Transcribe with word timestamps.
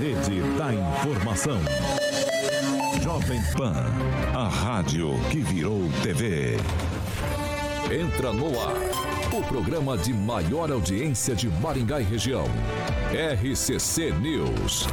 Rede 0.00 0.40
da 0.56 0.72
informação. 0.72 1.58
Jovem 3.02 3.38
Pan. 3.54 3.84
A 4.34 4.48
rádio 4.48 5.10
que 5.30 5.40
virou 5.40 5.82
TV. 6.02 6.56
Entra 7.92 8.32
no 8.32 8.58
ar. 8.58 8.76
O 9.30 9.42
programa 9.42 9.98
de 9.98 10.14
maior 10.14 10.72
audiência 10.72 11.34
de 11.34 11.50
Maringá 11.50 12.00
e 12.00 12.04
região. 12.04 12.46
RCC 13.12 14.10
News. 14.12 14.86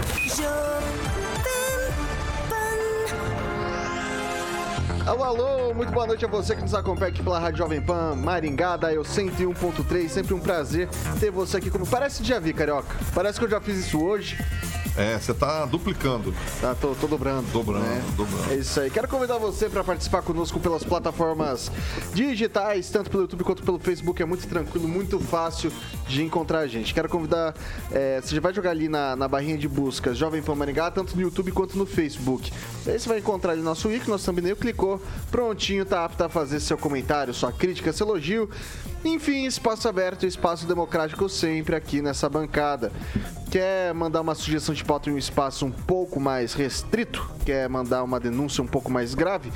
Alô, 5.05 5.23
alô, 5.23 5.73
muito 5.73 5.93
boa 5.93 6.05
noite 6.05 6.25
a 6.25 6.27
você 6.27 6.53
que 6.53 6.61
nos 6.61 6.73
acompanha 6.73 7.11
aqui 7.11 7.23
pela 7.23 7.39
Rádio 7.39 7.59
Jovem 7.59 7.81
Pan 7.81 8.13
Maringá, 8.13 8.75
da 8.75 8.93
eu 8.93 9.03
101.3. 9.03 10.09
Sempre 10.09 10.33
um 10.33 10.39
prazer 10.39 10.89
ter 11.17 11.31
você 11.31 11.55
aqui 11.55 11.69
como. 11.69 11.87
Parece 11.87 12.21
que 12.21 12.27
já 12.27 12.39
vi, 12.39 12.51
carioca. 12.51 12.93
Parece 13.15 13.39
que 13.39 13.45
eu 13.45 13.49
já 13.49 13.61
fiz 13.61 13.77
isso 13.77 14.03
hoje. 14.03 14.37
É, 14.97 15.19
você 15.19 15.31
tá 15.31 15.63
duplicando. 15.65 16.33
Tá, 16.59 16.73
tô, 16.73 16.95
tô 16.95 17.05
dobrando. 17.05 17.47
Dobrando, 17.51 17.85
né? 17.85 18.03
dobrando. 18.17 18.51
É 18.51 18.55
isso 18.55 18.79
aí. 18.79 18.89
Quero 18.89 19.07
convidar 19.07 19.37
você 19.37 19.69
para 19.69 19.83
participar 19.83 20.23
conosco 20.23 20.59
pelas 20.59 20.83
plataformas 20.83 21.71
digitais, 22.15 22.89
tanto 22.89 23.11
pelo 23.11 23.21
YouTube 23.23 23.43
quanto 23.43 23.61
pelo 23.61 23.77
Facebook. 23.77 24.19
É 24.23 24.25
muito 24.25 24.47
tranquilo, 24.47 24.87
muito 24.87 25.19
fácil 25.19 25.71
de 26.07 26.23
encontrar 26.23 26.59
a 26.59 26.67
gente. 26.67 26.95
Quero 26.95 27.07
convidar. 27.07 27.53
É, 27.91 28.19
você 28.19 28.33
já 28.33 28.41
vai 28.41 28.51
jogar 28.51 28.71
ali 28.71 28.89
na, 28.89 29.15
na 29.15 29.27
barrinha 29.27 29.55
de 29.55 29.67
buscas 29.67 30.17
Jovem 30.17 30.41
Pan 30.41 30.55
Maringá, 30.55 30.89
tanto 30.89 31.15
no 31.15 31.21
YouTube 31.21 31.51
quanto 31.51 31.77
no 31.77 31.85
Facebook. 31.85 32.51
Aí 32.87 32.99
você 32.99 33.07
vai 33.07 33.19
encontrar 33.19 33.51
ali 33.51 33.61
nosso 33.61 33.91
ícone, 33.91 34.09
nosso 34.09 34.25
thumbnail, 34.25 34.55
clicou, 34.55 34.99
prontinho, 35.29 35.85
tá 35.85 36.05
apto 36.05 36.23
a 36.23 36.29
fazer 36.29 36.59
seu 36.59 36.77
comentário, 36.77 37.35
sua 37.35 37.51
crítica, 37.51 37.93
seu 37.93 38.07
elogio. 38.07 38.49
Enfim, 39.05 39.45
espaço 39.45 39.87
aberto, 39.87 40.25
espaço 40.25 40.65
democrático 40.65 41.29
sempre 41.29 41.75
aqui 41.75 42.01
nessa 42.01 42.27
bancada. 42.27 42.91
Quer 43.49 43.93
mandar 43.93 44.21
uma 44.21 44.35
sugestão 44.35 44.73
de 44.73 44.83
pauta 44.87 45.09
em 45.09 45.13
um 45.13 45.17
espaço 45.17 45.65
um 45.65 45.71
pouco 45.71 46.17
mais 46.17 46.53
restrito? 46.53 47.29
Quer 47.45 47.67
mandar 47.67 48.03
uma 48.03 48.21
denúncia 48.21 48.63
um 48.63 48.67
pouco 48.67 48.89
mais 48.89 49.13
grave? 49.13 49.51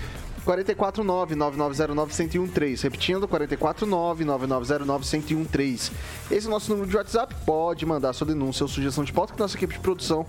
449-9909-1013. 0.46 2.84
Repetindo, 2.84 3.30
449-9909-1013. 3.30 5.92
Esse 6.30 6.46
é 6.46 6.50
o 6.50 6.52
nosso 6.52 6.70
número 6.70 6.90
de 6.90 6.98
WhatsApp. 6.98 7.34
Pode 7.46 7.86
mandar 7.86 8.12
sua 8.12 8.28
denúncia 8.28 8.66
ou 8.66 8.68
sugestão 8.68 9.06
de 9.06 9.14
pauta 9.14 9.34
que 9.34 9.40
nossa 9.40 9.56
equipe 9.56 9.76
de 9.76 9.80
produção 9.80 10.26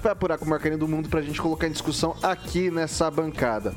vai 0.00 0.12
apurar 0.12 0.38
com 0.38 0.44
o 0.44 0.48
Marcarinho 0.48 0.78
do 0.78 0.86
Mundo 0.86 1.08
para 1.08 1.18
a 1.18 1.22
gente 1.22 1.42
colocar 1.42 1.66
em 1.66 1.72
discussão 1.72 2.14
aqui 2.22 2.70
nessa 2.70 3.10
bancada. 3.10 3.74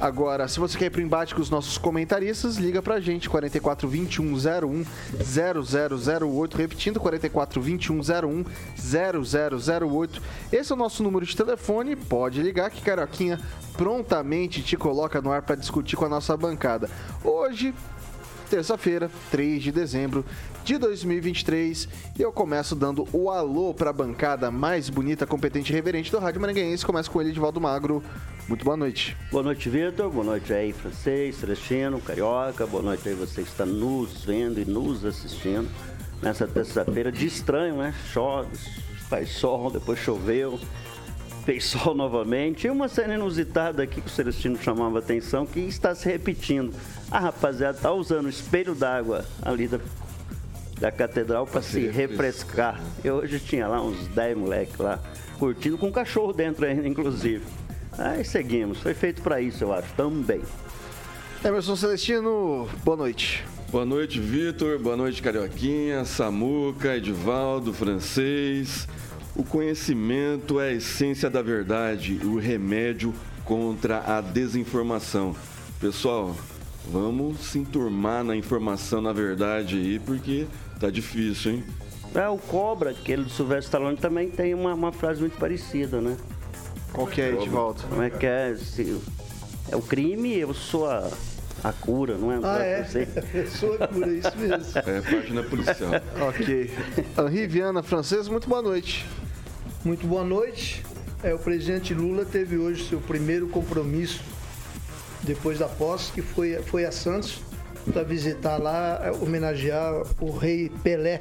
Agora, 0.00 0.46
se 0.46 0.60
você 0.60 0.78
quer 0.78 0.84
ir 0.86 0.90
pro 0.90 1.00
embate 1.00 1.34
com 1.34 1.40
os 1.40 1.50
nossos 1.50 1.76
comentaristas, 1.76 2.56
liga 2.56 2.80
pra 2.80 3.00
gente, 3.00 3.28
44 3.28 3.88
21 3.88 4.32
01 4.32 4.84
0008, 5.20 6.56
repetindo, 6.56 7.00
44 7.00 7.60
21 7.60 7.98
01 7.98 8.44
0008. 8.76 10.22
Esse 10.52 10.70
é 10.70 10.74
o 10.74 10.78
nosso 10.78 11.02
número 11.02 11.26
de 11.26 11.36
telefone, 11.36 11.96
pode 11.96 12.40
ligar 12.40 12.70
que 12.70 12.80
Carioquinha 12.80 13.40
prontamente 13.76 14.62
te 14.62 14.76
coloca 14.76 15.20
no 15.20 15.32
ar 15.32 15.42
para 15.42 15.56
discutir 15.56 15.96
com 15.96 16.04
a 16.04 16.08
nossa 16.08 16.36
bancada. 16.36 16.88
Hoje, 17.24 17.74
terça-feira, 18.48 19.10
3 19.32 19.60
de 19.60 19.72
dezembro 19.72 20.24
de 20.68 20.76
2023. 20.76 21.88
E 22.18 22.20
eu 22.20 22.30
começo 22.30 22.76
dando 22.76 23.08
o 23.10 23.30
alô 23.30 23.72
para 23.72 23.88
a 23.88 23.92
bancada 23.92 24.50
mais 24.50 24.90
bonita, 24.90 25.26
competente 25.26 25.72
e 25.72 25.74
reverente 25.74 26.10
do 26.10 26.18
Rádio 26.18 26.42
Maranguense. 26.42 26.84
Começo 26.84 27.10
com 27.10 27.22
ele, 27.22 27.30
Edivaldo 27.30 27.58
Magro. 27.58 28.02
Muito 28.46 28.66
boa 28.66 28.76
noite. 28.76 29.16
Boa 29.30 29.42
noite, 29.42 29.70
Vitor. 29.70 30.10
Boa 30.10 30.26
noite 30.26 30.52
aí, 30.52 30.74
francês, 30.74 31.36
celestino, 31.36 31.98
carioca. 32.02 32.66
Boa 32.66 32.82
noite 32.82 33.08
aí, 33.08 33.14
você 33.14 33.42
que 33.42 33.48
está 33.48 33.64
nos 33.64 34.26
vendo 34.26 34.60
e 34.60 34.66
nos 34.66 35.06
assistindo 35.06 35.70
nessa 36.20 36.46
terça-feira 36.46 37.10
de 37.10 37.24
estranho, 37.24 37.78
né? 37.78 37.94
Chove, 38.12 38.54
faz 39.08 39.30
sol, 39.30 39.70
depois 39.70 39.98
choveu, 39.98 40.60
fez 41.46 41.64
sol 41.64 41.94
novamente. 41.96 42.66
E 42.66 42.70
uma 42.70 42.88
cena 42.88 43.14
inusitada 43.14 43.82
aqui 43.82 44.02
que 44.02 44.08
o 44.08 44.10
Celestino 44.10 44.58
chamava 44.62 44.98
atenção, 44.98 45.46
que 45.46 45.60
está 45.60 45.94
se 45.94 46.06
repetindo. 46.10 46.74
A 47.10 47.20
rapaziada 47.20 47.78
está 47.78 47.90
usando 47.90 48.26
o 48.26 48.28
espelho 48.28 48.74
d'água 48.74 49.24
ali 49.42 49.66
da, 49.66 49.80
da 50.80 50.90
catedral 50.90 51.46
para 51.46 51.62
se 51.62 51.86
refrescar. 51.88 52.80
Eu 53.04 53.16
hoje 53.16 53.38
tinha 53.40 53.66
lá 53.66 53.82
uns 53.82 54.06
10 54.08 54.36
moleques 54.36 54.76
lá, 54.78 55.00
curtindo 55.38 55.76
com 55.76 55.88
um 55.88 55.92
cachorro 55.92 56.32
dentro 56.32 56.64
ainda, 56.64 56.86
inclusive. 56.86 57.44
Aí 57.96 58.24
seguimos. 58.24 58.80
Foi 58.80 58.94
feito 58.94 59.22
para 59.22 59.40
isso, 59.40 59.64
eu 59.64 59.72
acho, 59.72 59.92
também. 59.94 60.40
Emerson 61.44 61.76
Celestino, 61.76 62.68
boa 62.84 62.96
noite. 62.96 63.44
Boa 63.70 63.84
noite, 63.84 64.18
Vitor. 64.18 64.78
Boa 64.78 64.96
noite, 64.96 65.20
Carioquinha, 65.20 66.04
Samuca, 66.04 66.96
Edivaldo, 66.96 67.72
Francês. 67.72 68.88
O 69.36 69.44
conhecimento 69.44 70.58
é 70.58 70.70
a 70.70 70.72
essência 70.72 71.28
da 71.28 71.42
verdade, 71.42 72.18
o 72.24 72.38
remédio 72.38 73.14
contra 73.44 74.02
a 74.04 74.20
desinformação. 74.20 75.36
Pessoal, 75.80 76.34
vamos 76.90 77.38
se 77.40 77.58
enturmar 77.58 78.24
na 78.24 78.34
informação, 78.34 79.00
na 79.00 79.12
verdade 79.12 79.76
aí, 79.76 79.98
porque 79.98 80.46
tá 80.78 80.90
difícil, 80.90 81.52
hein? 81.52 81.64
É, 82.14 82.26
o 82.28 82.38
Cobra, 82.38 82.90
aquele 82.90 83.24
do 83.24 83.30
Silvestre 83.30 83.66
Stallone, 83.66 83.96
também 83.96 84.30
tem 84.30 84.54
uma, 84.54 84.72
uma 84.74 84.92
frase 84.92 85.20
muito 85.20 85.36
parecida, 85.36 86.00
né? 86.00 86.16
Qual 86.92 87.06
que 87.06 87.20
é, 87.20 87.32
Edivaldo? 87.32 87.82
Como 87.88 88.02
é 88.02 88.10
que 88.10 88.26
é? 88.26 88.54
Se, 88.56 88.98
é 89.70 89.76
o 89.76 89.82
crime, 89.82 90.36
eu 90.38 90.54
sou 90.54 90.88
a, 90.88 91.10
a 91.62 91.72
cura, 91.72 92.16
não 92.16 92.32
é? 92.32 92.40
Ah, 92.42 92.58
é? 92.62 92.86
Eu 93.34 93.46
sou 93.48 93.74
a 93.74 93.86
cura, 93.86 94.08
é 94.08 94.14
isso 94.14 94.36
mesmo. 94.38 94.78
É, 94.78 95.00
página 95.00 95.42
policial. 95.42 95.90
ok. 96.28 96.70
Henri 97.18 97.46
Viana, 97.46 97.82
francês, 97.82 98.28
muito 98.28 98.48
boa 98.48 98.62
noite. 98.62 99.06
Muito 99.84 100.06
boa 100.06 100.24
noite. 100.24 100.82
É, 101.22 101.34
o 101.34 101.38
presidente 101.38 101.92
Lula 101.92 102.24
teve 102.24 102.56
hoje 102.56 102.88
seu 102.88 103.00
primeiro 103.00 103.48
compromisso 103.48 104.22
depois 105.22 105.58
da 105.58 105.68
posse, 105.68 106.12
que 106.12 106.22
foi, 106.22 106.54
foi 106.62 106.84
a 106.84 106.92
Santos, 106.92 107.40
para 107.92 108.02
visitar 108.02 108.58
lá, 108.58 109.00
é, 109.02 109.10
homenagear 109.10 110.02
o 110.20 110.30
rei 110.36 110.70
Pelé, 110.82 111.20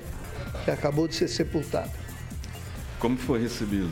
que 0.65 0.71
acabou 0.71 1.07
de 1.07 1.15
ser 1.15 1.27
sepultado. 1.27 1.91
Como 2.99 3.17
foi 3.17 3.39
recebido? 3.41 3.91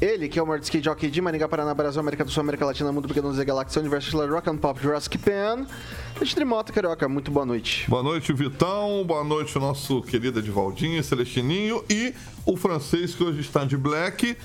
Ele, 0.00 0.28
que 0.28 0.38
é 0.38 0.42
o 0.42 0.46
maior 0.46 0.60
skate 0.60 0.84
jockey 0.84 1.10
de 1.10 1.22
Maringá, 1.22 1.48
Paraná, 1.48 1.72
Brasil, 1.72 1.98
América 1.98 2.22
do 2.22 2.30
Sul, 2.30 2.42
América 2.42 2.66
Latina, 2.66 2.92
Mundo 2.92 3.08
Pequeno, 3.08 3.32
Zé 3.32 3.44
Galáxia, 3.46 3.80
Universo 3.80 4.26
Rock 4.26 4.50
and 4.50 4.58
Pop, 4.58 4.78
Jurassic 4.80 5.16
Pan. 5.16 5.66
Alexandre 6.16 6.44
Mota, 6.44 6.72
Carioca, 6.72 7.08
muito 7.08 7.30
boa 7.30 7.46
noite. 7.46 7.88
Boa 7.88 8.02
noite, 8.02 8.30
Vitão. 8.32 9.02
Boa 9.06 9.24
noite, 9.24 9.56
o 9.56 9.60
nosso 9.60 10.02
querido 10.02 10.38
Edivaldinho, 10.38 11.02
Celestininho 11.02 11.82
e 11.88 12.14
o 12.44 12.58
francês 12.58 13.14
que 13.14 13.24
hoje 13.24 13.40
está 13.40 13.64
de 13.64 13.76
black. 13.76 14.36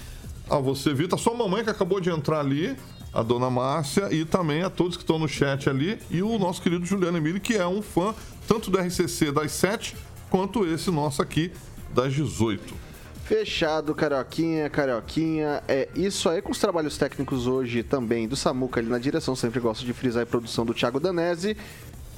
A 0.49 0.57
você, 0.57 0.93
Vitor, 0.93 1.19
a 1.19 1.21
sua 1.21 1.33
mamãe 1.33 1.65
que 1.65 1.69
acabou 1.69 1.99
de 1.99 2.09
entrar 2.09 2.39
ali, 2.39 2.77
a 3.13 3.21
dona 3.21 3.49
Márcia, 3.49 4.07
e 4.11 4.25
também 4.25 4.63
a 4.63 4.69
todos 4.69 4.95
que 4.95 5.03
estão 5.03 5.19
no 5.19 5.27
chat 5.27 5.69
ali, 5.69 5.99
e 6.09 6.21
o 6.21 6.37
nosso 6.39 6.61
querido 6.61 6.85
Juliano 6.85 7.17
Emílio, 7.17 7.41
que 7.41 7.55
é 7.55 7.67
um 7.67 7.81
fã 7.81 8.15
tanto 8.47 8.71
do 8.71 8.77
RCC 8.77 9.31
das 9.31 9.51
7 9.51 9.95
quanto 10.29 10.65
esse 10.65 10.89
nosso 10.89 11.21
aqui 11.21 11.51
das 11.93 12.13
18. 12.13 12.91
Fechado, 13.25 13.95
Carioquinha, 13.95 14.69
Carioquinha. 14.69 15.63
É 15.67 15.87
isso 15.95 16.27
aí 16.27 16.41
com 16.41 16.51
os 16.51 16.59
trabalhos 16.59 16.97
técnicos 16.97 17.47
hoje 17.47 17.81
também 17.81 18.27
do 18.27 18.35
Samuca 18.35 18.81
ali 18.81 18.89
na 18.89 18.99
direção. 18.99 19.35
Sempre 19.35 19.59
gosto 19.59 19.85
de 19.85 19.93
frisar 19.93 20.23
a 20.23 20.25
produção 20.25 20.65
do 20.65 20.73
Thiago 20.73 20.99
Danese. 20.99 21.55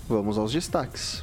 Vamos 0.10 0.38
aos 0.38 0.51
destaques. 0.51 1.22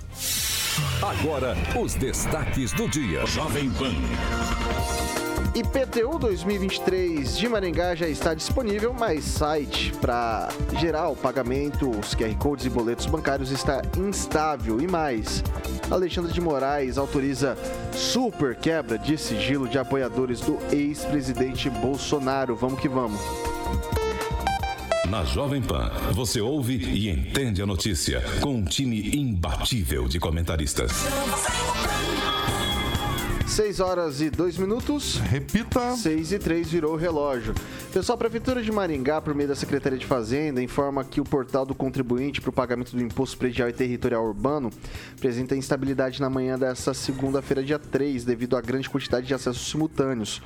Agora, 1.03 1.57
os 1.81 1.95
destaques 1.95 2.73
do 2.73 2.89
dia. 2.89 3.27
Jovem 3.27 3.69
Pan. 3.71 5.20
IPTU 5.53 6.17
2023 6.19 7.37
de 7.37 7.49
Maringá 7.49 7.97
já 7.97 8.07
está 8.07 8.35
disponível, 8.35 8.93
mas 8.93 9.25
site 9.25 9.93
para 10.01 10.49
pagamento, 11.21 11.91
os 11.91 12.15
QR 12.15 12.35
Codes 12.37 12.67
e 12.67 12.71
boletos 12.71 13.07
bancários 13.07 13.51
está 13.51 13.83
instável. 13.99 14.81
E 14.81 14.87
mais, 14.87 15.43
Alexandre 15.91 16.33
de 16.33 16.41
Moraes 16.41 16.97
autoriza 16.97 17.59
super 17.93 18.55
quebra 18.55 18.97
de 18.97 19.19
sigilo 19.19 19.69
de 19.69 19.77
apoiadores 19.77 20.41
do 20.41 20.57
ex-presidente 20.73 21.69
Bolsonaro. 21.69 22.55
Vamos 22.55 22.79
que 22.79 22.89
vamos. 22.89 23.21
Na 25.11 25.25
Jovem 25.25 25.61
Pan, 25.61 25.91
você 26.13 26.41
ouve 26.41 26.77
e 26.77 27.09
entende 27.09 27.61
a 27.61 27.67
notícia 27.67 28.23
com 28.41 28.55
um 28.55 28.65
time 28.65 29.17
imbatível 29.17 30.07
de 30.07 30.21
comentaristas. 30.21 30.93
6 33.51 33.81
horas 33.81 34.21
e 34.21 34.31
2 34.31 34.59
minutos. 34.59 35.17
Repita. 35.17 35.97
6 35.97 36.33
e 36.33 36.39
3 36.39 36.71
virou 36.71 36.93
o 36.93 36.97
relógio. 36.97 37.53
Pessoal, 37.93 38.15
a 38.15 38.19
Prefeitura 38.19 38.63
de 38.63 38.71
Maringá, 38.71 39.21
por 39.21 39.35
meio 39.35 39.49
da 39.49 39.57
Secretaria 39.57 39.99
de 39.99 40.07
Fazenda, 40.07 40.63
informa 40.63 41.03
que 41.03 41.21
o 41.21 41.25
portal 41.25 41.67
do 41.67 41.75
contribuinte 41.75 42.41
para 42.41 42.51
o 42.51 42.53
pagamento 42.53 42.95
do 42.95 43.03
Imposto 43.03 43.37
Predial 43.37 43.69
e 43.69 43.73
Territorial 43.73 44.25
Urbano 44.25 44.71
apresenta 45.17 45.57
instabilidade 45.57 46.21
na 46.21 46.31
manhã 46.31 46.57
dessa 46.57 46.95
segunda-feira, 46.95 47.65
dia 47.65 47.79
3, 47.79 48.25
devido 48.25 48.57
à 48.57 48.61
grande 48.61 48.89
quantidade 48.89 49.27
de 49.27 49.35
acessos 49.35 49.69
simultâneos. 49.69 50.41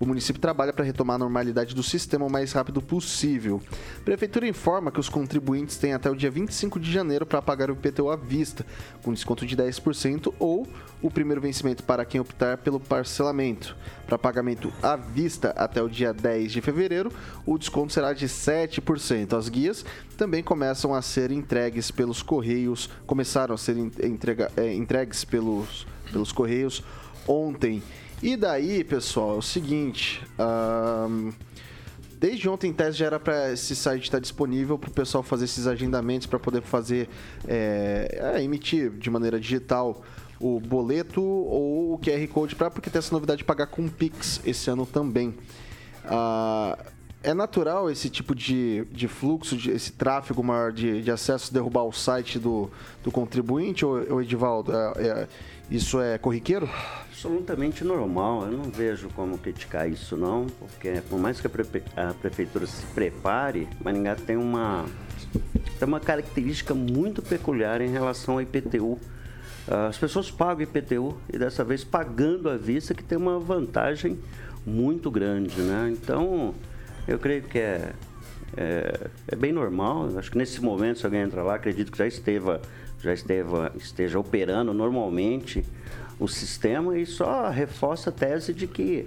O 0.00 0.06
município 0.06 0.40
trabalha 0.40 0.72
para 0.72 0.84
retomar 0.84 1.16
a 1.16 1.18
normalidade 1.18 1.74
do 1.74 1.82
sistema 1.82 2.24
o 2.24 2.30
mais 2.30 2.52
rápido 2.52 2.80
possível. 2.80 3.60
A 3.98 4.04
Prefeitura 4.04 4.46
informa 4.46 4.92
que 4.92 5.00
os 5.00 5.08
contribuintes 5.08 5.76
têm 5.76 5.92
até 5.92 6.08
o 6.08 6.14
dia 6.14 6.30
25 6.30 6.78
de 6.78 6.90
janeiro 6.90 7.26
para 7.26 7.42
pagar 7.42 7.68
o 7.68 7.74
IPTU 7.74 8.08
à 8.08 8.16
vista, 8.16 8.64
com 9.02 9.12
desconto 9.12 9.44
de 9.44 9.56
10% 9.56 10.32
ou 10.38 10.68
o 11.02 11.10
primeiro 11.10 11.40
vencimento 11.40 11.82
para 11.82 12.04
quem 12.04 12.20
optar 12.20 12.58
pelo 12.58 12.78
parcelamento. 12.78 13.76
Para 14.06 14.16
pagamento 14.16 14.72
à 14.82 14.94
vista 14.94 15.50
até 15.50 15.82
o 15.82 15.88
dia 15.88 16.12
10 16.12 16.52
de 16.52 16.60
fevereiro, 16.60 17.12
o 17.44 17.58
desconto 17.58 17.92
será 17.92 18.12
de 18.12 18.26
7%. 18.26 19.36
As 19.36 19.48
guias 19.48 19.84
também 20.16 20.42
começam 20.42 20.94
a 20.94 21.02
ser 21.02 21.32
entregues 21.32 21.90
pelos 21.90 22.22
correios, 22.22 22.88
começaram 23.04 23.54
a 23.54 23.58
ser 23.58 23.76
entrega, 23.76 24.50
é, 24.56 24.72
entregues 24.74 25.24
pelos, 25.24 25.86
pelos 26.12 26.30
correios 26.30 26.84
ontem. 27.26 27.82
E 28.20 28.36
daí, 28.36 28.82
pessoal, 28.82 29.36
é 29.36 29.38
o 29.38 29.42
seguinte. 29.42 30.20
Um, 30.38 31.32
desde 32.18 32.48
ontem, 32.48 32.74
em 32.76 32.92
já 32.92 33.06
era 33.06 33.20
para 33.20 33.52
esse 33.52 33.76
site 33.76 34.02
estar 34.04 34.18
disponível 34.18 34.76
para 34.76 34.90
o 34.90 34.92
pessoal 34.92 35.22
fazer 35.22 35.44
esses 35.44 35.68
agendamentos, 35.68 36.26
para 36.26 36.38
poder 36.38 36.62
fazer, 36.62 37.08
é, 37.46 38.34
é, 38.34 38.42
emitir 38.42 38.90
de 38.90 39.08
maneira 39.08 39.38
digital 39.38 40.02
o 40.40 40.58
boleto 40.58 41.22
ou 41.22 41.94
o 41.94 41.98
QR 41.98 42.26
Code, 42.28 42.56
para 42.56 42.70
porque 42.70 42.90
tem 42.90 42.98
essa 42.98 43.12
novidade 43.12 43.38
de 43.38 43.44
pagar 43.44 43.68
com 43.68 43.88
Pix 43.88 44.40
esse 44.44 44.68
ano 44.68 44.84
também. 44.84 45.28
Uh, 46.04 46.76
é 47.22 47.34
natural 47.34 47.90
esse 47.90 48.08
tipo 48.08 48.34
de, 48.34 48.84
de 48.92 49.08
fluxo, 49.08 49.56
de, 49.56 49.70
esse 49.70 49.92
tráfego 49.92 50.42
maior 50.42 50.72
de, 50.72 51.02
de 51.02 51.10
acesso 51.10 51.52
derrubar 51.52 51.82
o 51.82 51.92
site 51.92 52.38
do, 52.38 52.70
do 53.02 53.10
contribuinte, 53.10 53.84
ou, 53.84 54.12
ou 54.12 54.22
Edivaldo? 54.22 54.72
É, 54.72 54.92
é, 54.96 55.28
isso 55.70 56.00
é 56.00 56.18
corriqueiro? 56.18 56.68
absolutamente 57.18 57.82
normal. 57.82 58.44
Eu 58.44 58.52
não 58.52 58.64
vejo 58.64 59.08
como 59.10 59.36
criticar 59.38 59.90
isso 59.90 60.16
não, 60.16 60.46
porque 60.46 61.02
por 61.08 61.18
mais 61.18 61.40
que 61.40 61.48
a, 61.48 61.50
prefe... 61.50 61.82
a 61.96 62.14
prefeitura 62.14 62.66
se 62.66 62.86
prepare, 62.86 63.68
Maringá 63.82 64.14
tem 64.14 64.36
uma 64.36 64.86
tem 65.78 65.86
uma 65.86 66.00
característica 66.00 66.74
muito 66.74 67.20
peculiar 67.20 67.80
em 67.80 67.90
relação 67.90 68.34
ao 68.34 68.42
IPTU. 68.42 68.98
As 69.88 69.98
pessoas 69.98 70.30
pagam 70.30 70.62
IPTU 70.62 71.18
e 71.32 71.38
dessa 71.38 71.62
vez 71.62 71.84
pagando 71.84 72.48
à 72.48 72.56
vista 72.56 72.94
que 72.94 73.02
tem 73.02 73.18
uma 73.18 73.38
vantagem 73.38 74.18
muito 74.64 75.10
grande, 75.10 75.60
né? 75.60 75.90
Então, 75.92 76.54
eu 77.06 77.18
creio 77.18 77.42
que 77.42 77.58
é, 77.58 77.92
é, 78.56 79.10
é 79.28 79.36
bem 79.36 79.52
normal. 79.52 80.08
Acho 80.16 80.30
que 80.30 80.38
nesse 80.38 80.60
momento, 80.62 81.00
se 81.00 81.04
alguém 81.04 81.20
entrar 81.20 81.42
lá, 81.42 81.56
acredito 81.56 81.92
que 81.92 81.98
já 81.98 82.06
esteva, 82.06 82.62
já 83.00 83.12
esteja 83.76 84.18
operando 84.18 84.74
normalmente 84.74 85.64
o 86.18 86.26
sistema 86.26 86.98
e 86.98 87.06
só 87.06 87.48
reforça 87.48 88.10
a 88.10 88.12
tese 88.12 88.52
de 88.52 88.66
que 88.66 89.06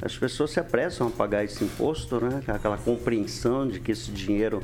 as 0.00 0.16
pessoas 0.16 0.50
se 0.50 0.60
apressam 0.60 1.08
a 1.08 1.10
pagar 1.10 1.44
esse 1.44 1.62
imposto, 1.62 2.20
né? 2.20 2.42
aquela 2.48 2.76
compreensão 2.76 3.66
de 3.66 3.80
que 3.80 3.92
esse 3.92 4.10
dinheiro 4.10 4.62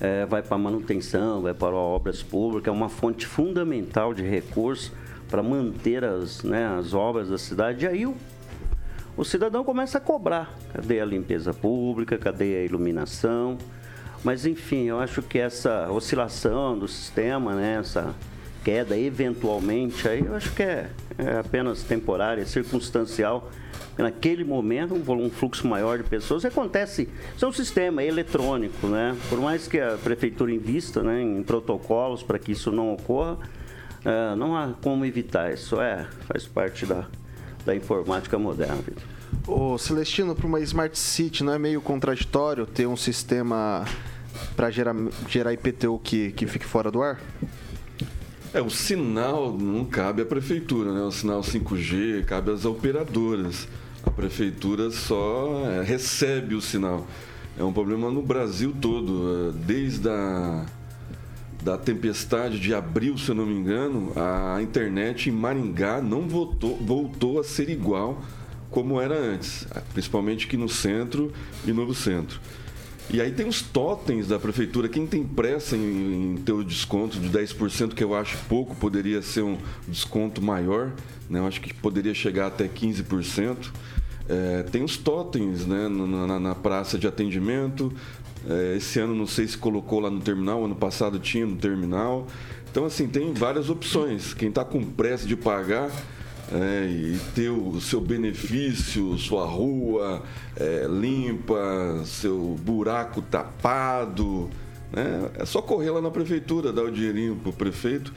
é, 0.00 0.24
vai 0.26 0.42
para 0.42 0.56
manutenção, 0.56 1.42
vai 1.42 1.52
para 1.52 1.74
obras 1.74 2.22
públicas, 2.22 2.68
é 2.68 2.70
uma 2.70 2.88
fonte 2.88 3.26
fundamental 3.26 4.14
de 4.14 4.22
recursos 4.22 4.92
para 5.28 5.42
manter 5.42 6.04
as, 6.04 6.42
né, 6.42 6.66
as 6.66 6.94
obras 6.94 7.28
da 7.28 7.38
cidade. 7.38 7.84
E 7.84 7.88
aí 7.88 8.06
o, 8.06 8.16
o 9.16 9.24
cidadão 9.24 9.62
começa 9.62 9.98
a 9.98 10.00
cobrar. 10.00 10.52
Cadê 10.72 11.00
a 11.00 11.04
limpeza 11.04 11.52
pública? 11.52 12.18
Cadê 12.18 12.56
a 12.56 12.64
iluminação? 12.64 13.58
Mas 14.22 14.44
enfim, 14.44 14.84
eu 14.84 14.98
acho 15.00 15.22
que 15.22 15.38
essa 15.38 15.90
oscilação 15.90 16.78
do 16.78 16.86
sistema, 16.86 17.54
né, 17.54 17.78
essa 17.80 18.14
queda 18.62 18.98
eventualmente, 18.98 20.06
aí 20.06 20.24
eu 20.24 20.34
acho 20.34 20.52
que 20.52 20.62
é, 20.62 20.90
é 21.18 21.38
apenas 21.38 21.82
temporária, 21.82 22.44
circunstancial. 22.44 23.50
Naquele 23.96 24.44
momento, 24.44 24.94
um, 24.94 25.30
fluxo 25.30 25.66
maior 25.66 25.98
de 25.98 26.04
pessoas 26.04 26.44
acontece. 26.44 27.08
Isso 27.36 27.44
é 27.44 27.48
um 27.48 27.52
sistema 27.52 28.02
eletrônico, 28.02 28.86
né? 28.86 29.16
Por 29.28 29.38
mais 29.40 29.66
que 29.66 29.78
a 29.78 29.98
prefeitura 30.02 30.50
invista 30.52 31.02
né, 31.02 31.20
em 31.20 31.42
protocolos 31.42 32.22
para 32.22 32.38
que 32.38 32.52
isso 32.52 32.70
não 32.70 32.94
ocorra, 32.94 33.38
é, 34.04 34.34
não 34.36 34.56
há 34.56 34.72
como 34.82 35.04
evitar. 35.04 35.52
Isso 35.52 35.80
é, 35.80 36.06
faz 36.26 36.46
parte 36.46 36.86
da, 36.86 37.06
da 37.64 37.74
informática 37.74 38.38
moderna. 38.38 38.82
Ô 39.46 39.76
Celestino, 39.76 40.34
para 40.34 40.46
uma 40.46 40.60
Smart 40.60 40.98
City, 40.98 41.44
não 41.44 41.52
é 41.52 41.58
meio 41.58 41.80
contraditório 41.80 42.66
ter 42.66 42.86
um 42.86 42.96
sistema 42.96 43.84
para 44.56 44.70
gerar, 44.70 44.94
gerar 45.28 45.52
IPTU 45.52 45.98
que, 46.02 46.32
que 46.32 46.46
fique 46.46 46.66
fora 46.66 46.90
do 46.90 47.02
ar? 47.02 47.20
É, 48.52 48.60
o 48.60 48.70
sinal 48.70 49.56
não 49.56 49.84
cabe 49.84 50.22
à 50.22 50.24
prefeitura, 50.24 50.92
né? 50.92 51.00
O 51.02 51.12
sinal 51.12 51.40
5G 51.40 52.24
cabe 52.24 52.50
às 52.50 52.64
operadoras. 52.64 53.68
A 54.02 54.10
prefeitura 54.10 54.90
só 54.90 55.62
é, 55.70 55.82
recebe 55.82 56.54
o 56.54 56.60
sinal. 56.60 57.06
É 57.58 57.62
um 57.62 57.72
problema 57.72 58.10
no 58.10 58.22
Brasil 58.22 58.74
todo. 58.80 59.50
É, 59.50 59.66
desde 59.66 60.08
a 60.08 60.66
da 61.62 61.76
tempestade 61.76 62.58
de 62.58 62.74
abril, 62.74 63.18
se 63.18 63.28
eu 63.28 63.34
não 63.34 63.44
me 63.44 63.54
engano, 63.54 64.12
a 64.16 64.62
internet 64.62 65.28
em 65.28 65.32
Maringá 65.32 66.00
não 66.00 66.22
voltou, 66.22 66.76
voltou 66.76 67.38
a 67.38 67.44
ser 67.44 67.68
igual 67.68 68.22
como 68.70 69.00
era 69.00 69.14
antes, 69.14 69.66
principalmente 69.92 70.46
aqui 70.46 70.56
no 70.56 70.68
centro 70.68 71.32
e 71.66 71.72
novo 71.72 71.94
centro. 71.94 72.40
E 73.12 73.20
aí 73.20 73.32
tem 73.32 73.48
os 73.48 73.60
totens 73.60 74.28
da 74.28 74.38
prefeitura. 74.38 74.88
Quem 74.88 75.04
tem 75.04 75.24
pressa 75.24 75.76
em, 75.76 76.34
em 76.34 76.36
ter 76.36 76.52
o 76.52 76.62
desconto 76.62 77.18
de 77.18 77.28
10%, 77.28 77.92
que 77.92 78.04
eu 78.04 78.14
acho 78.14 78.38
pouco, 78.48 78.76
poderia 78.76 79.20
ser 79.20 79.42
um 79.42 79.58
desconto 79.88 80.40
maior. 80.40 80.92
Né? 81.28 81.40
Eu 81.40 81.46
acho 81.46 81.60
que 81.60 81.74
poderia 81.74 82.14
chegar 82.14 82.46
até 82.46 82.68
15%. 82.68 83.72
É, 84.28 84.62
tem 84.62 84.84
os 84.84 84.96
totens 84.96 85.66
né? 85.66 85.88
na, 85.88 86.38
na 86.38 86.54
praça 86.54 86.96
de 86.96 87.08
atendimento. 87.08 87.92
É, 88.48 88.76
esse 88.76 89.00
ano 89.00 89.12
não 89.12 89.26
sei 89.26 89.48
se 89.48 89.58
colocou 89.58 89.98
lá 89.98 90.08
no 90.08 90.20
terminal, 90.20 90.64
ano 90.64 90.76
passado 90.76 91.18
tinha 91.18 91.44
no 91.44 91.56
terminal. 91.56 92.28
Então, 92.70 92.84
assim, 92.84 93.08
tem 93.08 93.34
várias 93.34 93.68
opções. 93.68 94.32
Quem 94.32 94.50
está 94.50 94.64
com 94.64 94.84
pressa 94.84 95.26
de 95.26 95.34
pagar 95.34 95.90
é, 96.52 96.86
e 96.86 97.18
ter 97.34 97.50
o 97.50 97.80
seu 97.80 98.00
benefício, 98.00 99.16
sua 99.18 99.46
rua 99.46 100.22
é, 100.56 100.86
limpa, 100.88 102.02
seu 102.04 102.58
buraco 102.60 103.22
tapado. 103.22 104.50
Né? 104.92 105.30
É 105.36 105.44
só 105.44 105.62
correr 105.62 105.90
lá 105.90 106.00
na 106.00 106.10
prefeitura, 106.10 106.72
dar 106.72 106.82
o 106.82 106.90
dinheirinho 106.90 107.36
para 107.36 107.50
o 107.50 107.52
prefeito, 107.52 108.12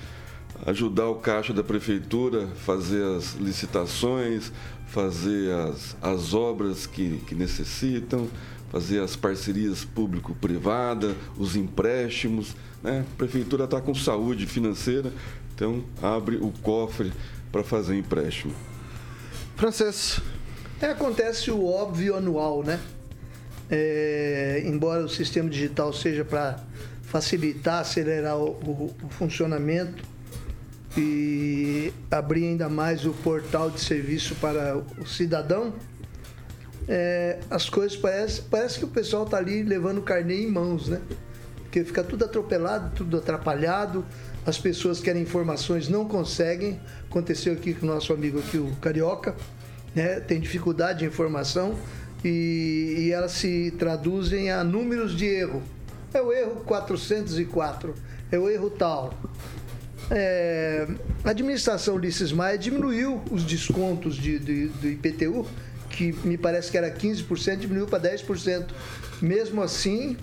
ajudar 0.66 1.08
o 1.08 1.16
caixa 1.16 1.54
da 1.54 1.64
prefeitura, 1.64 2.48
fazer 2.66 3.04
as 3.04 3.34
licitações, 3.36 4.52
fazer 4.88 5.52
as, 5.52 5.96
as 6.02 6.34
obras 6.34 6.88
que, 6.88 7.18
que 7.28 7.36
necessitam, 7.36 8.28
fazer 8.72 9.00
as 9.02 9.16
parcerias 9.16 9.86
público-privada, 9.86 11.16
os 11.38 11.56
empréstimos. 11.56 12.56
Né? 12.82 13.06
A 13.14 13.18
prefeitura 13.18 13.66
está 13.66 13.80
com 13.80 13.94
saúde 13.94 14.48
financeira, 14.48 15.14
então 15.54 15.84
abre 16.02 16.38
o 16.38 16.52
cofre 16.64 17.12
para 17.54 17.64
fazer 17.64 17.96
empréstimo. 17.96 18.52
Francês. 19.56 20.20
É, 20.82 20.88
acontece 20.88 21.52
o 21.52 21.66
óbvio 21.66 22.16
anual, 22.16 22.64
né? 22.64 22.80
É, 23.70 24.64
embora 24.66 25.06
o 25.06 25.10
sistema 25.10 25.48
digital 25.50 25.94
seja 25.94 26.26
para 26.26 26.60
facilitar, 27.04 27.82
acelerar 27.82 28.38
o, 28.38 28.50
o, 28.50 28.96
o, 29.04 29.10
funcionamento 29.10 30.04
e 30.98 31.94
abrir 32.10 32.48
ainda 32.48 32.68
mais 32.68 33.06
o 33.06 33.14
portal 33.14 33.70
de 33.70 33.80
serviço 33.80 34.36
para 34.36 34.76
o 34.78 35.06
cidadão, 35.06 35.74
é, 36.88 37.40
as 37.52 37.70
coisas 37.70 37.96
parece, 37.96 38.42
parece 38.42 38.80
que 38.80 38.86
o 38.86 38.90
pessoal 38.90 39.26
está 39.26 39.38
ali 39.38 39.62
levando 39.62 40.00
o 40.00 40.02
carnê 40.02 40.42
em 40.42 40.52
mãos, 40.52 40.90
né? 40.90 41.00
Porque 41.62 41.84
fica 41.84 42.04
tudo 42.04 42.26
atropelado, 42.26 42.92
tudo 42.96 43.18
atrapalhado, 43.18 44.04
as 44.46 44.58
pessoas 44.58 45.00
querem 45.00 45.22
informações, 45.22 45.88
não 45.88 46.06
conseguem. 46.06 46.80
Aconteceu 47.10 47.54
aqui 47.54 47.74
com 47.74 47.86
o 47.86 47.90
nosso 47.90 48.12
amigo 48.12 48.40
aqui, 48.40 48.58
o 48.58 48.72
Carioca, 48.82 49.36
né? 49.96 50.20
tem 50.20 50.40
dificuldade 50.40 51.00
de 51.00 51.06
informação 51.06 51.78
e, 52.24 52.96
e 52.98 53.12
elas 53.12 53.32
se 53.32 53.72
traduzem 53.78 54.52
a 54.52 54.64
números 54.64 55.16
de 55.16 55.26
erro. 55.26 55.62
É 56.14 56.22
o 56.22 56.32
erro 56.32 56.62
404, 56.66 57.96
é 58.32 58.38
o 58.38 58.50
erro 58.50 58.70
tal. 58.70 59.14
É, 60.12 60.88
a 61.24 61.30
administração 61.30 61.96
Ulisses 61.96 62.32
Maia 62.32 62.58
diminuiu 62.58 63.22
os 63.32 63.44
descontos 63.44 64.16
de, 64.16 64.38
de, 64.38 64.68
do 64.68 64.88
IPTU, 64.88 65.46
que 65.90 66.12
me 66.24 66.38
parece 66.38 66.70
que 66.70 66.78
era 66.78 66.92
15%, 66.92 67.58
diminuiu 67.58 67.88
para 67.88 68.12
10%. 68.12 68.68
Mesmo 69.22 69.62
assim, 69.62 70.18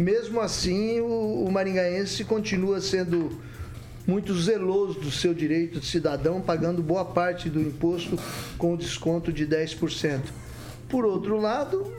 mesmo 0.00 0.40
assim, 0.40 1.00
o, 1.00 1.44
o 1.44 1.52
maringaense 1.52 2.24
continua 2.24 2.80
sendo 2.80 3.38
muito 4.06 4.34
zeloso 4.34 4.98
do 4.98 5.10
seu 5.10 5.32
direito 5.32 5.78
de 5.78 5.86
cidadão, 5.86 6.40
pagando 6.40 6.82
boa 6.82 7.04
parte 7.04 7.48
do 7.48 7.60
imposto 7.60 8.18
com 8.58 8.76
desconto 8.76 9.32
de 9.32 9.46
10%. 9.46 10.20
Por 10.88 11.04
outro 11.04 11.36
lado, 11.36 11.92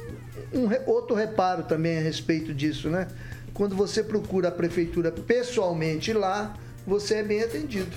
um 0.52 0.68
outro 0.90 1.16
reparo 1.16 1.64
também 1.64 1.98
a 1.98 2.02
respeito 2.02 2.54
disso, 2.54 2.90
né? 2.90 3.08
Quando 3.54 3.76
você 3.76 4.04
procura 4.04 4.50
a 4.50 4.52
prefeitura 4.52 5.12
pessoalmente 5.12 6.12
lá, 6.12 6.58
você 6.86 7.16
é 7.16 7.24
bem 7.24 7.42
atendido. 7.42 7.96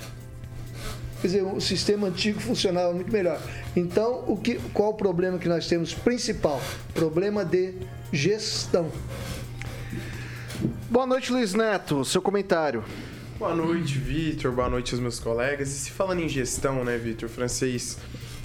Quer 1.21 1.27
dizer, 1.27 1.41
o 1.43 1.59
sistema 1.59 2.07
antigo 2.07 2.39
funcionava 2.39 2.93
muito 2.93 3.11
melhor. 3.11 3.41
Então, 3.75 4.23
o 4.27 4.37
que, 4.37 4.59
qual 4.73 4.91
o 4.91 4.93
problema 4.93 5.39
que 5.39 5.49
nós 5.49 5.67
temos 5.67 5.93
principal? 5.93 6.61
Problema 6.93 7.43
de 7.43 7.73
gestão. 8.13 8.91
Boa 10.87 11.07
noite, 11.07 11.31
Luiz 11.31 11.55
Neto. 11.55 12.05
Seu 12.05 12.21
comentário. 12.21 12.83
Boa 13.39 13.55
noite, 13.55 13.97
Vitor. 13.97 14.51
Boa 14.51 14.69
noite 14.69 14.93
aos 14.93 15.01
meus 15.01 15.19
colegas. 15.19 15.69
E 15.69 15.79
se 15.79 15.91
falando 15.91 16.21
em 16.21 16.29
gestão, 16.29 16.83
né, 16.83 16.95
Vitor, 16.95 17.27
francês, 17.27 17.97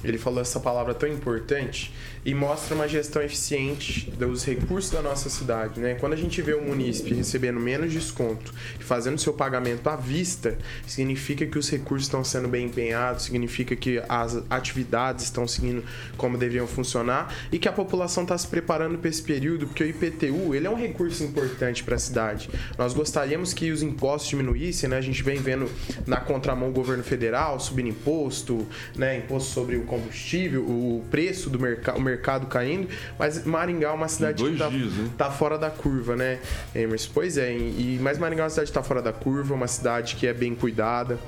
ele 0.03 0.19
falou 0.19 0.41
essa 0.41 0.61
palavra 0.61 0.95
tão 0.95 1.09
importante 1.09 1.93
e 2.25 2.35
mostra 2.35 2.75
uma 2.75 2.87
gestão 2.87 3.23
eficiente 3.23 4.11
dos 4.11 4.45
recursos 4.45 4.91
da 4.91 5.01
nossa 5.01 5.31
cidade. 5.31 5.81
Né? 5.81 5.95
Quando 5.95 6.13
a 6.13 6.17
gente 6.17 6.43
vê 6.43 6.53
o 6.53 6.63
munícipe 6.63 7.15
recebendo 7.15 7.59
menos 7.59 7.93
desconto 7.93 8.53
e 8.79 8.83
fazendo 8.83 9.19
seu 9.19 9.33
pagamento 9.33 9.89
à 9.89 9.97
vista, 9.97 10.59
significa 10.87 11.47
que 11.47 11.59
os 11.59 11.71
recursos 11.71 12.07
estão 12.07 12.23
sendo 12.23 12.49
bem 12.49 12.67
empenhados, 12.67 13.25
significa 13.25 13.75
que 13.75 14.03
as 14.09 14.43
atividades 14.51 15.25
estão 15.25 15.49
seguindo 15.49 15.83
como 16.17 16.37
deviam 16.37 16.67
funcionar 16.67 17.35
e 17.51 17.59
que 17.59 17.69
a 17.69 17.73
população 17.73 18.25
está 18.25 18.37
se 18.37 18.47
preparando 18.47 18.99
para 18.99 19.09
esse 19.09 19.23
período, 19.23 19.67
porque 19.67 19.85
o 19.85 19.87
IPTU 19.87 20.55
ele 20.55 20.67
é 20.67 20.71
um 20.71 20.77
recurso 20.77 21.25
importante 21.25 21.83
para 21.83 21.97
a 21.97 21.99
cidade. 21.99 22.51
Nós 22.77 22.93
gostaríamos 22.93 23.55
que 23.55 23.71
os 23.71 23.83
impostos 23.83 24.31
diminuíssem, 24.31 24.91
né? 24.91 24.99
a 24.99 25.01
gente 25.01 25.23
vem 25.23 25.41
vendo 25.41 25.71
na 26.07 26.21
contramão 26.21 26.69
o 26.69 26.73
governo 26.73 27.03
federal 27.03 27.59
subindo 27.59 27.89
imposto, 27.89 28.67
né? 28.95 29.19
imposto 29.19 29.53
sobre 29.53 29.77
o 29.77 29.85
combustível, 29.91 30.63
o 30.63 31.05
preço 31.11 31.51
do 31.51 31.59
mercado 31.59 32.01
mercado 32.01 32.47
caindo, 32.47 32.89
mas 33.19 33.45
Maringá 33.45 33.89
é 33.89 33.93
uma 33.93 34.07
cidade 34.07 34.45
que 34.45 34.57
tá, 34.57 34.69
dias, 34.69 34.93
tá, 35.19 35.31
fora 35.33 35.59
da 35.59 35.69
curva, 35.69 36.15
né, 36.15 36.39
Emerson? 36.73 37.11
Pois 37.13 37.37
é, 37.37 37.53
e, 37.53 37.99
mas 38.01 38.17
Maringá 38.17 38.43
é 38.43 38.45
uma 38.45 38.51
cidade 38.51 38.71
que 38.71 38.75
tá 38.75 38.85
fora 38.85 39.03
da 39.03 39.13
curva, 39.13 39.53
uma 39.53 39.67
cidade 39.67 40.15
que 40.15 40.29
é 40.29 40.33
bem 40.33 40.55
cuidada, 40.55 41.19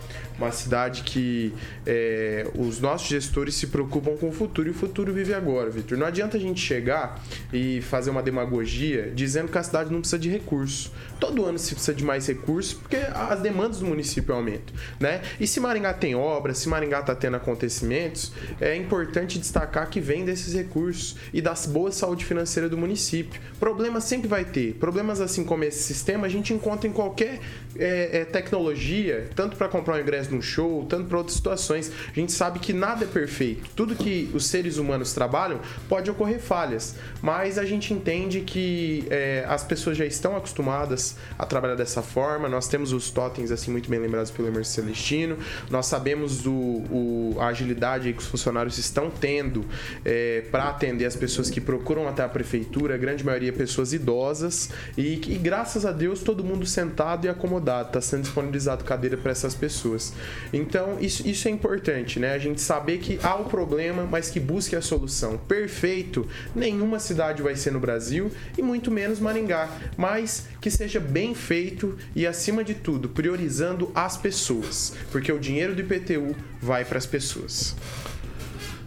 uma 0.43 0.53
cidade 0.53 1.03
que 1.03 1.55
é, 1.87 2.47
os 2.55 2.81
nossos 2.81 3.09
gestores 3.09 3.55
se 3.55 3.69
preocupam 3.69 4.17
com 4.17 4.29
o 4.29 4.33
futuro 4.33 4.69
e 4.69 4.71
o 4.71 4.75
futuro 4.75 5.13
vive 5.13 5.33
agora, 5.33 5.71
Vitor. 5.71 5.97
Não 5.97 6.07
adianta 6.07 6.37
a 6.37 6.41
gente 6.41 6.61
chegar 6.61 7.23
e 7.53 7.81
fazer 7.83 8.11
uma 8.11 8.23
demagogia 8.23 9.13
dizendo 9.15 9.51
que 9.51 9.59
a 9.59 9.63
cidade 9.63 9.93
não 9.93 10.01
precisa 10.01 10.19
de 10.19 10.29
recurso. 10.29 10.93
Todo 11.21 11.45
ano 11.45 11.59
se 11.59 11.75
precisa 11.75 11.95
de 11.95 12.05
mais 12.05 12.27
recursos 12.27 12.75
porque 12.75 12.97
as 12.97 13.41
demandas 13.41 13.79
do 13.79 13.87
município 13.87 14.35
aumentam, 14.35 14.75
né? 14.99 15.23
E 15.39 15.47
se 15.47 15.61
Maringá 15.61 15.95
tem 15.95 16.15
obras, 16.15 16.59
se 16.59 16.69
Maringá 16.69 17.01
está 17.01 17.15
tendo 17.15 17.37
acontecimentos, 17.37 18.33
é 18.61 18.75
importante 18.75 19.39
destacar 19.39 19.89
que 19.89 20.01
vem 20.01 20.25
desses 20.25 20.55
recursos 20.55 21.17
e 21.33 21.41
da 21.41 21.55
boa 21.69 21.93
saúde 21.93 22.25
financeira 22.25 22.69
do 22.69 22.77
município. 22.77 23.41
Problemas 23.61 24.05
sempre 24.05 24.27
vai 24.27 24.45
ter. 24.45 24.75
Problemas 24.75 25.21
assim 25.21 25.45
como 25.45 25.63
esse 25.63 25.83
sistema 25.83 26.27
a 26.27 26.31
gente 26.31 26.53
encontra 26.53 26.89
em 26.89 26.93
qualquer 26.93 27.39
é, 27.77 28.21
é, 28.21 28.25
tecnologia, 28.25 29.29
tanto 29.35 29.57
para 29.57 29.69
comprar 29.69 29.97
um 29.97 30.01
ingresso 30.01 30.32
num 30.33 30.43
show, 30.43 30.85
tanto 30.89 31.07
para 31.07 31.19
outras 31.19 31.37
situações. 31.37 31.91
A 32.11 32.15
gente 32.15 32.33
sabe 32.33 32.59
que 32.59 32.73
nada 32.73 33.05
é 33.05 33.09
perfeito. 33.09 33.71
Tudo 33.75 33.95
que 33.95 34.31
os 34.35 34.47
seres 34.47 34.77
humanos 34.77 35.13
trabalham 35.13 35.61
pode 35.89 36.11
ocorrer 36.11 36.41
falhas, 36.41 36.97
mas 37.21 37.59
a 37.59 37.65
gente 37.65 37.95
entende 37.95 38.41
que 38.41 39.07
é, 39.11 39.45
as 39.49 39.65
pessoas 39.65 39.97
já 39.97 40.05
estão 40.05 40.37
acostumadas 40.37 41.17
a 41.39 41.47
trabalhar 41.47 41.77
dessa 41.77 42.03
forma. 42.03 42.49
Nós 42.49 42.69
temos 42.69 42.93
os 42.93 43.11
totens 43.11 43.51
assim 43.51 43.71
muito 43.71 43.89
bem 43.89 44.01
lembrados 44.01 44.31
pelo 44.31 44.49
Emerson 44.49 44.83
Celestino. 44.83 45.39
Nós 45.71 45.87
sabemos 45.87 46.47
o, 46.47 46.53
o 46.53 47.37
a 47.39 47.47
agilidade 47.47 48.13
que 48.13 48.19
os 48.19 48.27
funcionários 48.27 48.79
estão 48.79 49.11
tendo 49.11 49.65
é, 50.05 50.43
para 50.51 50.65
atender 50.69 51.07
as 51.07 51.17
pessoas 51.17 51.51
que 51.51 51.61
procuram 51.61 52.09
até 52.09 52.23
a 52.23 52.29
prefeitura, 52.29 52.95
a 52.95 52.99
grande 52.99 53.25
maioria 53.25 53.53
pessoas 53.53 53.93
idosas 53.93 54.71
e, 54.97 55.15
e 55.15 55.39
graças 55.39 55.87
a 55.87 55.93
Deus 55.93 56.21
todo 56.23 56.43
mundo 56.43 56.67
sentado 56.67 57.27
e 57.27 57.29
acomodado, 57.29 57.89
está 57.89 58.01
sendo 58.01 58.23
disponibilizado 58.23 58.85
cadeira 58.85 59.17
para 59.17 59.31
essas 59.31 59.55
pessoas. 59.55 60.12
Então, 60.53 60.99
isso, 61.01 61.27
isso 61.27 61.49
é 61.49 61.51
importante, 61.51 62.19
né? 62.19 62.33
A 62.33 62.39
gente 62.39 62.61
saber 62.61 62.99
que 62.99 63.19
há 63.23 63.35
o 63.37 63.45
problema, 63.45 64.05
mas 64.05 64.31
que 64.31 64.39
busque 64.39 64.77
a 64.77 64.83
solução. 64.83 65.39
Perfeito, 65.39 66.29
nenhuma 66.55 66.99
cidade 66.99 67.43
vai 67.43 67.57
ser 67.57 67.73
no 67.73 67.81
Brasil 67.81 68.31
e 68.57 68.63
muito 68.63 68.91
menos 68.91 69.19
Maringá, 69.19 69.69
mas 69.97 70.47
que 70.61 70.71
seja 70.71 71.01
bem 71.01 71.35
feito 71.35 71.97
e, 72.15 72.27
acima 72.27 72.63
de 72.63 72.75
tudo, 72.75 73.09
priorizando 73.09 73.91
as 73.95 74.17
pessoas, 74.17 74.95
porque 75.11 75.33
o 75.33 75.39
dinheiro 75.39 75.75
do 75.75 75.81
IPTU 75.81 76.35
vai 76.61 76.85
para 76.85 76.99
as 76.99 77.07
pessoas. 77.07 77.75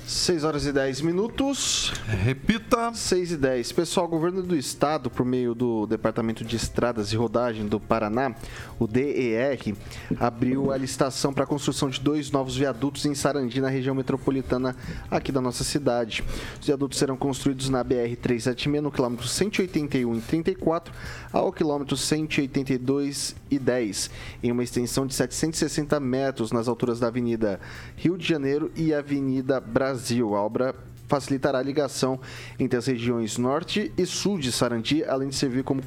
6 0.07 0.43
horas 0.43 0.67
e 0.67 0.71
10 0.71 1.01
minutos. 1.01 1.91
Repita. 2.07 2.93
6 2.93 3.31
e 3.31 3.37
10. 3.37 3.71
Pessoal, 3.71 4.05
o 4.05 4.09
governo 4.09 4.43
do 4.43 4.55
estado, 4.55 5.09
por 5.09 5.25
meio 5.25 5.55
do 5.55 5.87
Departamento 5.87 6.45
de 6.45 6.55
Estradas 6.55 7.11
e 7.11 7.15
Rodagem 7.15 7.65
do 7.65 7.79
Paraná, 7.79 8.35
o 8.77 8.85
DER, 8.85 9.75
abriu 10.19 10.71
a 10.71 10.77
licitação 10.77 11.33
para 11.33 11.43
a 11.43 11.47
construção 11.47 11.89
de 11.89 11.99
dois 11.99 12.29
novos 12.29 12.55
viadutos 12.55 13.05
em 13.05 13.15
Sarandi, 13.15 13.59
na 13.59 13.69
região 13.69 13.95
metropolitana 13.95 14.75
aqui 15.09 15.31
da 15.31 15.41
nossa 15.41 15.63
cidade. 15.63 16.23
Os 16.59 16.67
viadutos 16.67 16.99
serão 16.99 17.17
construídos 17.17 17.69
na 17.69 17.83
BR-376, 17.83 18.81
no 18.81 18.91
quilômetro 18.91 19.27
181 19.27 20.17
e 20.17 20.21
34, 20.21 20.93
ao 21.33 21.51
quilômetro 21.51 21.97
182 21.97 23.35
e 23.49 23.57
10, 23.57 24.11
em 24.43 24.51
uma 24.51 24.63
extensão 24.63 25.07
de 25.07 25.15
760 25.15 25.99
metros 25.99 26.51
nas 26.51 26.67
alturas 26.67 26.99
da 26.99 27.07
Avenida 27.07 27.59
Rio 27.95 28.17
de 28.17 28.27
Janeiro 28.27 28.71
e 28.75 28.93
Avenida 28.93 29.59
Brasil 29.59 29.94
Brasil. 29.95 30.35
A 30.35 30.41
obra 30.41 30.75
facilitará 31.07 31.59
a 31.59 31.63
ligação 31.63 32.19
entre 32.59 32.77
as 32.77 32.87
regiões 32.87 33.37
norte 33.37 33.93
e 33.97 34.05
sul 34.05 34.37
de 34.37 34.51
Sarandi, 34.51 35.05
além 35.05 35.29
de 35.29 35.35
servir 35.35 35.63
como, 35.63 35.81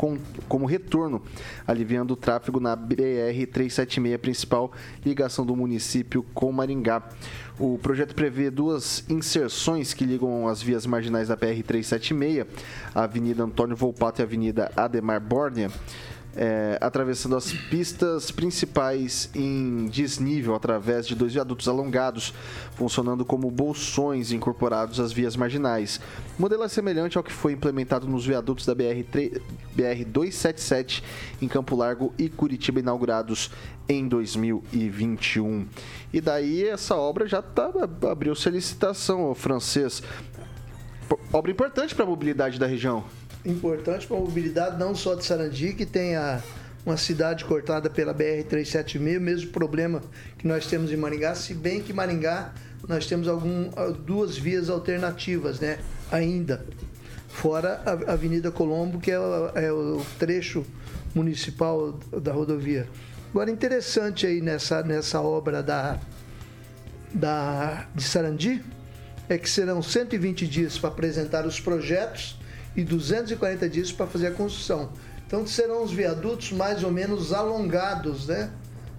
como 0.49 0.65
retorno, 0.65 1.21
aliviando 1.67 2.15
o 2.15 2.17
tráfego 2.17 2.59
na 2.59 2.77
BR-376, 2.77 4.17
principal 4.19 4.73
ligação 5.05 5.45
do 5.45 5.55
município 5.55 6.25
com 6.33 6.51
Maringá. 6.53 7.03
O 7.59 7.79
projeto 7.79 8.15
prevê 8.15 8.51
duas 8.51 9.05
inserções 9.11 9.93
que 9.93 10.05
ligam 10.05 10.49
as 10.49 10.63
vias 10.63 10.87
marginais 10.87 11.29
da 11.29 11.37
BR-376, 11.37 12.47
a 12.95 13.03
Avenida 13.03 13.43
Antônio 13.43 13.77
Volpato 13.77 14.21
e 14.21 14.23
a 14.23 14.25
Avenida 14.25 14.73
Ademar 14.75 15.21
Bórnia 15.21 15.71
é, 16.37 16.79
atravessando 16.81 17.37
as 17.37 17.53
pistas 17.53 18.31
principais 18.31 19.29
em 19.35 19.87
desnível 19.87 20.55
através 20.55 21.07
de 21.07 21.15
dois 21.15 21.33
viadutos 21.33 21.67
alongados, 21.69 22.33
funcionando 22.77 23.25
como 23.25 23.51
bolsões 23.51 24.31
incorporados 24.31 25.01
às 25.01 25.13
vias 25.13 25.37
marginais. 25.37 26.01
O 26.39 26.43
modelo 26.43 26.63
é 26.63 26.69
semelhante 26.69 27.19
ao 27.19 27.25
que 27.25 27.33
foi 27.33 27.53
implementado 27.53 28.07
nos 28.07 28.25
viadutos 28.25 28.65
da 28.65 28.75
BR, 28.75 29.05
BR 29.75 30.05
277 30.07 31.03
em 31.43 31.49
Campo 31.49 31.75
Largo 31.75 32.15
e 32.19 32.29
Curitiba, 32.29 32.81
inaugurados 32.81 33.51
em 33.89 34.07
2021. 34.07 35.67
E 36.13 36.21
daí 36.21 36.69
essa 36.69 36.95
obra 36.95 37.27
já 37.27 37.43
tá, 37.43 37.71
abriu-se 38.11 38.49
a 38.49 38.53
licitação, 38.53 39.35
francês. 39.35 40.03
Obra 41.33 41.51
importante 41.51 41.95
para 41.95 42.05
a 42.05 42.09
mobilidade 42.09 42.59
da 42.59 42.67
região 42.67 43.05
importante 43.45 44.07
para 44.07 44.17
a 44.17 44.21
mobilidade, 44.21 44.79
não 44.79 44.95
só 44.95 45.15
de 45.15 45.25
Sarandi, 45.25 45.73
que 45.73 45.87
tem 45.87 46.17
a, 46.17 46.43
uma 46.85 46.97
cidade 46.97 47.45
cortada 47.45 47.89
pela 47.89 48.15
BR-376, 48.15 49.19
mesmo 49.19 49.51
problema 49.51 50.03
que 50.39 50.47
nós 50.47 50.67
temos 50.67 50.91
em 50.93 50.97
Maringá, 50.97 51.35
se 51.35 51.55
bem 51.55 51.83
que 51.83 51.93
Maringá 51.93 52.53
nós 52.87 53.07
temos 53.07 53.27
algum, 53.29 53.71
duas 54.05 54.37
vias 54.37 54.71
alternativas, 54.71 55.61
né? 55.61 55.79
Ainda. 56.11 56.65
Fora 57.29 57.83
a 57.85 58.13
Avenida 58.13 58.51
Colombo, 58.51 58.99
que 58.99 59.11
é 59.11 59.19
o, 59.19 59.49
é 59.55 59.73
o 59.73 60.05
trecho 60.19 60.65
municipal 61.15 61.93
da 62.23 62.33
rodovia. 62.33 62.89
Agora, 63.31 63.51
interessante 63.51 64.27
aí 64.27 64.41
nessa, 64.41 64.83
nessa 64.83 65.21
obra 65.21 65.63
da, 65.63 65.99
da, 67.13 67.87
de 67.95 68.03
Sarandi, 68.03 68.65
é 69.29 69.37
que 69.37 69.49
serão 69.49 69.83
120 69.83 70.47
dias 70.47 70.79
para 70.79 70.89
apresentar 70.89 71.47
os 71.47 71.61
projetos 71.61 72.38
e 72.79 72.85
240 72.85 73.69
dias 73.69 73.91
para 73.91 74.07
fazer 74.07 74.29
a 74.29 74.31
construção. 74.31 74.93
Então 75.27 75.45
serão 75.45 75.83
os 75.83 75.91
viadutos 75.91 76.53
mais 76.53 76.85
ou 76.85 76.93
menos 76.93 77.33
alongados, 77.33 78.29
né? 78.29 78.51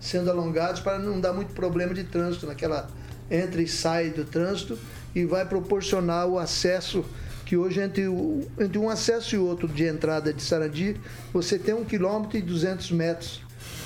Sendo 0.01 0.29
alongados 0.29 0.81
para 0.81 0.99
não 0.99 1.17
dar 1.17 1.31
muito 1.31 1.53
problema 1.53 1.93
de 1.93 2.03
trânsito 2.03 2.45
naquela 2.45 2.89
entra 3.31 3.61
e 3.61 3.67
sai 3.69 4.09
do 4.09 4.25
trânsito 4.25 4.77
e 5.15 5.23
vai 5.23 5.45
proporcionar 5.45 6.27
o 6.27 6.37
acesso 6.37 7.05
que 7.45 7.55
hoje 7.55 7.79
entre, 7.79 8.05
o, 8.05 8.45
entre 8.59 8.77
um 8.77 8.89
acesso 8.89 9.33
e 9.33 9.37
outro 9.37 9.65
de 9.65 9.85
entrada 9.85 10.33
de 10.33 10.43
Sarandi 10.43 10.99
você 11.31 11.57
tem 11.57 11.73
um 11.73 11.85
quilômetro 11.85 12.37
e 12.37 12.41
200 12.41 12.91
metros. 12.91 13.41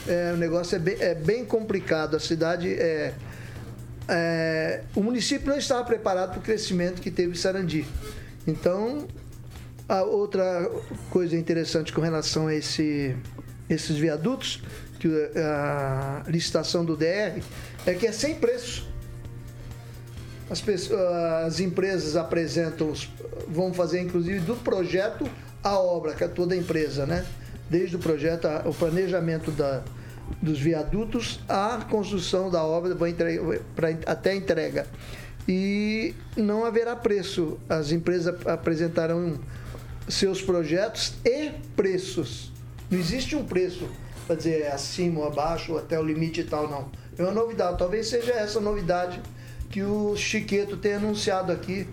É, 0.07 0.31
o 0.33 0.37
negócio 0.37 0.75
é 0.75 0.79
bem, 0.79 0.97
é 0.99 1.13
bem 1.13 1.45
complicado. 1.45 2.15
A 2.15 2.19
cidade 2.19 2.67
é, 2.73 3.13
é, 4.09 4.81
o 4.95 5.03
município 5.03 5.47
não 5.47 5.57
estava 5.57 5.83
preparado 5.85 6.31
para 6.31 6.39
o 6.39 6.41
crescimento 6.41 6.99
que 6.99 7.11
teve 7.11 7.37
Sarandi. 7.37 7.85
Então 8.47 9.07
a 9.87 10.03
outra 10.03 10.69
coisa 11.09 11.35
interessante 11.35 11.91
com 11.91 12.01
relação 12.01 12.47
a 12.47 12.55
esse, 12.55 13.15
esses 13.69 13.97
viadutos, 13.97 14.63
que 14.99 15.09
a 15.35 16.23
licitação 16.27 16.85
do 16.85 16.95
DR 16.95 17.41
é 17.85 17.93
que 17.93 18.07
é 18.07 18.11
sem 18.11 18.35
preço. 18.35 18.87
As, 20.49 20.61
pessoas, 20.61 20.99
as 21.45 21.59
empresas 21.59 22.15
apresentam, 22.15 22.93
vão 23.47 23.73
fazer 23.73 24.01
inclusive 24.01 24.39
do 24.39 24.55
projeto 24.55 25.29
a 25.63 25.77
obra, 25.77 26.13
que 26.13 26.23
é 26.23 26.27
toda 26.27 26.53
a 26.53 26.57
empresa, 26.57 27.05
né? 27.05 27.25
Desde 27.69 27.95
o 27.95 27.99
projeto, 27.99 28.47
o 28.65 28.73
planejamento 28.73 29.51
da, 29.51 29.81
dos 30.41 30.59
viadutos 30.59 31.39
à 31.47 31.85
construção 31.89 32.49
da 32.49 32.63
obra 32.63 32.95
até 34.05 34.31
a 34.31 34.35
entrega. 34.35 34.85
E 35.47 36.13
não 36.37 36.65
haverá 36.65 36.95
preço. 36.95 37.57
As 37.67 37.91
empresas 37.91 38.35
apresentarão 38.45 39.39
seus 40.07 40.41
projetos 40.41 41.13
e 41.25 41.51
preços. 41.75 42.51
Não 42.89 42.99
existe 42.99 43.35
um 43.35 43.45
preço 43.45 43.87
para 44.25 44.35
dizer 44.35 44.61
é 44.61 44.71
acima 44.71 45.21
ou 45.21 45.27
abaixo, 45.27 45.73
ou 45.73 45.79
até 45.79 45.99
o 45.99 46.03
limite 46.03 46.41
e 46.41 46.43
tal, 46.43 46.69
não. 46.69 46.89
É 47.17 47.23
uma 47.23 47.31
novidade. 47.31 47.77
Talvez 47.77 48.07
seja 48.07 48.31
essa 48.33 48.59
novidade 48.59 49.21
que 49.69 49.83
o 49.83 50.15
Chiqueto 50.15 50.77
tem 50.77 50.93
anunciado 50.93 51.51
aqui, 51.51 51.87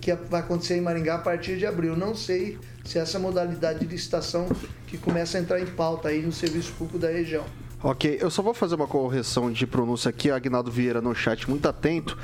que 0.00 0.14
vai 0.14 0.40
acontecer 0.40 0.76
em 0.76 0.80
Maringá 0.80 1.16
a 1.16 1.18
partir 1.18 1.58
de 1.58 1.66
abril. 1.66 1.96
Não 1.96 2.14
sei 2.14 2.58
se 2.84 2.98
essa 2.98 3.18
modalidade 3.18 3.80
de 3.80 3.86
licitação 3.86 4.46
que 4.86 4.96
começa 4.96 5.38
a 5.38 5.40
entrar 5.40 5.60
em 5.60 5.66
pauta 5.66 6.08
aí 6.08 6.22
no 6.22 6.32
serviço 6.32 6.72
público 6.72 6.98
da 6.98 7.08
região. 7.08 7.44
Ok, 7.84 8.16
eu 8.18 8.30
só 8.30 8.40
vou 8.40 8.54
fazer 8.54 8.76
uma 8.76 8.86
correção 8.86 9.52
de 9.52 9.66
pronúncia 9.66 10.08
aqui. 10.08 10.30
Agnaldo 10.30 10.70
Vieira 10.70 11.02
no 11.02 11.14
chat, 11.14 11.48
muito 11.50 11.68
atento. 11.68 12.16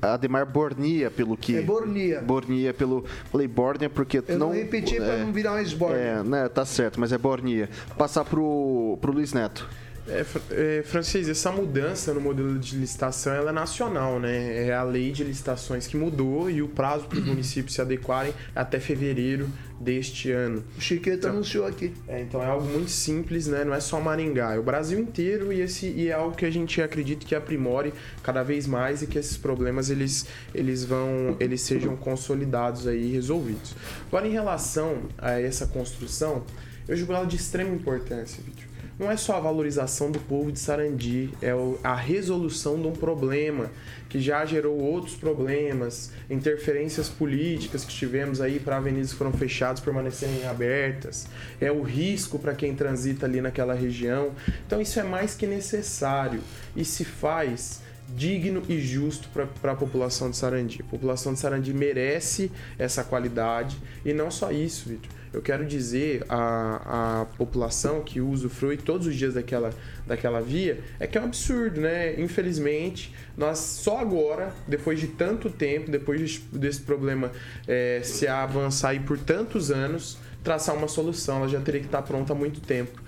Ademar 0.00 0.46
Bornia, 0.46 1.10
pelo 1.10 1.36
que. 1.36 1.56
É 1.56 1.60
Bornia. 1.60 2.20
Bornia, 2.20 2.72
pelo. 2.72 3.04
Falei 3.32 3.48
Bornia 3.48 3.90
porque. 3.90 4.18
Eu 4.28 4.38
não, 4.38 4.50
não 4.50 4.54
repeti 4.54 4.96
é, 4.96 5.00
para 5.00 5.16
não 5.18 5.32
virar 5.32 5.54
um 5.54 5.58
esbornia. 5.58 5.98
É, 5.98 6.22
né, 6.22 6.48
tá 6.48 6.64
certo, 6.64 7.00
mas 7.00 7.10
é 7.12 7.18
Bornia. 7.18 7.68
Passar 7.98 8.24
pro, 8.24 8.96
pro 9.00 9.10
Luiz 9.10 9.32
Neto. 9.32 9.68
É, 10.08 10.24
é, 10.50 10.82
Francis, 10.84 11.28
essa 11.28 11.50
mudança 11.50 12.14
no 12.14 12.20
modelo 12.20 12.58
de 12.58 12.76
licitação 12.76 13.32
ela 13.32 13.50
é 13.50 13.52
nacional, 13.52 14.20
né? 14.20 14.68
É 14.68 14.72
a 14.72 14.82
lei 14.82 15.10
de 15.10 15.24
licitações 15.24 15.86
que 15.86 15.96
mudou 15.96 16.48
e 16.48 16.62
o 16.62 16.68
prazo 16.68 17.06
para 17.06 17.18
os 17.18 17.24
municípios 17.24 17.74
se 17.74 17.80
adequarem 17.80 18.32
é 18.54 18.60
até 18.60 18.78
fevereiro 18.78 19.48
deste 19.80 20.30
ano. 20.30 20.64
O 20.78 20.80
Chiqueta 20.80 21.16
então, 21.16 21.30
anunciou 21.30 21.66
aqui. 21.66 21.92
É, 22.06 22.22
então 22.22 22.40
é 22.40 22.46
algo 22.46 22.66
muito 22.66 22.90
simples, 22.90 23.48
né? 23.48 23.64
Não 23.64 23.74
é 23.74 23.80
só 23.80 24.00
Maringá, 24.00 24.54
é 24.54 24.58
o 24.58 24.62
Brasil 24.62 24.98
inteiro 24.98 25.52
e, 25.52 25.60
esse, 25.60 25.88
e 25.88 26.08
é 26.08 26.12
algo 26.12 26.36
que 26.36 26.46
a 26.46 26.50
gente 26.50 26.80
acredita 26.80 27.26
que 27.26 27.34
aprimore 27.34 27.92
cada 28.22 28.42
vez 28.42 28.66
mais 28.66 29.02
e 29.02 29.06
que 29.08 29.18
esses 29.18 29.36
problemas 29.36 29.90
eles, 29.90 30.26
eles 30.54 30.84
vão 30.84 31.36
eles 31.40 31.62
sejam 31.62 31.96
consolidados 31.96 32.86
aí 32.86 33.08
e 33.08 33.12
resolvidos. 33.12 33.74
Agora 34.06 34.26
em 34.26 34.32
relação 34.32 35.02
a 35.18 35.32
essa 35.32 35.66
construção, 35.66 36.44
eu 36.86 36.96
julgo 36.96 37.12
ela 37.12 37.26
de 37.26 37.36
extrema 37.36 37.74
importância, 37.74 38.42
Vitor 38.42 38.65
não 38.98 39.10
é 39.10 39.16
só 39.16 39.36
a 39.36 39.40
valorização 39.40 40.10
do 40.10 40.18
povo 40.18 40.50
de 40.50 40.58
Sarandi, 40.58 41.30
é 41.42 41.50
a 41.84 41.94
resolução 41.94 42.80
de 42.80 42.86
um 42.86 42.92
problema 42.92 43.70
que 44.08 44.18
já 44.20 44.44
gerou 44.46 44.78
outros 44.78 45.14
problemas, 45.14 46.12
interferências 46.30 47.08
políticas 47.08 47.84
que 47.84 47.92
tivemos 47.92 48.40
aí 48.40 48.58
para 48.58 48.78
avenidas 48.78 49.12
que 49.12 49.18
foram 49.18 49.32
fechadas 49.32 49.80
permanecerem 49.80 50.46
abertas, 50.46 51.26
é 51.60 51.70
o 51.70 51.82
risco 51.82 52.38
para 52.38 52.54
quem 52.54 52.74
transita 52.74 53.26
ali 53.26 53.40
naquela 53.40 53.74
região. 53.74 54.32
Então 54.66 54.80
isso 54.80 54.98
é 54.98 55.02
mais 55.02 55.34
que 55.34 55.46
necessário 55.46 56.40
e 56.74 56.84
se 56.84 57.04
faz 57.04 57.82
digno 58.08 58.62
e 58.68 58.80
justo 58.80 59.28
para 59.60 59.72
a 59.72 59.76
população 59.76 60.30
de 60.30 60.36
Sarandi. 60.36 60.80
A 60.80 60.90
população 60.90 61.34
de 61.34 61.40
Sarandi 61.40 61.74
merece 61.74 62.50
essa 62.78 63.04
qualidade 63.04 63.76
e 64.04 64.14
não 64.14 64.30
só 64.30 64.50
isso, 64.50 64.88
Vitor 64.88 65.15
eu 65.32 65.42
quero 65.42 65.64
dizer 65.66 66.24
à, 66.28 67.20
à 67.22 67.24
população 67.24 68.02
que 68.02 68.20
usufrui 68.20 68.76
todos 68.76 69.06
os 69.06 69.14
dias 69.14 69.34
daquela, 69.34 69.70
daquela 70.06 70.40
via 70.40 70.80
é 70.98 71.06
que 71.06 71.18
é 71.18 71.20
um 71.20 71.24
absurdo, 71.24 71.80
né? 71.80 72.20
Infelizmente, 72.20 73.14
nós 73.36 73.58
só 73.58 73.98
agora, 73.98 74.52
depois 74.66 75.00
de 75.00 75.08
tanto 75.08 75.50
tempo, 75.50 75.90
depois 75.90 76.40
desse 76.52 76.80
problema 76.80 77.30
é, 77.66 78.00
se 78.02 78.26
avançar 78.26 78.90
aí 78.90 79.00
por 79.00 79.18
tantos 79.18 79.70
anos, 79.70 80.18
traçar 80.42 80.76
uma 80.76 80.88
solução. 80.88 81.38
Ela 81.38 81.48
já 81.48 81.60
teria 81.60 81.80
que 81.80 81.86
estar 81.86 82.02
pronta 82.02 82.32
há 82.32 82.36
muito 82.36 82.60
tempo 82.60 83.02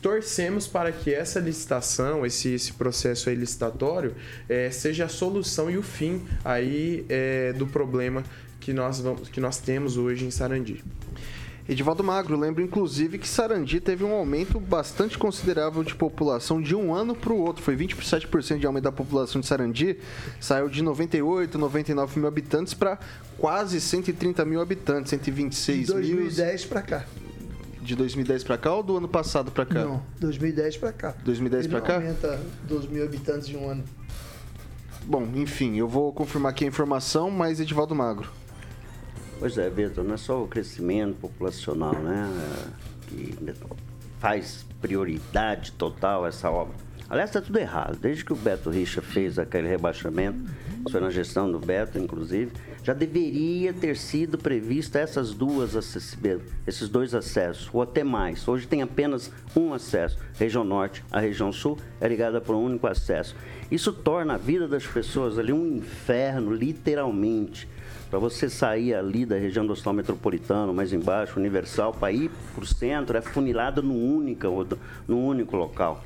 torcemos 0.00 0.66
para 0.66 0.90
que 0.90 1.12
essa 1.12 1.38
licitação, 1.38 2.24
esse, 2.24 2.48
esse 2.54 2.72
processo 2.72 3.28
licitatório, 3.30 4.14
é, 4.48 4.70
seja 4.70 5.04
a 5.04 5.08
solução 5.08 5.70
e 5.70 5.76
o 5.76 5.82
fim 5.82 6.22
aí 6.44 7.04
é, 7.08 7.52
do 7.52 7.66
problema 7.66 8.24
que 8.60 8.72
nós, 8.72 9.00
vamos, 9.00 9.28
que 9.28 9.40
nós 9.40 9.58
temos 9.58 9.96
hoje 9.96 10.24
em 10.24 10.30
Sarandi. 10.30 10.82
Edivaldo 11.66 12.04
Magro 12.04 12.38
lembra 12.38 12.62
inclusive 12.62 13.16
que 13.16 13.26
Sarandi 13.26 13.80
teve 13.80 14.04
um 14.04 14.12
aumento 14.12 14.60
bastante 14.60 15.16
considerável 15.16 15.82
de 15.82 15.94
população 15.94 16.60
de 16.60 16.76
um 16.76 16.94
ano 16.94 17.14
para 17.14 17.32
o 17.32 17.40
outro. 17.40 17.62
Foi 17.62 17.74
27% 17.74 18.58
de 18.58 18.66
aumento 18.66 18.84
da 18.84 18.92
população 18.92 19.40
de 19.40 19.46
Sarandi, 19.46 19.98
saiu 20.38 20.68
de 20.68 20.82
98, 20.82 21.56
99 21.56 22.18
mil 22.18 22.28
habitantes 22.28 22.74
para 22.74 22.98
quase 23.38 23.80
130 23.80 24.44
mil 24.44 24.60
habitantes, 24.60 25.08
126 25.10 25.88
mil. 25.88 26.02
De 26.02 26.12
2010 26.12 26.64
para 26.66 26.82
cá. 26.82 27.04
De 27.80 27.96
2010 27.96 28.44
para 28.44 28.58
cá 28.58 28.74
ou 28.74 28.82
do 28.82 28.96
ano 28.98 29.08
passado 29.08 29.50
para 29.50 29.64
cá? 29.64 29.84
Não, 29.84 30.02
2010 30.20 30.76
para 30.76 30.92
cá. 30.92 31.14
2010 31.24 31.66
para 31.66 31.80
cá? 31.80 31.94
Aumenta 31.94 32.40
2 32.68 32.86
mil 32.88 33.04
habitantes 33.04 33.48
em 33.48 33.56
um 33.56 33.70
ano. 33.70 33.84
Bom, 35.06 35.26
enfim, 35.34 35.76
eu 35.76 35.88
vou 35.88 36.12
confirmar 36.12 36.52
aqui 36.52 36.64
a 36.64 36.68
informação, 36.68 37.30
mas 37.30 37.58
Edivaldo 37.58 37.94
Magro. 37.94 38.30
Pois 39.38 39.58
é, 39.58 39.68
Vitor, 39.68 40.04
não 40.04 40.14
é 40.14 40.16
só 40.16 40.42
o 40.42 40.48
crescimento 40.48 41.16
populacional 41.16 41.94
né, 41.94 42.28
que 43.08 43.34
faz 44.18 44.64
prioridade 44.80 45.72
total 45.72 46.26
essa 46.26 46.50
obra. 46.50 46.74
Aliás, 47.08 47.28
está 47.28 47.40
tudo 47.40 47.58
errado. 47.58 47.98
Desde 47.98 48.24
que 48.24 48.32
o 48.32 48.36
Beto 48.36 48.70
Richa 48.70 49.02
fez 49.02 49.38
aquele 49.38 49.68
rebaixamento, 49.68 50.38
isso 50.68 50.90
foi 50.90 51.00
na 51.00 51.10
gestão 51.10 51.50
do 51.50 51.58
Beto, 51.58 51.98
inclusive, 51.98 52.52
já 52.82 52.92
deveria 52.92 53.72
ter 53.72 53.96
sido 53.96 54.38
prevista 54.38 54.98
essas 54.98 55.32
duas 55.32 55.74
esses 56.66 56.88
dois 56.88 57.14
acessos, 57.14 57.68
ou 57.72 57.82
até 57.82 58.02
mais. 58.02 58.46
Hoje 58.48 58.66
tem 58.66 58.82
apenas 58.82 59.30
um 59.54 59.72
acesso. 59.72 60.18
Região 60.38 60.64
Norte, 60.64 61.04
a 61.10 61.20
região 61.20 61.52
Sul 61.52 61.78
é 62.00 62.08
ligada 62.08 62.40
por 62.40 62.54
um 62.54 62.64
único 62.64 62.86
acesso. 62.86 63.36
Isso 63.70 63.92
torna 63.92 64.34
a 64.34 64.38
vida 64.38 64.66
das 64.66 64.86
pessoas 64.86 65.38
ali 65.38 65.52
um 65.52 65.76
inferno, 65.76 66.52
literalmente. 66.52 67.68
Para 68.14 68.20
você 68.20 68.48
sair 68.48 68.94
ali 68.94 69.26
da 69.26 69.36
região 69.36 69.66
do 69.66 69.72
hospital 69.72 69.92
metropolitano, 69.92 70.72
mais 70.72 70.92
embaixo, 70.92 71.36
universal, 71.36 71.92
para 71.92 72.12
ir 72.12 72.30
para 72.54 72.62
o 72.62 72.64
centro, 72.64 73.18
é 73.18 73.20
funilado 73.20 73.82
num 73.82 74.16
único, 74.16 74.46
num 75.08 75.26
único 75.26 75.56
local. 75.56 76.00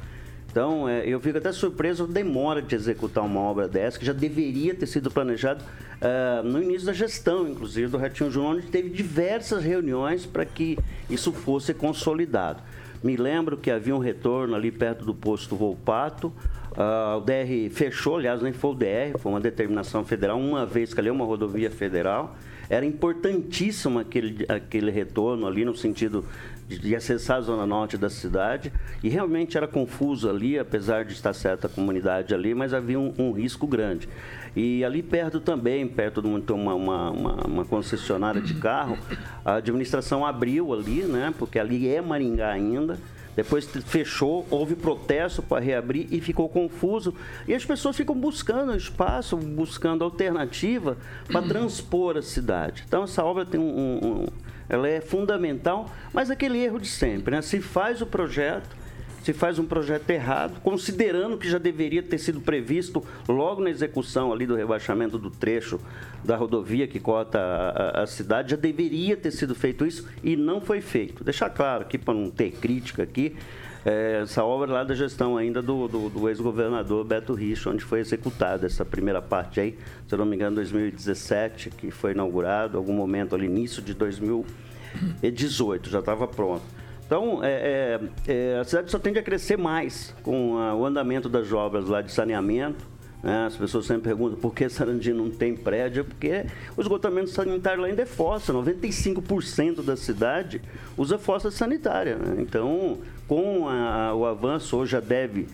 Então, 0.50 0.88
é, 0.88 1.06
eu 1.06 1.20
fico 1.20 1.36
até 1.36 1.52
surpreso 1.52 2.04
a 2.04 2.06
demora 2.06 2.62
de 2.62 2.74
executar 2.74 3.22
uma 3.22 3.40
obra 3.40 3.68
dessa, 3.68 3.98
que 3.98 4.06
já 4.06 4.14
deveria 4.14 4.74
ter 4.74 4.86
sido 4.86 5.10
planejado 5.10 5.62
uh, 5.62 6.42
no 6.42 6.62
início 6.62 6.86
da 6.86 6.94
gestão, 6.94 7.46
inclusive, 7.46 7.88
do 7.88 7.98
Ratinho 7.98 8.30
Júnior, 8.30 8.56
onde 8.56 8.68
teve 8.68 8.88
diversas 8.88 9.62
reuniões 9.62 10.24
para 10.24 10.46
que 10.46 10.78
isso 11.10 11.30
fosse 11.30 11.74
consolidado. 11.74 12.62
Me 13.04 13.18
lembro 13.18 13.58
que 13.58 13.70
havia 13.70 13.94
um 13.94 13.98
retorno 13.98 14.56
ali 14.56 14.72
perto 14.72 15.04
do 15.04 15.14
posto 15.14 15.54
Volpato, 15.54 16.32
Uh, 16.72 17.18
o 17.18 17.20
DR 17.20 17.70
fechou, 17.70 18.16
aliás, 18.16 18.42
nem 18.42 18.52
foi 18.52 18.70
o 18.70 18.74
DR, 18.74 19.18
foi 19.18 19.32
uma 19.32 19.40
determinação 19.40 20.04
federal, 20.04 20.38
uma 20.38 20.64
vez 20.64 20.94
que 20.94 21.00
ali 21.00 21.08
é 21.08 21.12
uma 21.12 21.24
rodovia 21.24 21.70
federal. 21.70 22.36
Era 22.70 22.84
importantíssimo 22.84 23.98
aquele, 23.98 24.44
aquele 24.48 24.90
retorno 24.90 25.46
ali, 25.46 25.64
no 25.64 25.74
sentido 25.74 26.24
de, 26.68 26.94
acessar 26.94 27.38
a 27.38 27.40
zona 27.40 27.66
norte 27.66 27.96
da 27.96 28.10
cidade. 28.10 28.70
E 29.02 29.08
realmente 29.08 29.56
era 29.56 29.66
confuso 29.66 30.28
ali, 30.28 30.58
apesar 30.58 31.04
de 31.04 31.14
estar 31.14 31.32
certa 31.32 31.68
comunidade 31.68 32.34
ali, 32.34 32.54
mas 32.54 32.74
havia 32.74 33.00
um, 33.00 33.14
um 33.18 33.32
risco 33.32 33.66
grande. 33.66 34.06
E 34.54 34.84
ali 34.84 35.02
perto 35.02 35.40
também, 35.40 35.86
perto 35.86 36.20
de 36.20 36.28
uma, 36.28 36.74
uma, 36.74 37.10
uma, 37.10 37.46
uma, 37.46 37.64
concessionária 37.64 38.40
de 38.40 38.54
carro, 38.54 38.98
a 39.44 39.54
administração 39.54 40.26
abriu 40.26 40.72
ali, 40.72 41.02
né? 41.04 41.32
Porque 41.38 41.58
ali 41.58 41.88
é 41.88 42.02
Maringá 42.02 42.50
ainda 42.50 42.98
depois 43.38 43.66
fechou, 43.86 44.44
houve 44.50 44.74
protesto 44.74 45.40
para 45.42 45.62
reabrir 45.62 46.08
e 46.10 46.20
ficou 46.20 46.48
confuso. 46.48 47.14
E 47.46 47.54
as 47.54 47.64
pessoas 47.64 47.96
ficam 47.96 48.12
buscando 48.12 48.74
espaço, 48.74 49.36
buscando 49.36 50.02
alternativa 50.02 50.96
para 51.28 51.42
transpor 51.46 52.16
a 52.16 52.22
cidade. 52.22 52.82
Então 52.88 53.04
essa 53.04 53.24
obra 53.24 53.46
tem 53.46 53.60
um, 53.60 53.78
um, 53.78 54.06
um, 54.06 54.26
ela 54.68 54.88
é 54.88 55.00
fundamental, 55.00 55.88
mas 56.12 56.32
aquele 56.32 56.58
erro 56.58 56.80
de 56.80 56.88
sempre, 56.88 57.36
né? 57.36 57.40
Se 57.40 57.60
faz 57.60 58.02
o 58.02 58.06
projeto, 58.06 58.76
se 59.22 59.32
faz 59.32 59.58
um 59.58 59.64
projeto 59.64 60.08
errado, 60.10 60.60
considerando 60.62 61.36
que 61.36 61.48
já 61.48 61.58
deveria 61.58 62.02
ter 62.02 62.18
sido 62.18 62.40
previsto 62.40 63.04
logo 63.28 63.62
na 63.62 63.70
execução 63.70 64.32
ali 64.32 64.46
do 64.46 64.54
rebaixamento 64.54 65.18
do 65.18 65.30
trecho 65.30 65.80
da 66.24 66.36
rodovia 66.36 66.86
que 66.86 66.98
corta 66.98 67.38
a, 67.38 68.00
a, 68.00 68.02
a 68.02 68.06
cidade, 68.06 68.52
já 68.52 68.56
deveria 68.56 69.16
ter 69.16 69.30
sido 69.30 69.54
feito 69.54 69.86
isso 69.86 70.08
e 70.22 70.36
não 70.36 70.60
foi 70.60 70.80
feito. 70.80 71.22
Deixar 71.22 71.50
claro 71.50 71.82
aqui, 71.82 71.98
para 71.98 72.14
não 72.14 72.30
ter 72.30 72.50
crítica 72.52 73.02
aqui, 73.02 73.36
é, 73.84 74.20
essa 74.22 74.44
obra 74.44 74.72
lá 74.72 74.84
da 74.84 74.94
gestão 74.94 75.36
ainda 75.36 75.62
do, 75.62 75.88
do, 75.88 76.08
do 76.10 76.28
ex-governador 76.28 77.04
Beto 77.04 77.32
Rich, 77.34 77.68
onde 77.68 77.84
foi 77.84 78.00
executada 78.00 78.66
essa 78.66 78.84
primeira 78.84 79.22
parte 79.22 79.60
aí, 79.60 79.78
se 80.06 80.14
eu 80.14 80.18
não 80.18 80.26
me 80.26 80.36
engano, 80.36 80.56
2017, 80.56 81.70
que 81.70 81.90
foi 81.90 82.12
inaugurado, 82.12 82.76
algum 82.76 82.92
momento 82.92 83.34
ali, 83.34 83.46
início 83.46 83.80
de 83.80 83.94
2018, 83.94 85.88
já 85.88 86.00
estava 86.00 86.26
pronto. 86.26 86.77
Então, 87.08 87.42
é, 87.42 87.98
é, 88.28 88.30
é, 88.30 88.58
a 88.58 88.64
cidade 88.64 88.90
só 88.90 88.98
tende 88.98 89.18
a 89.18 89.22
crescer 89.22 89.56
mais 89.56 90.14
com 90.22 90.58
a, 90.58 90.74
o 90.74 90.84
andamento 90.84 91.26
das 91.26 91.50
obras 91.50 91.88
lá 91.88 92.02
de 92.02 92.12
saneamento. 92.12 92.86
Né? 93.22 93.46
As 93.46 93.56
pessoas 93.56 93.86
sempre 93.86 94.10
perguntam 94.10 94.38
por 94.38 94.54
que 94.54 94.68
Sarandi 94.68 95.14
não 95.14 95.30
tem 95.30 95.56
prédio, 95.56 96.04
porque 96.04 96.44
o 96.76 96.82
esgotamento 96.82 97.30
sanitário 97.30 97.80
lá 97.80 97.88
ainda 97.88 98.02
é 98.02 98.06
fossa. 98.06 98.52
95% 98.52 99.82
da 99.82 99.96
cidade 99.96 100.60
usa 100.98 101.16
fossa 101.16 101.50
sanitária. 101.50 102.16
Né? 102.16 102.42
Então, 102.42 102.98
com 103.26 103.66
a, 103.66 104.14
o 104.14 104.26
avanço, 104.26 104.76
hoje 104.76 104.92
já 104.92 105.00
deve 105.00 105.48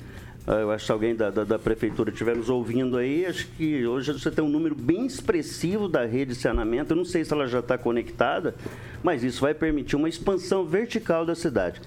eu 0.47 0.71
acho 0.71 0.85
que 0.85 0.93
alguém 0.93 1.15
da, 1.15 1.31
da, 1.31 1.43
da, 1.43 1.59
prefeitura 1.59 2.11
estiver 2.11 2.37
nos 2.37 2.51
ouvindo 2.51 2.99
aí, 2.99 3.25
acho 3.25 3.47
que 3.49 3.87
hoje 3.87 4.13
você 4.13 4.31
tem 4.31 4.45
um 4.45 4.49
número 4.49 4.75
bem 4.75 5.07
expressivo 5.07 5.89
da 5.89 6.05
rede 6.05 6.33
de 6.33 6.39
saneamento. 6.39 6.93
Eu 6.93 6.97
não 6.97 7.05
sei 7.05 7.25
se 7.25 7.33
ela 7.33 7.47
já 7.47 7.61
está 7.61 7.79
conectada, 7.79 8.55
mas 9.03 9.25
isso 9.25 9.41
vai 9.41 9.55
permitir 9.55 9.97
uma 9.97 10.09
expansão 10.09 10.67
vertical 10.67 11.25
da 11.25 11.35
cidade. 11.35 11.81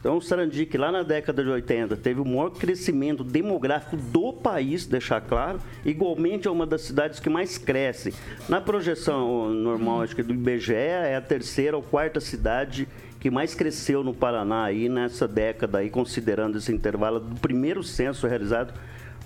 Então, 0.00 0.16
o 0.16 0.22
Sarandi, 0.22 0.64
que 0.64 0.78
lá 0.78 0.90
na 0.90 1.02
década 1.02 1.44
de 1.44 1.50
80 1.50 1.94
teve 1.98 2.20
o 2.20 2.24
maior 2.24 2.50
crescimento 2.50 3.22
demográfico 3.22 3.98
do 3.98 4.32
país, 4.32 4.86
deixar 4.86 5.20
claro, 5.20 5.60
igualmente 5.84 6.48
é 6.48 6.50
uma 6.50 6.66
das 6.66 6.80
cidades 6.80 7.20
que 7.20 7.28
mais 7.28 7.58
cresce. 7.58 8.14
Na 8.48 8.62
projeção 8.62 9.50
normal, 9.50 10.00
acho 10.00 10.16
que 10.16 10.22
do 10.22 10.32
IBGE, 10.32 10.72
é 10.72 11.16
a 11.16 11.20
terceira 11.20 11.76
ou 11.76 11.82
quarta 11.82 12.18
cidade 12.18 12.88
que 13.20 13.30
mais 13.30 13.54
cresceu 13.54 14.02
no 14.02 14.12
Paraná 14.14 14.64
aí 14.64 14.88
nessa 14.88 15.28
década, 15.28 15.78
aí, 15.78 15.90
considerando 15.90 16.58
esse 16.58 16.72
intervalo 16.72 17.20
do 17.20 17.38
primeiro 17.38 17.84
censo 17.84 18.26
realizado 18.26 18.72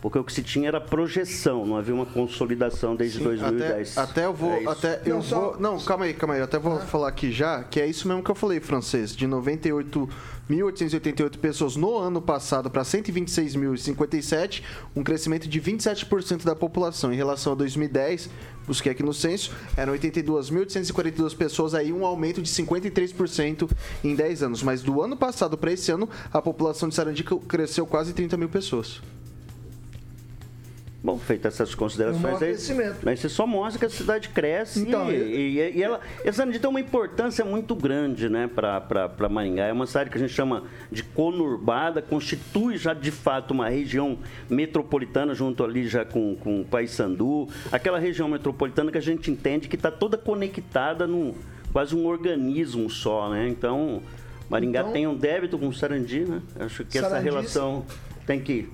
porque 0.05 0.19
o 0.19 0.23
que 0.23 0.35
se 0.35 0.43
tinha 0.43 0.69
era 0.69 0.83
projeção, 0.83 1.65
não 1.65 1.79
havia 1.79 1.95
uma 1.95 2.05
consolidação 2.05 2.95
desde 2.95 3.17
Sim, 3.17 3.25
2010. 3.25 3.97
Até, 3.97 4.11
até 4.11 4.27
eu 4.27 4.35
vou, 4.35 4.53
é 4.53 4.67
até 4.67 5.01
eu 5.07 5.15
não, 5.15 5.23
vou, 5.23 5.53
só... 5.55 5.57
não, 5.59 5.81
calma 5.81 6.05
aí, 6.05 6.13
calma 6.13 6.35
aí, 6.35 6.41
eu 6.41 6.45
até 6.45 6.59
vou 6.59 6.75
ah. 6.75 6.81
falar 6.81 7.09
aqui 7.09 7.33
já, 7.33 7.65
que 7.65 7.81
é 7.81 7.87
isso 7.87 8.07
mesmo 8.07 8.23
que 8.23 8.31
eu 8.31 8.35
falei, 8.35 8.61
francês, 8.61 9.17
de 9.17 9.27
98 9.27 10.07
1.888 10.51 11.39
pessoas 11.39 11.75
no 11.75 11.97
ano 11.97 12.21
passado 12.21 12.71
para 12.71 12.83
126.057, 12.83 14.63
um 14.95 15.03
crescimento 15.03 15.49
de 15.49 15.59
27% 15.59 16.45
da 16.45 16.55
população 16.55 17.11
em 17.11 17.17
relação 17.17 17.55
a 17.55 17.57
2010. 17.57 18.29
Busquei 18.67 18.93
aqui 18.93 19.03
no 19.03 19.13
censo, 19.13 19.53
eram 19.77 19.93
82.842 19.95 21.37
pessoas, 21.37 21.75
aí 21.75 21.93
um 21.93 22.05
aumento 22.05 22.41
de 22.41 22.49
53% 22.49 23.71
em 24.03 24.15
10 24.15 24.43
anos. 24.43 24.63
Mas 24.63 24.83
do 24.83 25.03
ano 25.03 25.17
passado 25.17 25.57
para 25.57 25.73
esse 25.73 25.91
ano, 25.91 26.09
a 26.33 26.41
população 26.41 26.89
de 26.89 26.95
Sarandi 26.95 27.25
cresceu 27.47 27.87
quase 27.87 28.13
30 28.13 28.37
mil 28.37 28.49
pessoas. 28.49 29.01
Bom, 31.05 31.19
feitas 31.19 31.53
essas 31.53 31.75
considerações 31.75 32.41
um 32.41 32.45
aí, 32.81 32.95
mas 33.03 33.19
isso 33.19 33.29
só 33.29 33.47
mostra 33.47 33.79
que 33.79 33.85
a 33.85 33.91
cidade 33.91 34.31
cresce 34.31 34.81
então, 34.81 35.13
e, 35.13 35.59
e, 35.59 35.77
e 35.77 35.83
ela, 35.83 36.01
essa 36.25 36.47
tem 36.47 36.67
uma 36.67 36.81
importância 36.81 37.45
muito 37.45 37.77
grande 37.77 38.31
né, 38.31 38.49
para 38.49 39.29
Maringá. 39.29 39.67
É 39.67 39.73
uma 39.75 39.87
cidade 39.87 40.09
que 40.09 40.17
a 40.17 40.19
gente 40.19 40.33
chama 40.33 40.63
de 40.91 41.03
conurbada, 41.03 42.01
constitui 42.01 42.79
já 42.79 42.95
de 42.95 43.11
fato 43.11 43.51
uma 43.51 43.69
região 43.69 44.19
metropolitana 44.49 45.35
junto 45.35 45.63
ali 45.63 45.87
já 45.87 46.07
com, 46.07 46.37
com 46.37 46.65
Paysandu, 46.65 47.51
aquela 47.71 47.99
região 47.99 48.27
metropolitana 48.27 48.91
que 48.91 48.97
a 48.97 49.03
gente 49.03 49.31
entende 49.31 49.69
que 49.69 49.77
está 49.77 49.91
toda 49.91 50.17
conectada 50.17 51.07
num 51.07 51.35
quase 51.71 51.95
um 51.95 52.07
organismo 52.07 52.89
só, 52.89 53.29
né? 53.29 53.47
Então, 53.47 54.01
Maringá 54.49 54.81
então, 54.81 54.93
tem 54.93 55.07
um 55.07 55.15
débito 55.15 55.59
com 55.59 55.71
Sarandi, 55.71 56.21
né? 56.21 56.41
Acho 56.61 56.83
que 56.83 56.97
essa 56.97 57.19
relação 57.19 57.85
tem 58.27 58.41
que 58.41 58.71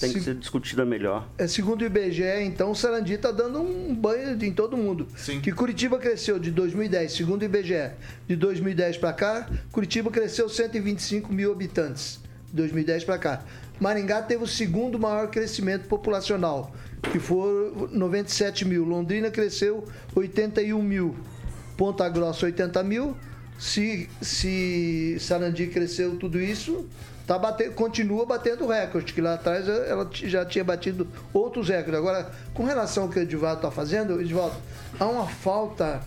tem 0.00 0.12
que 0.12 0.20
ser 0.20 0.34
discutida 0.34 0.84
melhor. 0.84 1.28
É, 1.36 1.46
segundo 1.46 1.82
o 1.82 1.84
IBGE, 1.84 2.42
então, 2.42 2.70
o 2.70 2.74
Sarandi 2.74 3.12
está 3.12 3.30
dando 3.30 3.60
um 3.60 3.94
banho 3.94 4.42
em 4.42 4.52
todo 4.52 4.76
mundo. 4.76 5.06
Sim. 5.16 5.40
Que 5.40 5.52
Curitiba 5.52 5.98
cresceu 5.98 6.38
de 6.38 6.50
2010, 6.50 7.12
segundo 7.12 7.42
o 7.42 7.44
IBGE, 7.44 7.90
de 8.26 8.36
2010 8.36 8.96
para 8.96 9.12
cá, 9.12 9.50
Curitiba 9.70 10.10
cresceu 10.10 10.48
125 10.48 11.32
mil 11.32 11.52
habitantes, 11.52 12.18
de 12.48 12.56
2010 12.56 13.04
para 13.04 13.18
cá. 13.18 13.44
Maringá 13.78 14.20
teve 14.22 14.44
o 14.44 14.46
segundo 14.46 14.98
maior 14.98 15.28
crescimento 15.30 15.86
populacional, 15.86 16.74
que 17.12 17.18
foi 17.18 17.88
97 17.92 18.66
mil. 18.66 18.84
Londrina 18.84 19.30
cresceu 19.30 19.86
81 20.14 20.82
mil. 20.82 21.16
Ponta 21.76 22.08
Grossa, 22.08 22.46
80 22.46 22.82
mil. 22.82 23.16
Se, 23.58 24.08
se 24.20 25.16
Sarandi 25.18 25.66
cresceu 25.66 26.16
tudo 26.16 26.40
isso, 26.40 26.86
tá 27.30 27.38
batendo, 27.38 27.74
continua 27.74 28.26
batendo 28.26 28.66
recorde, 28.66 29.14
que 29.14 29.20
lá 29.20 29.34
atrás 29.34 29.68
ela 29.68 30.10
já 30.12 30.44
tinha 30.44 30.64
batido 30.64 31.06
outros 31.32 31.68
recordes. 31.68 31.94
Agora, 31.94 32.28
com 32.52 32.64
relação 32.64 33.04
ao 33.04 33.08
que 33.08 33.20
o 33.20 33.22
Edivaldo 33.22 33.58
está 33.58 33.70
fazendo, 33.70 34.20
Edivaldo, 34.20 34.56
há 34.98 35.06
uma 35.06 35.28
falta 35.28 36.00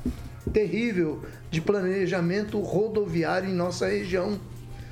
terrível 0.51 1.23
de 1.49 1.61
planejamento 1.61 2.59
rodoviário 2.59 3.49
em 3.49 3.53
nossa 3.53 3.87
região. 3.87 4.37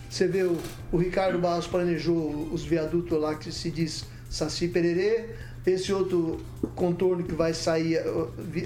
Você 0.09 0.25
vê 0.25 0.43
o, 0.43 0.57
o 0.89 0.97
Ricardo 0.97 1.37
Barros 1.37 1.67
planejou 1.67 2.47
os 2.53 2.63
viadutos 2.63 3.19
lá 3.19 3.35
que 3.35 3.51
se 3.51 3.69
diz 3.69 4.05
Saci 4.29 4.69
Pererê, 4.69 5.31
esse 5.67 5.91
outro 5.91 6.39
contorno 6.75 7.25
que 7.25 7.33
vai 7.33 7.53
sair, 7.53 8.01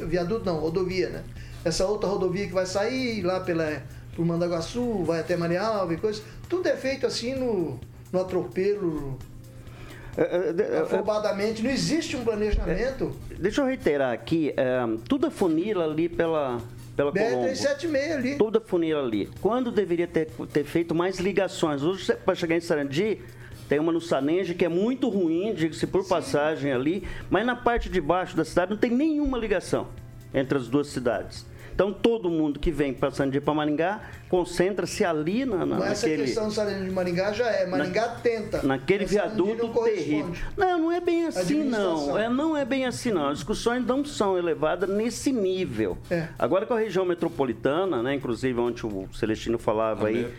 viaduto 0.07 0.45
não, 0.45 0.59
rodovia, 0.59 1.09
né? 1.09 1.23
Essa 1.63 1.87
outra 1.87 2.07
rodovia 2.07 2.45
que 2.45 2.53
vai 2.53 2.67
sair 2.67 3.23
lá 3.23 3.39
pela 3.39 3.81
por 4.15 4.25
Mandaguaçu, 4.25 5.03
vai 5.03 5.19
até 5.19 5.35
Marialva 5.35 5.93
e 5.93 5.97
coisas. 5.97 6.23
Tudo 6.49 6.67
é 6.67 6.75
feito 6.75 7.05
assim 7.05 7.35
no, 7.35 7.79
no 8.11 8.21
atropelo, 8.21 9.19
é, 10.17 10.21
é, 10.21 10.77
é, 10.77 10.79
afobadamente. 10.79 11.61
Não 11.61 11.69
existe 11.69 12.15
um 12.15 12.23
planejamento. 12.23 13.11
deixa 13.37 13.61
eu 13.61 13.65
reiterar 13.65 14.13
aqui, 14.13 14.53
é, 14.55 14.79
tudo 15.07 15.29
funila 15.29 15.83
ali 15.83 16.07
pela, 16.07 16.59
pela 16.95 17.11
BR-376 17.11 18.15
ali. 18.15 18.35
Tudo 18.37 18.61
funila 18.61 19.03
ali. 19.03 19.29
Quando 19.41 19.71
deveria 19.71 20.07
ter, 20.07 20.29
ter 20.51 20.63
feito 20.63 20.95
mais 20.95 21.19
ligações? 21.19 21.83
Hoje, 21.83 22.15
para 22.25 22.33
chegar 22.33 22.55
em 22.55 22.61
Sarandi, 22.61 23.21
tem 23.67 23.79
uma 23.79 23.91
no 23.91 23.99
Sanenge 23.99 24.53
que 24.53 24.63
é 24.63 24.69
muito 24.69 25.09
ruim, 25.09 25.53
diga-se 25.53 25.85
por 25.85 26.03
Sim. 26.03 26.09
passagem 26.09 26.71
ali, 26.71 27.05
mas 27.29 27.45
na 27.45 27.55
parte 27.55 27.89
de 27.89 27.99
baixo 27.99 28.37
da 28.37 28.45
cidade 28.45 28.71
não 28.71 28.77
tem 28.77 28.91
nenhuma 28.91 29.37
ligação 29.37 29.87
entre 30.33 30.57
as 30.57 30.67
duas 30.67 30.87
cidades. 30.87 31.45
Então 31.75 31.91
todo 31.91 32.29
mundo 32.29 32.57
que 32.57 32.71
vem 32.71 32.93
passando 32.93 33.31
de 33.31 33.41
para 33.41 33.53
Maringá 33.53 33.99
concentra-se 34.29 35.03
ali 35.03 35.43
na, 35.45 35.65
na, 35.65 35.85
Essa 35.85 36.07
naquele... 36.07 36.23
questão 36.23 36.47
do 36.47 36.85
de 36.85 36.89
Maringá 36.89 37.33
já 37.33 37.47
é. 37.47 37.65
Maringá 37.65 38.07
na, 38.07 38.15
tenta. 38.15 38.63
Naquele 38.63 39.05
viaduto 39.05 39.67
terrível. 39.83 40.33
Não, 40.55 40.79
não 40.79 40.91
é 40.91 41.01
bem 41.01 41.27
assim 41.27 41.65
não. 41.65 42.17
É, 42.17 42.29
não 42.29 42.55
é 42.55 42.63
bem 42.63 42.85
assim 42.85 43.11
não. 43.11 43.27
As 43.27 43.39
discussões 43.39 43.85
não 43.85 44.05
são 44.05 44.37
elevadas 44.37 44.89
nesse 44.89 45.33
nível. 45.33 45.97
É. 46.09 46.29
Agora 46.39 46.65
com 46.65 46.73
a 46.73 46.79
região 46.79 47.03
metropolitana, 47.03 48.01
né, 48.01 48.15
inclusive 48.15 48.57
onde 48.57 48.85
o 48.85 49.09
Celestino 49.13 49.59
falava 49.59 50.07
aí 50.07 50.31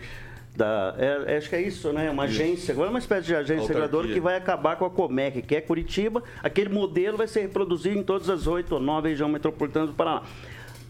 da, 0.57 0.95
é, 0.97 1.35
é, 1.35 1.37
acho 1.37 1.49
que 1.49 1.55
é 1.55 1.61
isso, 1.61 1.93
né? 1.93 2.09
Uma 2.09 2.25
isso. 2.25 2.41
agência, 2.41 2.71
agora 2.73 2.87
é 2.87 2.89
uma 2.89 2.97
espécie 2.97 3.27
de 3.27 3.35
agência 3.35 3.67
reguladora 3.67 4.07
que 4.07 4.19
vai 4.19 4.35
acabar 4.35 4.75
com 4.75 4.85
a 4.85 4.89
Comec, 4.89 5.43
que 5.43 5.55
é 5.55 5.61
Curitiba. 5.61 6.23
Aquele 6.41 6.69
modelo 6.69 7.15
vai 7.15 7.27
ser 7.27 7.41
reproduzido 7.41 7.95
em 7.95 8.01
todas 8.01 8.27
as 8.27 8.47
oito 8.47 8.73
ou 8.73 8.81
nove 8.81 9.09
regiões 9.09 9.31
metropolitanas 9.31 9.89
do 9.89 9.95
Paraná. 9.95 10.23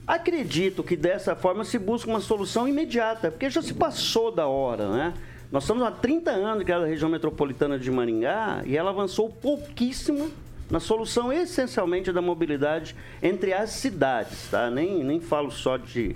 Acredito 0.08 0.84
que 0.84 0.96
dessa 0.96 1.36
forma 1.36 1.66
se 1.66 1.78
busca 1.78 2.10
uma 2.10 2.22
solução 2.22 2.66
imediata, 2.66 3.30
porque 3.30 3.50
já 3.50 3.62
se 3.62 3.74
passou 3.74 4.32
da 4.32 4.48
hora, 4.48 4.90
né? 4.90 5.14
Nós 5.52 5.64
estamos 5.64 5.84
há 5.84 5.92
30 5.92 6.32
anos 6.32 6.64
que 6.64 6.72
é 6.72 6.76
a 6.76 6.86
região 6.86 7.10
metropolitana 7.10 7.78
de 7.78 7.92
Maringá 7.92 8.62
e 8.66 8.78
ela 8.78 8.92
avançou 8.92 9.30
pouquíssimo 9.30 10.32
na 10.70 10.80
solução 10.80 11.32
essencialmente 11.32 12.12
da 12.12 12.22
mobilidade 12.22 12.96
entre 13.22 13.54
as 13.54 13.72
cidades, 13.72 14.48
tá? 14.50 14.70
Nem, 14.70 15.04
nem 15.04 15.20
falo 15.20 15.52
só 15.52 15.76
de, 15.76 16.16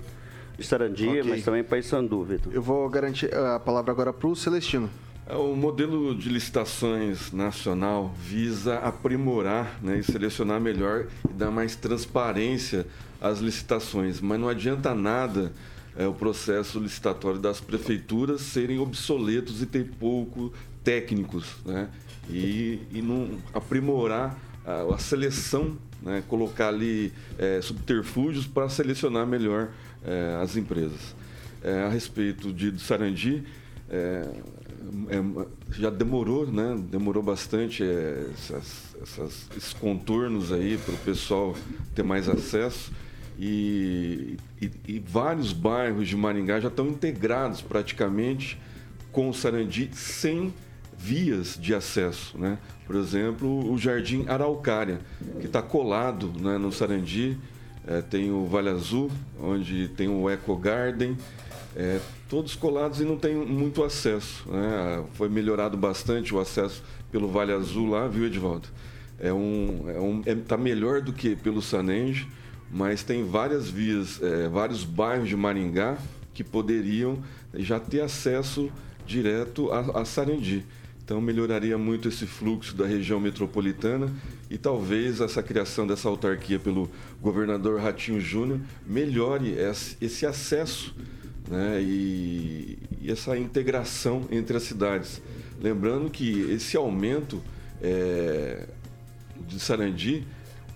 de 0.58 0.66
Sarandia, 0.66 1.20
okay. 1.20 1.30
mas 1.30 1.44
também 1.44 1.62
Paysandu, 1.62 2.24
Vitor. 2.24 2.52
Eu 2.52 2.62
vou 2.62 2.88
garantir 2.88 3.34
a 3.34 3.60
palavra 3.60 3.92
agora 3.92 4.12
para 4.12 4.26
o 4.26 4.34
Celestino. 4.34 4.88
É, 5.26 5.36
o 5.36 5.54
modelo 5.54 6.14
de 6.14 6.28
licitações 6.28 7.30
nacional 7.30 8.10
visa 8.18 8.78
aprimorar 8.78 9.78
né, 9.82 9.98
e 9.98 10.02
selecionar 10.02 10.60
melhor 10.60 11.06
e 11.28 11.32
dar 11.32 11.50
mais 11.50 11.76
transparência 11.76 12.86
às 13.22 13.38
licitações, 13.38 14.20
mas 14.20 14.40
não 14.40 14.48
adianta 14.48 14.94
nada 14.94 15.52
é, 15.96 16.06
o 16.06 16.12
processo 16.12 16.80
licitatório 16.80 17.38
das 17.38 17.60
prefeituras 17.60 18.40
serem 18.40 18.78
obsoletos 18.78 19.62
e 19.62 19.66
ter 19.66 19.88
pouco 19.98 20.52
técnicos, 20.82 21.56
né? 21.64 21.88
E, 22.28 22.80
e 22.92 23.02
não 23.02 23.38
aprimorar 23.54 24.36
a, 24.64 24.94
a 24.94 24.98
seleção, 24.98 25.76
né? 26.00 26.22
colocar 26.28 26.68
ali 26.68 27.12
é, 27.38 27.60
subterfúgios 27.60 28.46
para 28.46 28.68
selecionar 28.68 29.26
melhor 29.26 29.70
é, 30.04 30.38
as 30.42 30.56
empresas. 30.56 31.14
É, 31.62 31.82
a 31.82 31.88
respeito 31.88 32.52
de, 32.52 32.70
do 32.70 32.80
Sarandi, 32.80 33.44
é, 33.90 34.26
é, 35.08 35.46
já 35.72 35.90
demorou, 35.90 36.46
né? 36.46 36.80
Demorou 36.90 37.22
bastante 37.22 37.84
essas, 37.84 38.96
essas, 39.00 39.48
esses 39.56 39.72
contornos 39.72 40.52
aí 40.52 40.78
para 40.78 40.94
o 40.94 40.98
pessoal 40.98 41.56
ter 41.94 42.02
mais 42.02 42.28
acesso. 42.28 42.92
E, 43.44 44.36
e, 44.60 44.70
e, 44.86 44.98
vários 45.00 45.52
bairros 45.52 46.06
de 46.06 46.16
Maringá 46.16 46.60
já 46.60 46.68
estão 46.68 46.86
integrados 46.86 47.60
praticamente 47.60 48.56
com 49.10 49.28
o 49.28 49.34
Sarandi 49.34 49.90
sem 49.94 50.54
vias 50.96 51.58
de 51.60 51.74
acesso, 51.74 52.38
né? 52.38 52.56
Por 52.86 52.94
exemplo, 52.94 53.68
o 53.68 53.76
Jardim 53.76 54.24
Araucária, 54.28 55.00
que 55.40 55.46
está 55.46 55.60
colado 55.60 56.32
né, 56.38 56.56
no 56.56 56.70
Sarandi, 56.70 57.36
é, 57.84 58.00
tem 58.00 58.30
o 58.30 58.46
Vale 58.46 58.68
Azul, 58.68 59.10
onde 59.40 59.88
tem 59.88 60.06
o 60.06 60.30
Eco 60.30 60.54
Garden, 60.54 61.16
é, 61.74 61.98
todos 62.28 62.54
colados 62.54 63.00
e 63.00 63.04
não 63.04 63.16
tem 63.16 63.34
muito 63.34 63.82
acesso. 63.82 64.48
Né? 64.48 65.04
Foi 65.14 65.28
melhorado 65.28 65.76
bastante 65.76 66.32
o 66.32 66.38
acesso 66.38 66.80
pelo 67.10 67.26
Vale 67.26 67.52
Azul 67.52 67.90
lá, 67.90 68.06
viu, 68.06 68.24
Edvaldo? 68.24 68.68
É 69.18 69.32
um, 69.32 69.84
é 69.88 69.98
um, 69.98 70.22
é, 70.26 70.32
tá 70.36 70.56
melhor 70.56 71.00
do 71.00 71.12
que 71.12 71.34
pelo 71.34 71.60
Sanenge, 71.60 72.28
mas 72.72 73.02
tem 73.02 73.24
várias 73.24 73.68
vias, 73.68 74.20
é, 74.22 74.48
vários 74.48 74.82
bairros 74.82 75.28
de 75.28 75.36
Maringá 75.36 75.98
que 76.32 76.42
poderiam 76.42 77.22
já 77.54 77.78
ter 77.78 78.00
acesso 78.00 78.72
direto 79.06 79.70
a, 79.70 80.00
a 80.00 80.04
Sarandi. 80.06 80.64
Então 81.04 81.20
melhoraria 81.20 81.76
muito 81.76 82.08
esse 82.08 82.26
fluxo 82.26 82.74
da 82.74 82.86
região 82.86 83.20
metropolitana 83.20 84.10
e 84.48 84.56
talvez 84.56 85.20
essa 85.20 85.42
criação 85.42 85.86
dessa 85.86 86.08
autarquia 86.08 86.58
pelo 86.58 86.90
governador 87.20 87.80
Ratinho 87.80 88.20
Júnior 88.20 88.60
melhore 88.86 89.54
esse 90.00 90.24
acesso 90.24 90.94
né, 91.50 91.82
e, 91.82 92.78
e, 93.02 93.10
essa 93.10 93.36
integração 93.36 94.26
entre 94.30 94.56
as 94.56 94.62
cidades. 94.62 95.20
Lembrando 95.60 96.08
que 96.08 96.50
esse 96.50 96.76
aumento 96.76 97.42
é, 97.82 98.68
de 99.46 99.60
Sarandi 99.60 100.26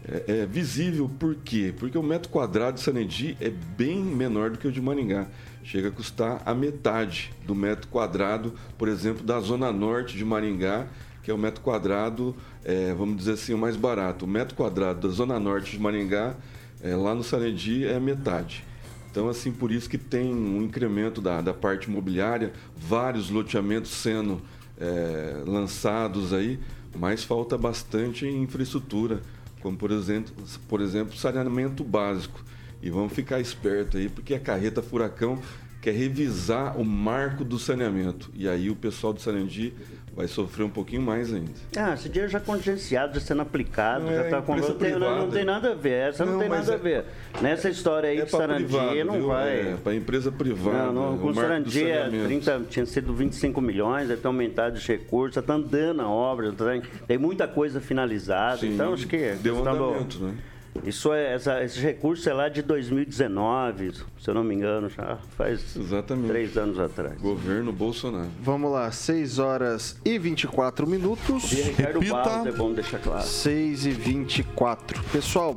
é, 0.09 0.41
é, 0.43 0.47
visível 0.47 1.11
por 1.19 1.35
quê? 1.35 1.75
Porque 1.77 1.99
o 1.99 2.03
metro 2.03 2.31
quadrado 2.31 2.77
de 2.77 2.83
Sarandi 2.83 3.37
é 3.41 3.51
bem 3.51 3.99
menor 3.99 4.51
do 4.51 4.59
que 4.59 4.69
o 4.69 4.73
de 4.73 4.81
Maringá 4.81 5.27
chega 5.65 5.89
a 5.89 5.91
custar 5.91 6.41
a 6.47 6.55
metade 6.55 7.33
do 7.45 7.55
metro 7.55 7.89
quadrado, 7.89 8.55
por 8.79 8.87
exemplo, 8.87 9.25
da 9.25 9.41
zona 9.41 9.73
norte 9.73 10.17
de 10.17 10.25
Maringá, 10.25 10.87
que 11.25 11.31
é 11.31 11.35
o 11.35 11.39
metro 11.39 11.61
quadrado, 11.61 12.37
é, 12.65 12.95
vamos 12.95 13.17
dizer 13.17 13.33
assim, 13.33 13.53
o 13.53 13.59
mais 13.59 13.75
barato. 13.75 14.27
O 14.27 14.29
metro 14.29 14.55
quadrado 14.55 15.09
da 15.09 15.13
zona 15.13 15.41
norte 15.41 15.73
de 15.73 15.79
Maringá, 15.81 16.37
é, 16.81 16.95
lá 16.95 17.13
no 17.13 17.25
Sarandi, 17.25 17.85
é 17.85 17.97
a 17.97 18.01
metade. 18.01 18.65
Então, 19.11 19.29
assim, 19.29 19.51
por 19.51 19.73
isso 19.73 19.91
que 19.91 19.99
tem 19.99 20.33
um 20.33 20.63
incremento 20.63 21.21
da, 21.21 21.41
da 21.41 21.53
parte 21.53 21.89
imobiliária, 21.89 22.53
vários 22.77 23.29
loteamentos 23.29 23.91
sendo 23.91 24.41
é, 24.79 25.43
lançados 25.45 26.33
aí, 26.33 26.61
mas 26.95 27.25
falta 27.25 27.59
bastante 27.59 28.25
infraestrutura, 28.25 29.21
como, 29.67 29.77
por 29.77 29.91
exemplo, 29.91 30.33
por 30.69 30.81
exemplo, 30.81 31.17
saneamento 31.17 31.83
básico. 31.83 32.41
E 32.81 32.89
vamos 32.89 33.13
ficar 33.13 33.41
esperto 33.41 33.97
aí, 33.97 34.09
porque 34.09 34.33
a 34.33 34.39
carreta 34.39 34.81
furacão 34.81 35.43
quer 35.83 35.93
revisar 35.93 36.79
o 36.79 36.85
marco 36.85 37.45
do 37.45 37.59
saneamento. 37.59 38.31
E 38.33 38.49
aí 38.49 38.71
o 38.71 38.77
pessoal 38.77 39.13
do 39.13 39.21
Sarandi 39.21 39.75
vai 40.17 40.27
sofrer 40.27 40.65
um 40.65 40.71
pouquinho 40.71 41.03
mais 41.03 41.33
ainda. 41.33 41.53
Ah, 41.77 41.93
esse 41.93 42.09
dinheiro 42.09 42.33
já 42.33 42.41
congenciado, 42.41 43.15
já 43.15 43.21
sendo 43.21 43.43
aplicado, 43.43 44.09
é, 44.09 44.15
já 44.15 44.25
está 44.25 44.43
com. 44.43 44.57
Não 44.57 44.75
tem, 44.75 44.99
não, 44.99 45.31
tem 45.31 45.45
nada 45.45 45.73
a 45.73 45.75
ver, 45.75 46.09
essa 46.09 46.25
não, 46.25 46.33
não 46.33 46.41
tem 46.41 46.49
nada 46.49 46.75
a 46.75 46.77
ver. 46.79 47.05
É, 47.39 47.43
Nessa 47.43 47.69
história 47.69 48.09
aí 48.09 48.19
é 48.19 48.25
de 48.25 48.31
Sarandi 48.31 49.05
não 49.05 49.15
viu? 49.15 49.27
vai. 49.27 49.73
É, 49.73 49.77
para 49.85 49.95
empresa 49.95 50.33
privada. 50.33 50.87
Não, 50.87 51.13
não, 51.13 51.19
com 51.19 51.29
o 51.29 51.35
Sarandi 51.35 51.85
é 51.85 52.09
30, 52.09 52.63
tinha 52.71 52.87
sido 52.87 53.13
25 53.13 53.61
milhões, 53.61 54.09
ter 54.09 54.27
aumentado 54.27 54.77
os 54.77 54.87
recursos, 54.87 55.37
está 55.37 55.53
andando 55.53 56.01
a 56.01 56.09
obra, 56.09 56.51
tá, 56.51 56.65
tem 57.07 57.19
muita 57.19 57.47
coisa 57.47 57.79
finalizada. 57.79 58.59
Sim, 58.59 58.73
então 58.73 58.95
acho 58.95 59.07
que. 59.07 59.33
Deu 59.43 59.59
andamento, 59.59 60.19
né? 60.21 60.35
Isso 60.85 61.13
é, 61.13 61.35
essa, 61.35 61.63
esse 61.63 61.81
recurso 61.81 62.29
é 62.29 62.33
lá 62.33 62.49
de 62.49 62.63
2019, 62.63 63.93
se 63.93 64.29
eu 64.29 64.35
não 64.35 64.45
me 64.45 64.55
engano, 64.55 64.89
já 64.89 65.19
faz 65.37 65.77
Exatamente. 65.77 66.29
três 66.29 66.57
anos 66.57 66.79
atrás. 66.79 67.21
Governo 67.21 67.73
Bolsonaro. 67.73 68.29
Vamos 68.41 68.71
lá, 68.71 68.91
6 68.91 69.39
horas 69.39 69.97
e 70.05 70.19
24 70.19 70.87
minutos. 70.87 71.53
E 71.53 71.63
Ricardo 71.63 72.01
Repita. 72.01 72.17
Barros, 72.17 72.47
é 72.47 72.53
bom 72.53 72.73
deixar 72.73 72.99
claro. 72.99 73.27
6 73.27 73.87
e 73.87 73.91
24. 73.91 75.03
Pessoal, 75.05 75.57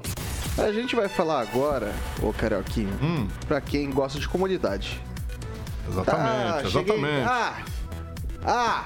a 0.58 0.71
gente 0.71 0.95
vai 0.95 1.08
falar 1.08 1.41
agora, 1.41 1.93
ô 2.21 2.34
Carioquinho, 2.34 2.93
hum. 3.01 3.27
pra 3.47 3.62
quem 3.62 3.89
gosta 3.89 4.19
de 4.19 4.27
comodidade. 4.27 5.01
Exatamente, 5.88 6.29
ah, 6.29 6.62
exatamente. 6.63 7.01
Cheguei... 7.01 7.23
Ah! 7.23 7.63
Ah! 8.45 8.86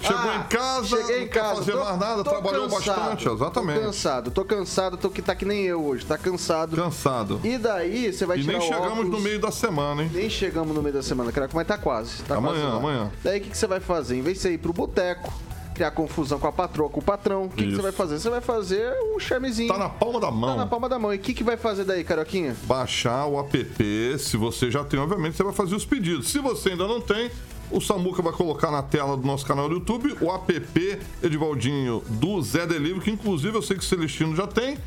Chegou 0.00 0.30
ah, 0.30 0.36
em 0.36 0.48
casa, 0.48 0.86
cheguei 0.86 1.24
em 1.24 1.28
casa, 1.28 1.56
fazer 1.56 1.72
tô, 1.72 1.84
mais 1.84 1.98
nada, 1.98 2.24
trabalhou 2.24 2.68
cansado, 2.68 3.00
bastante, 3.00 3.28
exatamente. 3.28 3.78
Tô 3.78 3.84
cansado, 3.86 4.30
tô 4.30 4.44
cansado, 4.44 4.96
tô 4.96 5.10
que 5.10 5.22
tá 5.22 5.34
que 5.34 5.44
nem 5.44 5.64
eu 5.64 5.84
hoje, 5.84 6.06
tá 6.06 6.16
cansado. 6.16 6.76
Cansado. 6.76 7.40
E 7.42 7.58
daí 7.58 8.12
você 8.12 8.24
vai 8.24 8.38
e 8.38 8.42
tirar 8.42 8.58
nem 8.58 8.68
chegamos 8.68 8.92
óculos, 8.92 9.10
no 9.10 9.20
meio 9.20 9.40
da 9.40 9.50
semana, 9.50 10.02
hein? 10.02 10.10
Nem 10.12 10.30
chegamos 10.30 10.74
no 10.74 10.82
meio 10.82 10.94
da 10.94 11.02
semana, 11.02 11.32
cara, 11.32 11.48
mas 11.52 11.66
tá 11.66 11.76
quase. 11.76 12.22
Tá 12.22 12.36
amanhã, 12.36 12.60
quase 12.60 12.76
amanhã. 12.76 13.10
Daí 13.22 13.38
o 13.38 13.42
que, 13.42 13.50
que 13.50 13.58
você 13.58 13.66
vai 13.66 13.80
fazer? 13.80 14.16
Em 14.16 14.22
vez 14.22 14.36
de 14.36 14.42
você 14.42 14.52
ir 14.52 14.58
pro 14.58 14.72
boteco, 14.72 15.32
criar 15.78 15.92
confusão 15.92 16.40
com 16.40 16.46
a 16.48 16.52
patroa, 16.52 16.90
com 16.90 16.98
o 16.98 17.02
patrão, 17.02 17.44
o 17.44 17.48
que, 17.48 17.64
que, 17.64 17.76
você 17.76 17.82
vai 17.82 17.92
fazer? 17.92 18.18
Você 18.18 18.28
vai 18.28 18.40
fazer 18.40 18.92
um 19.14 19.20
charmezinho. 19.20 19.68
Tá 19.68 19.78
na 19.78 19.88
palma 19.88 20.20
da 20.20 20.30
mão. 20.30 20.50
Tá 20.50 20.56
na 20.56 20.66
palma 20.66 20.88
da 20.88 20.98
mão. 20.98 21.14
E 21.14 21.16
o 21.16 21.20
que, 21.20 21.32
que 21.32 21.44
vai 21.44 21.56
fazer 21.56 21.84
daí, 21.84 22.02
Carioquinha? 22.02 22.56
Baixar 22.64 23.26
o 23.26 23.38
app. 23.38 24.18
Se 24.18 24.36
você 24.36 24.70
já 24.70 24.82
tem, 24.82 24.98
obviamente, 24.98 25.36
você 25.36 25.44
vai 25.44 25.52
fazer 25.52 25.76
os 25.76 25.84
pedidos. 25.84 26.30
Se 26.30 26.40
você 26.40 26.70
ainda 26.70 26.88
não 26.88 27.00
tem, 27.00 27.30
o 27.70 27.80
Samuca 27.80 28.22
vai 28.22 28.32
colocar 28.32 28.70
na 28.70 28.82
tela 28.82 29.16
do 29.16 29.26
nosso 29.26 29.44
canal 29.44 29.68
do 29.68 29.74
YouTube 29.74 30.16
o 30.20 30.32
app 30.32 30.98
Edivaldinho 31.22 32.02
do 32.08 32.40
Zé 32.42 32.66
Delivery, 32.66 33.00
que 33.00 33.10
inclusive 33.10 33.56
eu 33.56 33.62
sei 33.62 33.76
que 33.76 33.82
o 33.82 33.86
Celestino 33.86 34.34
já 34.34 34.46
tem. 34.46 34.78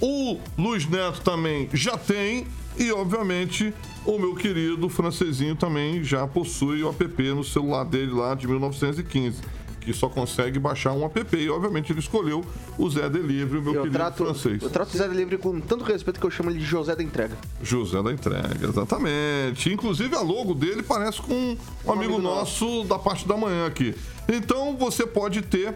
O 0.00 0.38
Luiz 0.56 0.88
Neto 0.88 1.20
também 1.22 1.68
já 1.72 1.96
tem. 1.98 2.46
E, 2.78 2.92
obviamente, 2.92 3.74
o 4.06 4.18
meu 4.18 4.36
querido 4.36 4.88
francesinho 4.88 5.56
também 5.56 6.04
já 6.04 6.28
possui 6.28 6.84
o 6.84 6.90
app 6.90 7.22
no 7.30 7.42
celular 7.42 7.84
dele 7.84 8.12
lá 8.12 8.36
de 8.36 8.46
1915 8.46 9.42
que 9.88 9.94
só 9.94 10.08
consegue 10.08 10.58
baixar 10.58 10.92
um 10.92 11.04
app. 11.06 11.36
E, 11.36 11.48
obviamente, 11.48 11.92
ele 11.92 12.00
escolheu 12.00 12.44
o 12.76 12.90
Zé 12.90 13.08
Delivery, 13.08 13.58
o 13.58 13.62
meu 13.62 13.74
eu 13.74 13.82
querido 13.82 13.98
trato, 13.98 14.24
francês. 14.24 14.62
Eu 14.62 14.68
trato 14.68 14.94
o 14.94 14.96
Zé 14.98 15.08
Delivery 15.08 15.38
com 15.38 15.58
tanto 15.60 15.82
respeito 15.82 16.20
que 16.20 16.26
eu 16.26 16.30
chamo 16.30 16.50
ele 16.50 16.58
de 16.58 16.64
José 16.66 16.94
da 16.94 17.02
Entrega. 17.02 17.36
José 17.62 18.02
da 18.02 18.12
Entrega, 18.12 18.68
exatamente. 18.68 19.72
Inclusive, 19.72 20.14
a 20.14 20.20
logo 20.20 20.52
dele 20.52 20.82
parece 20.82 21.22
com 21.22 21.32
um, 21.32 21.56
um 21.86 21.92
amigo, 21.92 22.14
amigo 22.14 22.18
nosso, 22.18 22.64
nosso 22.66 22.88
da 22.88 22.98
parte 22.98 23.26
da 23.26 23.36
manhã 23.36 23.66
aqui. 23.66 23.94
Então, 24.28 24.76
você 24.76 25.06
pode 25.06 25.40
ter 25.40 25.74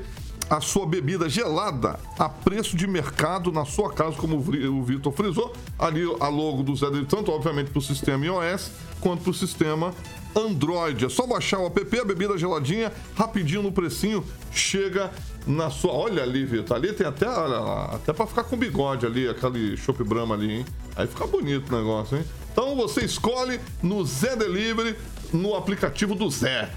a 0.51 0.61
sua 0.61 0.85
bebida 0.85 1.31
gelada 1.31 1.99
a 2.19 2.29
preço 2.29 2.77
de 2.77 2.87
mercado 2.87 3.51
na 3.51 3.65
sua 3.65 3.91
casa, 3.91 4.15
como 4.17 4.37
o 4.37 4.83
Vitor 4.83 5.13
frisou. 5.13 5.55
Ali 5.79 6.03
a 6.21 6.29
logo 6.29 6.63
do 6.63 6.77
Zé 6.77 6.87
Delivery, 6.87 7.07
tanto 7.07 7.33
obviamente 7.33 7.71
para 7.71 7.79
o 7.79 7.83
sistema 7.83 8.27
iOS 8.27 8.71
quanto 9.01 9.23
para 9.23 9.31
o 9.31 9.35
sistema 9.35 9.95
Android. 10.35 11.05
É 11.05 11.09
só 11.09 11.27
baixar 11.27 11.59
o 11.59 11.67
app, 11.67 12.01
a 12.01 12.05
bebida 12.05 12.37
geladinha, 12.39 12.93
rapidinho 13.17 13.63
no 13.63 13.73
precinho, 13.73 14.25
chega 14.53 15.11
na 15.47 15.71
sua. 15.71 15.93
Olha 15.93 16.23
ali, 16.23 16.45
Vitor. 16.45 16.77
Ali 16.77 16.93
tem 16.93 17.07
até, 17.07 17.27
até 17.27 18.13
pra 18.13 18.27
ficar 18.27 18.45
com 18.45 18.57
bigode 18.57 19.07
ali, 19.07 19.29
aquele 19.29 19.77
Chopp 19.77 20.03
Brahma 20.05 20.35
ali, 20.35 20.53
hein? 20.53 20.67
Aí 20.97 21.07
fica 21.07 21.27
bonito 21.27 21.73
o 21.73 21.77
negócio, 21.77 22.19
hein? 22.19 22.25
Então 22.53 22.77
você 22.77 23.05
escolhe 23.05 23.59
no 23.83 24.05
Zé 24.05 24.37
Delivery, 24.37 24.97
no 25.33 25.55
aplicativo 25.55 26.15
do 26.15 26.31
Zé. 26.31 26.71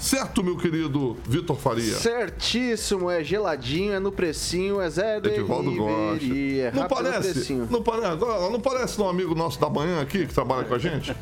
Certo, 0.00 0.42
meu 0.42 0.56
querido 0.56 1.14
Vitor 1.26 1.56
Faria? 1.56 1.94
Certíssimo, 1.94 3.10
é 3.10 3.22
geladinho, 3.22 3.92
é 3.92 4.00
no 4.00 4.10
precinho, 4.10 4.80
é 4.80 4.88
Zé 4.88 5.18
Edivaldo 5.18 5.76
gosta. 5.76 6.24
É 6.24 6.72
não 6.74 6.88
parece, 6.88 7.52
não 7.52 7.82
parece, 7.82 8.06
agora, 8.06 8.50
não 8.50 8.60
parece 8.60 9.00
um 9.00 9.08
amigo 9.08 9.34
nosso 9.34 9.60
da 9.60 9.68
manhã 9.68 10.00
aqui 10.00 10.26
que 10.26 10.32
trabalha 10.32 10.64
com 10.64 10.74
a 10.74 10.78
gente? 10.78 11.14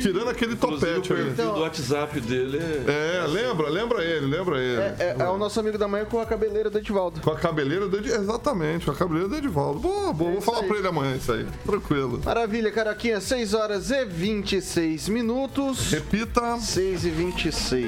Tirando 0.00 0.28
aquele 0.28 0.54
topete 0.54 1.12
aí. 1.12 1.28
Então, 1.28 1.54
do 1.54 1.60
WhatsApp 1.60 2.20
dele 2.20 2.58
é... 2.58 3.24
é 3.24 3.26
lembra, 3.26 3.68
lembra 3.68 4.04
ele, 4.04 4.26
lembra 4.26 4.58
ele. 4.58 4.80
É, 4.80 4.96
é, 4.98 5.16
é, 5.18 5.28
o 5.28 5.36
nosso 5.36 5.58
amigo 5.58 5.76
da 5.76 5.88
manhã 5.88 6.04
com 6.04 6.20
a 6.20 6.26
cabeleira 6.26 6.70
do 6.70 6.78
Edivaldo. 6.78 7.20
Com 7.20 7.30
a 7.30 7.36
cabeleira 7.36 7.88
do 7.88 7.96
Edivaldo, 7.96 8.22
exatamente, 8.22 8.84
com 8.84 8.92
a 8.92 8.94
cabeleira 8.94 9.28
do 9.28 9.36
Edivaldo. 9.36 9.80
Boa, 9.80 10.12
boa, 10.12 10.32
vou 10.32 10.40
falar 10.40 10.60
aí. 10.60 10.68
pra 10.68 10.78
ele 10.78 10.86
amanhã 10.86 11.16
isso 11.16 11.32
aí, 11.32 11.46
tranquilo. 11.66 12.20
Maravilha, 12.24 12.70
Caraquinha, 12.70 13.20
6 13.20 13.54
horas 13.54 13.90
e 13.90 14.04
26 14.04 15.08
minutos. 15.08 15.90
Repita. 15.90 16.58
6 16.58 17.04
e 17.04 17.10
26. 17.10 17.87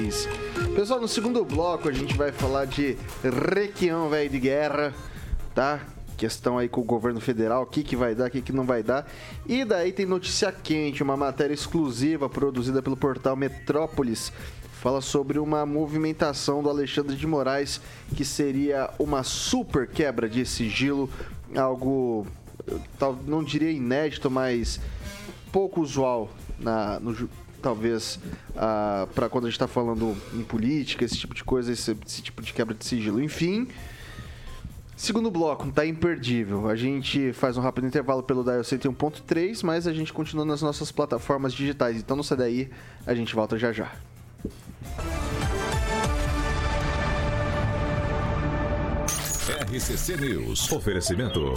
Pessoal, 0.75 0.99
no 0.99 1.07
segundo 1.07 1.45
bloco 1.45 1.87
a 1.87 1.91
gente 1.91 2.17
vai 2.17 2.31
falar 2.31 2.65
de 2.65 2.97
Requião, 3.23 4.09
velho, 4.09 4.29
de 4.29 4.39
guerra, 4.39 4.93
tá? 5.53 5.79
Questão 6.17 6.57
aí 6.57 6.67
com 6.67 6.81
o 6.81 6.83
governo 6.83 7.19
federal, 7.19 7.63
o 7.63 7.65
que, 7.65 7.83
que 7.83 7.95
vai 7.95 8.15
dar, 8.15 8.27
o 8.27 8.31
que, 8.31 8.41
que 8.41 8.51
não 8.51 8.65
vai 8.65 8.81
dar. 8.81 9.07
E 9.45 9.63
daí 9.63 9.91
tem 9.91 10.05
notícia 10.05 10.51
quente, 10.51 11.03
uma 11.03 11.15
matéria 11.15 11.53
exclusiva 11.53 12.29
produzida 12.29 12.81
pelo 12.81 12.97
portal 12.97 13.35
Metrópolis. 13.35 14.31
Fala 14.81 15.01
sobre 15.01 15.37
uma 15.37 15.65
movimentação 15.65 16.63
do 16.63 16.69
Alexandre 16.69 17.15
de 17.15 17.27
Moraes 17.27 17.79
que 18.15 18.25
seria 18.25 18.89
uma 18.97 19.23
super 19.23 19.87
quebra 19.87 20.27
de 20.27 20.43
sigilo, 20.45 21.07
algo, 21.55 22.25
não 23.27 23.43
diria 23.43 23.69
inédito, 23.69 24.31
mas 24.31 24.79
pouco 25.51 25.81
usual 25.81 26.29
na, 26.59 26.99
no, 26.99 27.29
talvez 27.61 28.19
ah, 28.55 29.07
para 29.13 29.29
quando 29.29 29.45
a 29.45 29.47
gente 29.49 29.55
está 29.55 29.67
falando 29.67 30.15
em 30.33 30.43
política, 30.43 31.05
esse 31.05 31.17
tipo 31.17 31.33
de 31.33 31.43
coisa, 31.43 31.71
esse, 31.71 31.95
esse, 32.05 32.21
tipo 32.21 32.41
de 32.41 32.53
quebra 32.53 32.75
de 32.75 32.85
sigilo. 32.85 33.21
Enfim, 33.21 33.67
segundo 34.95 35.29
bloco, 35.29 35.71
tá 35.71 35.85
imperdível. 35.85 36.67
A 36.67 36.75
gente 36.75 37.31
faz 37.33 37.57
um 37.57 37.61
rápido 37.61 37.87
intervalo 37.87 38.23
pelo 38.23 38.43
Dial 38.43 38.61
101.3, 38.61 39.63
mas 39.63 39.87
a 39.87 39.93
gente 39.93 40.11
continua 40.11 40.45
nas 40.45 40.61
nossas 40.61 40.91
plataformas 40.91 41.53
digitais. 41.53 41.97
Então 41.97 42.15
não 42.15 42.23
sai 42.23 42.37
daí, 42.37 42.69
a 43.05 43.13
gente 43.13 43.35
volta 43.35 43.57
já 43.57 43.71
já. 43.71 43.91
RCC 49.71 50.17
News. 50.17 50.69
Oferecimento. 50.69 51.53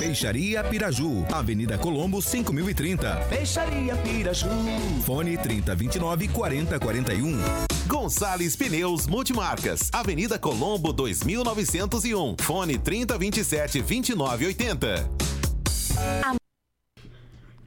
Peixaria 0.00 0.64
Piraju, 0.64 1.24
Avenida 1.32 1.78
Colombo 1.78 2.20
5030. 2.20 3.14
Peixaria 3.28 3.94
Piraju. 3.94 4.48
Fone 5.04 5.38
3029 5.38 6.28
4041. 6.28 7.38
Gonçalves 7.86 8.56
Pneus 8.56 9.06
Multimarcas, 9.06 9.88
Avenida 9.92 10.36
Colombo 10.36 10.92
2901. 10.92 12.36
Fone 12.40 12.76
3027 12.76 13.82
2980. 13.82 15.10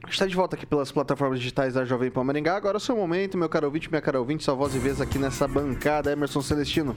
Está 0.06 0.26
de 0.26 0.34
volta 0.34 0.54
aqui 0.54 0.66
pelas 0.66 0.92
plataformas 0.92 1.38
digitais 1.38 1.72
da 1.72 1.86
Jovem 1.86 2.10
Pan 2.10 2.24
Maringá. 2.24 2.56
Agora 2.56 2.76
é 2.76 2.78
o 2.78 2.80
seu 2.80 2.94
momento, 2.94 3.38
meu 3.38 3.48
caro 3.48 3.66
ouvinte, 3.68 3.88
minha 3.88 4.02
cara 4.02 4.18
ouvinte, 4.18 4.44
sua 4.44 4.54
voz 4.54 4.74
e 4.74 4.78
vez 4.78 5.00
aqui 5.00 5.18
nessa 5.18 5.48
bancada. 5.48 6.12
Emerson 6.12 6.42
Celestino. 6.42 6.94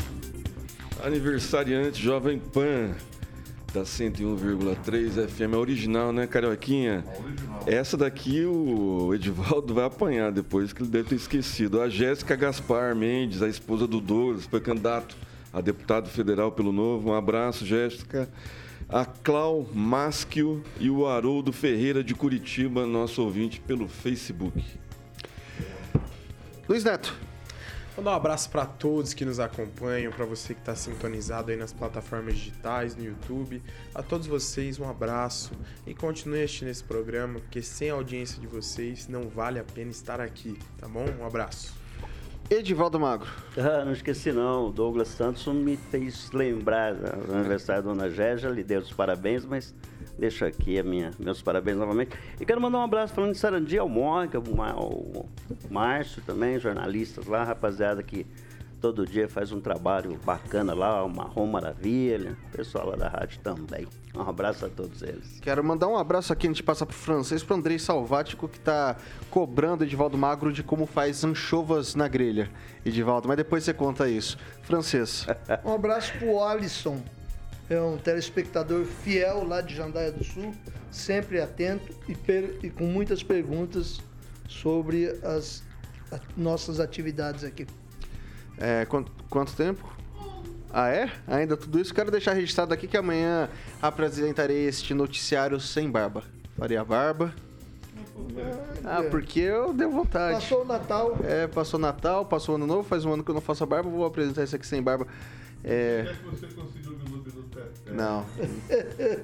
Aniversariante 1.03 2.01
Jovem 2.01 2.37
Pan 2.37 2.95
da 3.73 3.81
101,3 3.81 5.27
FM, 5.27 5.53
a 5.53 5.57
original, 5.57 6.11
né, 6.11 6.27
Carioquinha? 6.27 7.03
Essa 7.65 7.97
daqui 7.97 8.45
o 8.45 9.13
Edivaldo 9.13 9.73
vai 9.73 9.85
apanhar 9.85 10.31
depois, 10.31 10.73
que 10.73 10.83
ele 10.83 10.89
deve 10.89 11.09
ter 11.09 11.15
esquecido. 11.15 11.81
A 11.81 11.89
Jéssica 11.89 12.35
Gaspar 12.35 12.95
Mendes, 12.95 13.41
a 13.41 13.47
esposa 13.47 13.87
do 13.87 13.99
Douglas, 13.99 14.45
foi 14.45 14.59
candidato 14.59 15.15
a 15.51 15.59
deputado 15.59 16.09
federal 16.09 16.51
pelo 16.51 16.71
Novo. 16.71 17.09
Um 17.09 17.13
abraço, 17.13 17.65
Jéssica. 17.65 18.29
A 18.87 19.05
Clau 19.05 19.67
Maschio 19.73 20.63
e 20.79 20.89
o 20.89 21.07
Haroldo 21.07 21.51
Ferreira 21.51 22.03
de 22.03 22.13
Curitiba, 22.13 22.85
nosso 22.85 23.23
ouvinte 23.23 23.59
pelo 23.59 23.87
Facebook. 23.87 24.61
Luiz 26.67 26.83
Neto. 26.83 27.30
Vou 27.93 28.05
dar 28.05 28.11
um 28.11 28.15
abraço 28.15 28.49
para 28.49 28.65
todos 28.65 29.13
que 29.13 29.25
nos 29.25 29.37
acompanham, 29.37 30.13
para 30.13 30.25
você 30.25 30.53
que 30.53 30.61
está 30.61 30.73
sintonizado 30.73 31.51
aí 31.51 31.57
nas 31.57 31.73
plataformas 31.73 32.35
digitais, 32.35 32.95
no 32.95 33.03
YouTube. 33.03 33.61
A 33.93 34.01
todos 34.01 34.27
vocês, 34.27 34.79
um 34.79 34.89
abraço 34.89 35.51
e 35.85 35.93
continue 35.93 36.41
assistindo 36.41 36.69
esse 36.69 36.83
programa, 36.83 37.41
porque 37.41 37.61
sem 37.61 37.89
a 37.89 37.93
audiência 37.93 38.39
de 38.39 38.47
vocês 38.47 39.09
não 39.09 39.27
vale 39.27 39.59
a 39.59 39.63
pena 39.63 39.91
estar 39.91 40.21
aqui, 40.21 40.57
tá 40.77 40.87
bom? 40.87 41.03
Um 41.19 41.25
abraço. 41.25 41.75
Edivaldo 42.49 42.97
Magro. 42.97 43.29
Ah, 43.57 43.83
não 43.83 43.91
esqueci 43.91 44.31
não, 44.31 44.67
o 44.67 44.71
Douglas 44.71 45.09
Santos 45.09 45.45
me 45.53 45.75
fez 45.75 46.31
lembrar 46.31 46.93
do 46.93 47.33
aniversário 47.33 47.83
da 47.83 47.89
Dona 47.89 48.09
Gégia, 48.09 48.49
lhe 48.49 48.63
deu 48.63 48.79
os 48.79 48.93
parabéns, 48.93 49.43
mas 49.43 49.75
deixo 50.17 50.45
aqui 50.45 50.77
a 50.79 50.83
minha, 50.83 51.11
meus 51.19 51.41
parabéns 51.41 51.77
novamente. 51.77 52.17
E 52.39 52.45
quero 52.45 52.61
mandar 52.61 52.79
um 52.79 52.83
abraço 52.83 53.13
falando 53.13 53.33
de 53.33 53.37
Sarandi 53.37 53.77
ao 53.77 53.89
Mônica, 53.89 54.39
o 54.39 55.25
Márcio 55.69 56.21
também, 56.25 56.59
jornalistas 56.59 57.25
lá, 57.25 57.43
rapaziada 57.43 58.01
que 58.03 58.25
todo 58.81 59.05
dia 59.05 59.29
faz 59.29 59.51
um 59.51 59.61
trabalho 59.61 60.19
bacana 60.25 60.73
lá, 60.73 61.03
o 61.03 61.09
Marrom 61.09 61.45
Maravilha, 61.45 62.35
pessoal 62.51 62.89
lá 62.89 62.95
da 62.95 63.07
rádio 63.07 63.39
também. 63.41 63.87
Um 64.13 64.21
abraço 64.21 64.65
a 64.65 64.69
todos 64.69 65.03
eles. 65.03 65.39
Quero 65.39 65.63
mandar 65.63 65.87
um 65.87 65.95
abraço 65.95 66.33
aqui 66.33 66.47
antes 66.47 66.57
de 66.57 66.63
passar 66.63 66.85
pro 66.85 66.95
francês, 66.95 67.43
pro 67.43 67.55
Andrei 67.55 67.77
Salvático, 67.77 68.47
que 68.49 68.59
tá 68.59 68.97
cobrando 69.29 69.83
Edivaldo 69.83 70.17
Magro 70.17 70.51
de 70.51 70.63
como 70.63 70.85
faz 70.85 71.23
anchovas 71.23 71.95
na 71.95 72.07
grelha. 72.07 72.49
Edivaldo, 72.83 73.27
mas 73.27 73.37
depois 73.37 73.63
você 73.63 73.73
conta 73.73 74.09
isso. 74.09 74.37
Francês. 74.63 75.27
Um 75.63 75.73
abraço 75.73 76.11
pro 76.17 76.43
Alisson, 76.43 77.01
é 77.73 77.81
um 77.81 77.97
telespectador 77.97 78.85
fiel 78.85 79.45
lá 79.47 79.61
de 79.61 79.75
Jandaia 79.75 80.11
do 80.11 80.23
Sul, 80.23 80.53
sempre 80.91 81.39
atento 81.39 81.93
e, 82.07 82.13
per- 82.13 82.57
e 82.61 82.69
com 82.69 82.83
muitas 82.85 83.23
perguntas 83.23 84.01
sobre 84.47 85.07
as 85.23 85.63
a- 86.11 86.19
nossas 86.35 86.79
atividades 86.79 87.43
aqui. 87.43 87.65
É, 88.57 88.85
quanto, 88.85 89.11
quanto 89.29 89.53
tempo? 89.55 89.89
Ah, 90.73 90.89
é? 90.89 91.09
Ainda 91.27 91.55
tudo 91.57 91.79
isso? 91.79 91.93
Quero 91.93 92.11
deixar 92.11 92.33
registrado 92.33 92.73
aqui 92.73 92.87
que 92.87 92.97
amanhã 92.97 93.49
apresentarei 93.81 94.65
este 94.67 94.93
noticiário 94.93 95.59
sem 95.59 95.89
barba. 95.89 96.23
Farei 96.57 96.77
a 96.77 96.83
barba. 96.83 97.33
Ah, 98.85 99.03
porque 99.09 99.39
eu 99.39 99.73
dei 99.73 99.87
vontade. 99.87 100.35
Passou 100.35 100.61
o 100.61 100.65
Natal, 100.65 101.17
É, 101.23 101.47
passou 101.47 101.79
Natal, 101.79 102.25
passou 102.25 102.55
Ano 102.55 102.67
Novo, 102.67 102.83
faz 102.87 103.03
um 103.05 103.13
ano 103.13 103.23
que 103.23 103.31
eu 103.31 103.33
não 103.35 103.41
faço 103.41 103.63
a 103.63 103.67
barba, 103.67 103.89
vou 103.89 104.05
apresentar 104.05 104.43
isso 104.43 104.55
aqui 104.55 104.67
sem 104.67 104.81
barba. 104.81 105.07
É. 105.63 106.13
Não. 107.93 108.25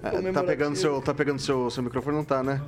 Ah, 0.03 0.33
tá 0.33 0.43
pegando 0.43 0.75
seu, 0.75 1.01
tá 1.01 1.13
pegando 1.13 1.39
seu, 1.39 1.69
seu 1.69 1.83
microfone? 1.83 2.17
Não 2.17 2.23
tá, 2.23 2.43
né? 2.43 2.61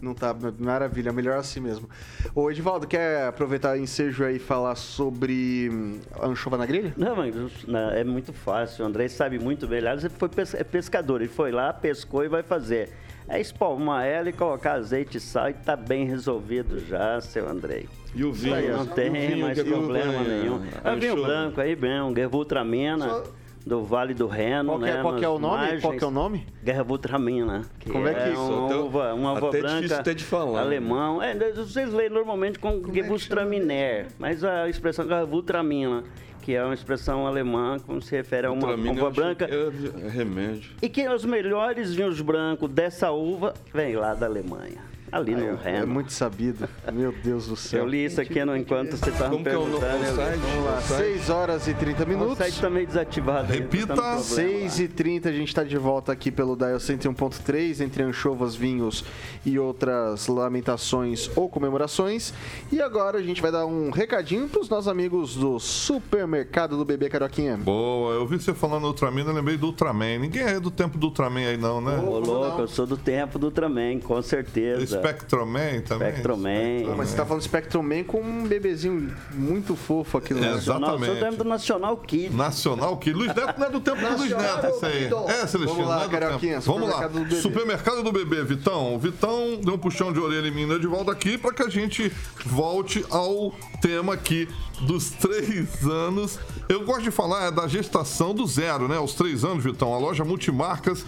Não 0.00 0.14
tá. 0.14 0.34
Maravilha, 0.58 1.12
melhor 1.12 1.38
assim 1.38 1.60
mesmo. 1.60 1.88
Ô, 2.34 2.50
Edivaldo, 2.50 2.86
quer 2.86 3.26
aproveitar 3.26 3.76
o 3.76 3.80
ensejo 3.80 4.24
aí 4.24 4.36
e 4.36 4.38
falar 4.38 4.74
sobre 4.74 5.68
hum, 5.72 6.00
anchova 6.22 6.56
na 6.56 6.66
grelha? 6.66 6.92
Não, 6.96 7.16
mas 7.16 7.34
não, 7.66 7.90
é 7.90 8.04
muito 8.04 8.32
fácil. 8.32 8.84
O 8.84 8.88
André 8.88 9.08
sabe 9.08 9.38
muito 9.38 9.66
bem. 9.66 9.78
Aliás, 9.78 10.04
ele 10.04 10.14
foi 10.16 10.28
é 10.54 10.64
pescador. 10.64 11.20
Ele 11.20 11.30
foi 11.30 11.50
lá, 11.50 11.72
pescou 11.72 12.24
e 12.24 12.28
vai 12.28 12.42
fazer. 12.42 12.90
É 13.28 13.40
espalmar 13.40 14.06
ela 14.06 14.30
e 14.30 14.32
colocar 14.32 14.74
azeite 14.74 15.18
e 15.18 15.20
sal 15.20 15.50
e 15.50 15.54
tá 15.54 15.76
bem 15.76 16.06
resolvido 16.06 16.78
já, 16.86 17.20
seu 17.20 17.46
Andrei. 17.48 17.86
E 18.14 18.24
o 18.24 18.32
vinho? 18.32 18.76
Não 18.76 18.86
tem 18.86 19.10
vinho 19.12 19.38
mais 19.44 19.62
problema 19.62 20.22
nenhum. 20.22 20.62
a 20.82 20.92
É 20.92 20.96
vinho 20.96 21.12
anchova? 21.12 21.28
branco 21.28 21.60
aí, 21.60 21.76
bem, 21.76 22.00
um 22.00 22.14
Gervutramina, 22.14 23.06
Só- 23.08 23.24
do 23.68 23.84
Vale 23.84 24.14
do 24.14 24.26
Reno, 24.26 24.70
Qual 24.70 24.78
que, 24.78 24.84
né? 24.86 24.98
é, 24.98 25.02
qual 25.02 25.16
que 25.16 25.24
é 25.24 25.28
o 25.28 25.38
nome? 25.38 25.80
Qual 25.80 25.92
que 25.92 26.04
é 26.04 26.08
o 26.08 26.10
margens. 26.10 26.12
nome? 26.12 26.46
Gervutramina. 26.64 27.62
Que 27.78 27.90
Como 27.90 28.08
é 28.08 28.14
que 28.14 28.20
é 28.20 28.32
isso? 28.32 28.40
Uma 28.42 28.76
uva, 28.76 29.14
uma 29.14 29.32
uva 29.32 29.48
até 29.48 29.60
branca. 29.60 29.76
difícil 29.76 29.96
até 29.98 30.14
de 30.14 30.24
falar. 30.24 30.60
Alemão. 30.62 31.22
É, 31.22 31.34
vocês 31.52 31.92
leem 31.92 32.10
normalmente 32.10 32.58
com 32.58 32.82
Gewürztraminer, 32.92 34.06
mas 34.18 34.42
a 34.42 34.68
expressão 34.68 35.06
Gervutramina, 35.06 36.02
que 36.42 36.54
é 36.54 36.64
uma 36.64 36.72
expressão 36.74 37.26
alemã, 37.26 37.76
como 37.86 38.00
se 38.00 38.16
refere 38.16 38.46
a 38.46 38.50
uma 38.50 38.62
Ultramina, 38.62 38.92
uva 39.00 39.10
branca. 39.10 39.46
que 39.46 39.54
era 39.54 40.08
remédio. 40.08 40.70
E 40.80 40.88
que 40.88 41.06
os 41.08 41.24
melhores 41.24 41.94
vinhos 41.94 42.20
brancos 42.22 42.70
dessa 42.70 43.10
uva 43.10 43.52
vem 43.72 43.94
lá 43.96 44.14
da 44.14 44.26
Alemanha. 44.26 44.87
Ali 45.10 45.34
no 45.34 45.40
É 45.42 45.54
Reno. 45.72 45.86
muito 45.86 46.12
sabido. 46.12 46.68
Meu 46.92 47.12
Deus 47.12 47.46
do 47.46 47.56
céu. 47.56 47.80
Eu 47.80 47.86
li 47.86 48.04
isso 48.04 48.20
aqui 48.20 48.44
no 48.44 48.56
enquanto 48.56 48.96
você 48.96 49.10
estava 49.10 49.30
me 49.30 49.36
Como 49.36 49.44
que 49.44 49.50
é 49.50 49.56
o 49.58 49.66
no- 49.66 49.78
perguntando. 49.78 50.02
o 50.02 50.06
eu 50.06 50.10
li. 50.10 50.16
site? 50.16 50.40
Vamos 50.40 50.64
lá, 50.64 50.80
6 50.80 51.30
horas 51.30 51.68
e 51.68 51.74
30 51.74 52.04
O 52.04 52.08
minutos. 52.08 52.38
site 52.38 52.60
tá 52.60 52.70
meio 52.70 52.86
desativado. 52.86 53.52
aí, 53.52 53.58
Repita, 53.60 53.86
tá 53.88 53.94
problema 53.94 54.18
6 54.20 54.78
lá. 54.78 54.84
e 54.84 54.88
30 54.88 55.28
a 55.28 55.32
gente 55.32 55.48
está 55.48 55.64
de 55.64 55.76
volta 55.78 56.12
aqui 56.12 56.30
pelo 56.30 56.56
Dial 56.56 56.78
101.3, 56.78 57.80
entre 57.80 58.02
anchovas, 58.02 58.54
vinhos 58.54 59.04
e 59.44 59.58
outras 59.58 60.26
lamentações 60.26 61.30
ou 61.36 61.48
comemorações. 61.48 62.32
E 62.70 62.80
agora 62.80 63.18
a 63.18 63.22
gente 63.22 63.40
vai 63.40 63.50
dar 63.52 63.66
um 63.66 63.90
recadinho 63.90 64.48
para 64.48 64.60
os 64.60 64.68
nossos 64.68 64.88
amigos 64.88 65.34
do 65.36 65.58
supermercado 65.58 66.76
do 66.76 66.84
Bebê 66.84 67.08
Caroquinha. 67.08 67.56
Boa, 67.56 68.14
eu 68.14 68.26
vi 68.26 68.36
você 68.40 68.52
falando 68.54 68.86
Ultraman, 68.86 69.22
eu 69.22 69.32
lembrei 69.32 69.56
do 69.56 69.66
Ultraman. 69.66 70.18
Ninguém 70.18 70.42
é 70.42 70.60
do 70.60 70.70
tempo 70.70 70.98
do 70.98 71.06
Ultraman 71.08 71.40
aí 71.48 71.56
não, 71.56 71.80
né? 71.80 71.96
Ô, 71.98 72.18
louco, 72.18 72.60
eu 72.62 72.68
sou 72.68 72.86
do 72.86 72.96
tempo 72.96 73.38
do 73.38 73.46
Ultraman, 73.46 74.00
com 74.00 74.20
certeza. 74.22 74.97
Spectroman 74.98 75.80
também? 75.82 76.08
Spectroman. 76.10 76.94
Mas 76.96 77.08
você 77.10 77.16
tá 77.16 77.24
falando 77.26 77.42
Spectrum 77.42 77.82
Man 77.82 78.04
com 78.04 78.20
um 78.20 78.46
bebezinho 78.46 79.12
muito 79.34 79.74
fofo 79.76 80.18
aqui 80.18 80.34
no 80.34 80.42
É, 80.44 80.50
Nacional. 80.52 80.96
Do 80.98 81.04
exatamente. 81.04 81.24
tempo 81.24 81.44
do 81.44 81.48
Nacional 81.48 81.96
Kid. 81.96 82.34
Nacional, 82.34 82.96
que 82.96 83.12
Luiz 83.12 83.34
Neto 83.34 83.58
não 83.58 83.66
é 83.66 83.70
do 83.70 83.80
tempo 83.80 83.96
do 84.00 84.16
Luiz 84.16 84.30
Neto, 84.30 84.66
isso 84.68 84.86
aí. 84.86 85.04
É, 85.28 85.46
Celestino, 85.46 85.66
Vamos 85.66 85.88
lá, 85.88 86.04
é 86.04 86.08
Carioquinha, 86.08 86.60
tempo. 86.60 86.72
Vamos 86.72 86.88
lá. 86.88 86.96
supermercado 86.96 87.12
do 87.12 87.24
bebê. 87.24 87.40
Supermercado 87.42 88.02
do 88.02 88.12
bebê, 88.12 88.44
Vitão. 88.44 88.94
O 88.94 88.98
Vitão 88.98 89.60
deu 89.62 89.74
um 89.74 89.78
puxão 89.78 90.12
de 90.12 90.18
orelha 90.20 90.48
em 90.48 90.52
mim 90.54 90.66
né, 90.66 90.78
de 90.78 90.86
volta 90.86 91.12
aqui 91.12 91.36
para 91.38 91.52
que 91.52 91.62
a 91.62 91.68
gente 91.68 92.12
volte 92.44 93.04
ao 93.10 93.52
tema 93.80 94.14
aqui 94.14 94.48
dos 94.80 95.10
três 95.10 95.84
anos. 95.86 96.38
Eu 96.68 96.84
gosto 96.84 97.02
de 97.02 97.10
falar 97.10 97.46
é, 97.46 97.50
da 97.50 97.66
gestação 97.66 98.34
do 98.34 98.46
zero, 98.46 98.86
né? 98.88 98.98
Os 98.98 99.14
três 99.14 99.44
anos, 99.44 99.64
Vitão. 99.64 99.92
A 99.94 99.98
loja 99.98 100.24
multimarcas 100.24 101.04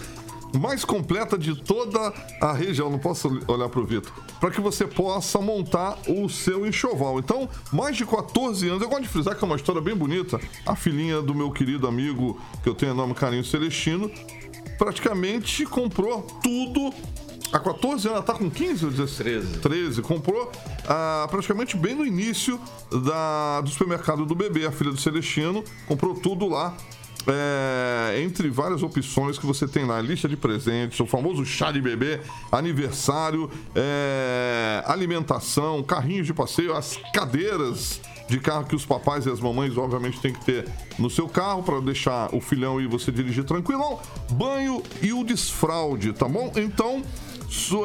mais 0.59 0.85
completa 0.85 1.39
de 1.39 1.55
toda 1.55 2.13
a 2.41 2.53
região. 2.53 2.91
Não 2.91 2.99
posso 2.99 3.29
olhar 3.47 3.69
para 3.69 3.81
o 3.81 3.85
Vitor. 3.85 4.13
Para 4.39 4.51
que 4.51 4.61
você 4.61 4.87
possa 4.87 5.39
montar 5.41 5.99
o 6.09 6.29
seu 6.29 6.67
enxoval. 6.67 7.19
Então, 7.19 7.49
mais 7.73 7.97
de 7.97 8.05
14 8.05 8.69
anos. 8.69 8.83
Eu 8.83 8.89
gosto 8.89 9.03
de 9.03 9.09
frisar 9.09 9.37
que 9.37 9.45
é 9.45 9.47
uma 9.47 9.57
história 9.57 9.81
bem 9.81 9.95
bonita. 9.95 10.41
A 10.67 10.75
filhinha 10.75 11.21
do 11.21 11.35
meu 11.35 11.51
querido 11.51 11.87
amigo, 11.87 12.41
que 12.63 12.69
eu 12.69 12.75
tenho 12.75 12.95
nome 12.95 13.15
carinho 13.15 13.45
Celestino, 13.45 14.11
praticamente 14.79 15.67
comprou 15.67 16.23
tudo. 16.43 16.93
Há 17.53 17.59
14 17.59 18.07
anos, 18.07 18.07
ela 18.07 18.23
tá 18.23 18.33
com 18.33 18.49
15 18.49 18.85
ou 18.85 18.91
16? 18.93 19.19
13. 19.19 19.59
13. 19.59 20.03
Comprou 20.03 20.51
ah, 20.89 21.27
praticamente 21.31 21.77
bem 21.77 21.95
no 21.95 22.07
início 22.07 22.61
da, 22.91 23.61
do 23.61 23.71
supermercado 23.71 24.25
do 24.25 24.35
bebê, 24.35 24.67
a 24.67 24.73
filha 24.73 24.91
do 24.91 25.01
Celestino. 25.01 25.65
Comprou 25.87 26.15
tudo 26.15 26.49
lá. 26.49 26.77
É, 27.27 28.23
entre 28.23 28.49
várias 28.49 28.83
opções 28.83 29.39
que 29.39 29.47
você 29.47 29.67
tem 29.67 29.85
lá, 29.85 30.01
lista 30.01 30.29
de 30.29 30.37
presentes, 30.37 30.99
o 31.01 31.07
famoso 31.07 31.45
chá 31.45 31.71
de 31.73 31.81
bebê, 31.81 32.21
aniversário, 32.51 33.51
é, 33.75 34.83
alimentação, 34.87 35.83
carrinhos 35.83 36.27
de 36.27 36.35
passeio, 36.35 36.75
as 36.75 36.99
cadeiras 37.13 38.01
de 38.29 38.39
carro 38.39 38.65
que 38.65 38.77
os 38.77 38.87
papais 38.87 39.27
e 39.27 39.31
as 39.31 39.41
mamães, 39.41 39.77
obviamente, 39.77 40.21
tem 40.21 40.33
que 40.33 40.45
ter 40.45 40.69
no 40.99 41.11
seu 41.11 41.29
carro 41.29 41.63
para 41.63 41.81
deixar 41.81 42.33
o 42.33 42.41
filhão 42.41 42.81
e 42.81 42.87
você 42.87 43.11
dirigir 43.11 43.45
tranquilão, 43.45 43.99
banho 44.31 44.83
e 45.03 45.13
o 45.13 45.25
desfraude, 45.25 46.13
tá 46.13 46.29
bom? 46.29 46.53
Então, 46.55 47.03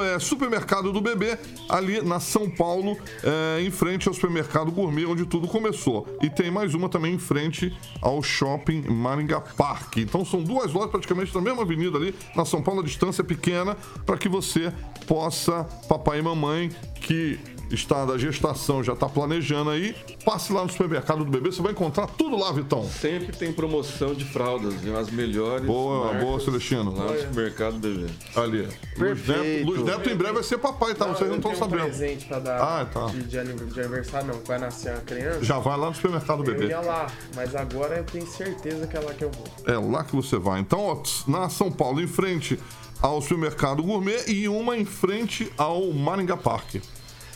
é, 0.02 0.20
supermercado 0.20 0.92
do 0.92 1.02
bebê, 1.02 1.38
ali 1.68 2.02
na 2.02 2.20
São 2.20 2.50
Paulo, 2.50 2.98
é, 3.24 3.62
em 3.62 3.72
frente 3.72 4.08
ao 4.08 4.14
supermercado 4.14 4.72
Gourmet, 4.72 5.06
onde 5.06 5.26
tudo 5.26 5.48
começou. 5.48 6.08
E 6.22 6.30
tem 6.30 6.52
mais 6.52 6.74
uma 6.74 6.88
também 6.88 7.16
em 7.16 7.20
frente 7.20 7.76
ao 8.02 8.22
shopping 8.22 8.84
Maringá 8.88 9.42
Park. 9.42 9.98
Então 9.98 10.24
são 10.24 10.42
duas 10.42 10.72
lojas 10.72 10.92
praticamente 10.92 11.34
na 11.34 11.42
mesma 11.42 11.64
avenida 11.64 11.98
ali, 11.98 12.14
na 12.36 12.46
São 12.46 12.62
Paulo, 12.62 12.82
a 12.82 12.84
distância 12.84 13.22
é 13.22 13.26
pequena, 13.26 13.76
para 14.06 14.18
que 14.18 14.30
você 14.30 14.72
possa, 15.08 15.64
papai 15.88 16.20
e 16.20 16.22
mamãe, 16.22 16.72
que 17.02 17.40
está 17.72 18.06
da 18.06 18.18
gestação, 18.18 18.84
já 18.84 18.94
está 18.94 19.08
planejando 19.10 19.70
aí, 19.70 19.96
passe 20.24 20.54
lá 20.54 20.64
no 20.64 20.70
supermercado 20.72 21.20
do 21.26 21.32
bebê, 21.32 21.52
você 21.52 21.62
vai 21.62 21.72
encontrar 21.72 22.08
tudo 22.08 22.38
lá, 22.38 22.52
Vitão. 22.52 22.84
Sempre 22.88 23.36
tem 23.36 23.52
promoção 23.52 24.14
de 24.14 24.24
fraldas, 24.26 24.74
viu? 24.76 24.98
as 24.98 25.10
melhores. 25.10 25.66
Boa, 25.66 26.14
boa, 26.14 26.40
Celestino. 26.40 26.96
Lá 26.96 27.12
no 27.12 27.20
supermercado 27.20 27.78
bebê. 27.78 28.06
Ali. 28.36 28.62
Luiz 28.98 29.22
Perfeito. 29.22 29.42
Neto, 29.44 29.66
Luiz 29.66 29.84
Neto 29.84 30.10
em 30.10 30.16
breve 30.16 30.34
vai 30.36 30.44
ser 30.44 30.58
papai, 30.58 30.94
tá? 30.96 31.06
Vocês 31.08 31.22
não 31.22 31.28
eu 31.28 31.36
estão 31.38 31.52
tenho 31.52 31.64
um 31.66 31.70
sabendo. 31.70 31.86
presente 31.90 32.26
pra 32.26 32.40
dar 32.40 32.62
Ah, 32.82 32.86
tá. 32.86 33.06
de, 33.08 33.24
de 33.24 33.38
aniv- 33.40 33.66
de 33.74 33.80
aniversário, 33.80 34.28
não, 34.28 34.40
vai 34.46 34.58
nascer 34.60 34.92
uma 34.94 35.02
criança. 35.02 35.44
Já 35.44 35.60
vai 35.60 35.78
lá 35.78 35.88
no 35.90 35.96
supermercado 35.96 36.44
do 36.44 36.52
Eu 36.52 36.56
bebê. 36.58 36.70
ia 36.72 36.80
lá, 36.82 37.08
mas 37.36 37.56
agora 37.56 37.98
eu 37.98 38.04
tenho 38.06 38.26
certeza 38.28 38.88
que 38.88 38.96
é 38.96 39.00
lá 39.00 39.14
que 39.14 39.24
eu 39.24 39.32
vou. 39.32 39.46
É 39.68 39.78
lá 39.78 40.04
que 40.04 40.16
você 40.16 40.38
vai. 40.38 40.60
Então, 40.60 40.80
ó, 40.82 41.02
na 41.30 41.50
São 41.50 41.72
Paulo, 41.72 42.00
em 42.02 42.08
frente 42.08 42.58
ao 43.02 43.22
supermercado 43.22 43.84
Gourmet 43.84 44.24
e 44.28 44.48
uma 44.48 44.78
em 44.78 44.86
frente 44.86 45.52
ao 45.58 45.92
Maringá 45.92 46.38
Park. 46.38 46.76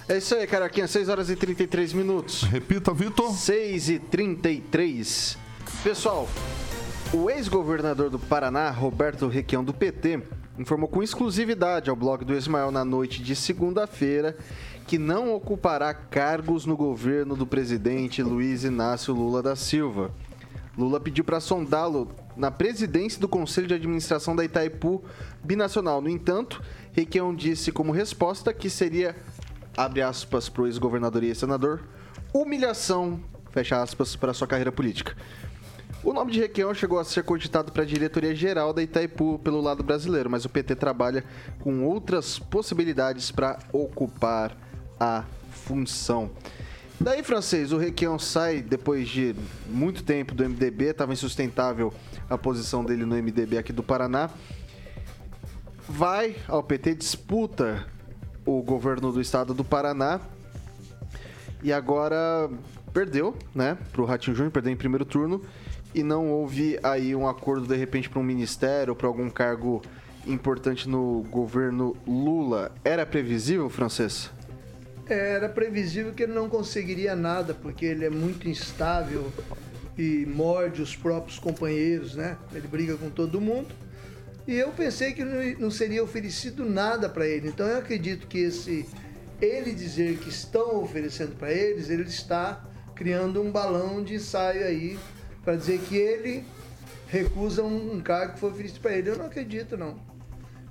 É 0.09 0.17
isso 0.17 0.33
aí, 0.33 0.47
Caraquinha. 0.47 0.87
6 0.87 1.07
horas 1.07 1.29
e 1.29 1.35
33 1.35 1.93
minutos. 1.93 2.41
Repita, 2.41 2.91
Vitor. 2.91 3.31
6 3.31 3.89
e 3.89 3.99
33. 3.99 5.37
Pessoal, 5.83 6.27
o 7.13 7.29
ex-governador 7.29 8.09
do 8.09 8.17
Paraná, 8.17 8.71
Roberto 8.71 9.27
Requião 9.27 9.63
do 9.63 9.71
PT, 9.71 10.23
informou 10.57 10.89
com 10.89 11.03
exclusividade 11.03 11.91
ao 11.91 11.95
blog 11.95 12.25
do 12.25 12.33
Ismael 12.35 12.71
na 12.71 12.83
noite 12.83 13.21
de 13.21 13.35
segunda-feira 13.35 14.35
que 14.87 14.97
não 14.97 15.31
ocupará 15.31 15.93
cargos 15.93 16.65
no 16.65 16.75
governo 16.75 17.35
do 17.35 17.45
presidente 17.45 18.23
Luiz 18.23 18.63
Inácio 18.63 19.13
Lula 19.13 19.43
da 19.43 19.55
Silva. 19.55 20.09
Lula 20.75 20.99
pediu 20.99 21.23
para 21.23 21.39
sondá-lo 21.39 22.09
na 22.35 22.49
presidência 22.49 23.19
do 23.19 23.27
Conselho 23.27 23.67
de 23.67 23.75
Administração 23.75 24.35
da 24.35 24.43
Itaipu 24.43 25.03
Binacional. 25.43 26.01
No 26.01 26.09
entanto, 26.09 26.63
Requião 26.93 27.35
disse 27.35 27.71
como 27.71 27.91
resposta 27.91 28.53
que 28.53 28.69
seria, 28.69 29.15
abre 29.75 30.01
aspas 30.01 30.49
para 30.49 30.63
o 30.63 30.67
ex-governador 30.67 31.23
e 31.23 31.27
ex-senador, 31.27 31.81
humilhação, 32.33 33.19
fecha 33.51 33.81
aspas, 33.81 34.15
para 34.15 34.33
sua 34.33 34.47
carreira 34.47 34.71
política. 34.71 35.15
O 36.01 36.13
nome 36.13 36.31
de 36.31 36.39
Requião 36.39 36.73
chegou 36.73 36.97
a 36.97 37.03
ser 37.03 37.23
cogitado 37.23 37.73
para 37.73 37.83
a 37.83 37.85
diretoria 37.85 38.33
geral 38.33 38.71
da 38.71 38.81
Itaipu 38.81 39.37
pelo 39.39 39.59
lado 39.59 39.83
brasileiro, 39.83 40.29
mas 40.29 40.45
o 40.45 40.49
PT 40.49 40.75
trabalha 40.75 41.25
com 41.59 41.83
outras 41.83 42.39
possibilidades 42.39 43.31
para 43.31 43.59
ocupar 43.73 44.55
a 44.97 45.25
função. 45.51 46.31
Daí, 47.01 47.21
francês, 47.21 47.71
o 47.71 47.77
Requião 47.77 48.17
sai 48.17 48.61
depois 48.61 49.09
de 49.09 49.35
muito 49.67 50.03
tempo 50.03 50.33
do 50.33 50.43
MDB, 50.43 50.85
estava 50.85 51.13
insustentável 51.13 51.93
a 52.29 52.37
posição 52.37 52.83
dele 52.83 53.05
no 53.05 53.15
MDB 53.15 53.57
aqui 53.57 53.73
do 53.73 53.83
Paraná. 53.83 54.29
Vai 55.87 56.35
ao 56.47 56.63
PT, 56.63 56.95
disputa 56.95 57.85
o 58.45 58.61
governo 58.61 59.11
do 59.11 59.21
estado 59.21 59.53
do 59.53 59.63
Paraná 59.63 60.19
e 61.61 61.73
agora 61.73 62.49
perdeu, 62.93 63.35
né, 63.53 63.77
pro 63.91 64.05
Ratinho 64.05 64.35
Júnior, 64.35 64.51
perdeu 64.51 64.71
em 64.71 64.77
primeiro 64.77 65.05
turno 65.05 65.41
e 65.93 66.03
não 66.03 66.29
houve 66.31 66.79
aí 66.83 67.15
um 67.15 67.27
acordo 67.27 67.67
de 67.67 67.75
repente 67.75 68.09
para 68.09 68.19
um 68.19 68.23
ministério 68.23 68.91
ou 68.91 68.95
para 68.95 69.07
algum 69.07 69.29
cargo 69.29 69.81
importante 70.27 70.87
no 70.87 71.23
governo 71.29 71.95
Lula. 72.07 72.71
Era 72.83 73.05
previsível, 73.05 73.69
francês? 73.69 74.31
Era 75.07 75.49
previsível 75.49 76.13
que 76.13 76.23
ele 76.23 76.33
não 76.33 76.47
conseguiria 76.47 77.15
nada, 77.15 77.53
porque 77.53 77.85
ele 77.85 78.05
é 78.05 78.09
muito 78.09 78.47
instável 78.47 79.31
e 79.97 80.25
morde 80.27 80.81
os 80.81 80.95
próprios 80.95 81.39
companheiros, 81.39 82.15
né? 82.15 82.37
Ele 82.53 82.67
briga 82.67 82.95
com 82.95 83.09
todo 83.09 83.41
mundo. 83.41 83.67
E 84.49 84.57
eu 84.57 84.71
pensei 84.71 85.13
que 85.13 85.23
não- 85.23 85.69
seria 85.69 86.03
oferecido 86.03 86.65
nada 86.65 87.07
para 87.07 87.27
ele. 87.27 87.49
Então 87.49 87.67
eu 87.67 87.77
acredito 87.77 88.25
que 88.25 88.39
esse 88.39 88.83
ele 89.39 89.75
dizer 89.75 90.17
que 90.17 90.29
estão 90.29 90.81
oferecendo 90.81 91.35
para 91.35 91.53
eles, 91.53 91.87
ele 91.87 92.01
está 92.01 92.65
criando 92.95 93.39
um 93.43 93.51
balão 93.51 94.03
de 94.03 94.15
ensaio 94.15 94.65
aí 94.65 94.97
para 95.43 95.55
dizer 95.55 95.79
que 95.81 95.95
ele 95.95 96.43
recusa 97.07 97.63
um, 97.63 98.01
cargo 98.01 98.33
que 98.33 98.39
foi 98.39 98.49
oferecido 98.49 98.79
para 98.79 98.97
ele. 98.97 99.11
Eu 99.11 99.19
não 99.19 99.27
acredito 99.27 99.77
não. 99.77 99.99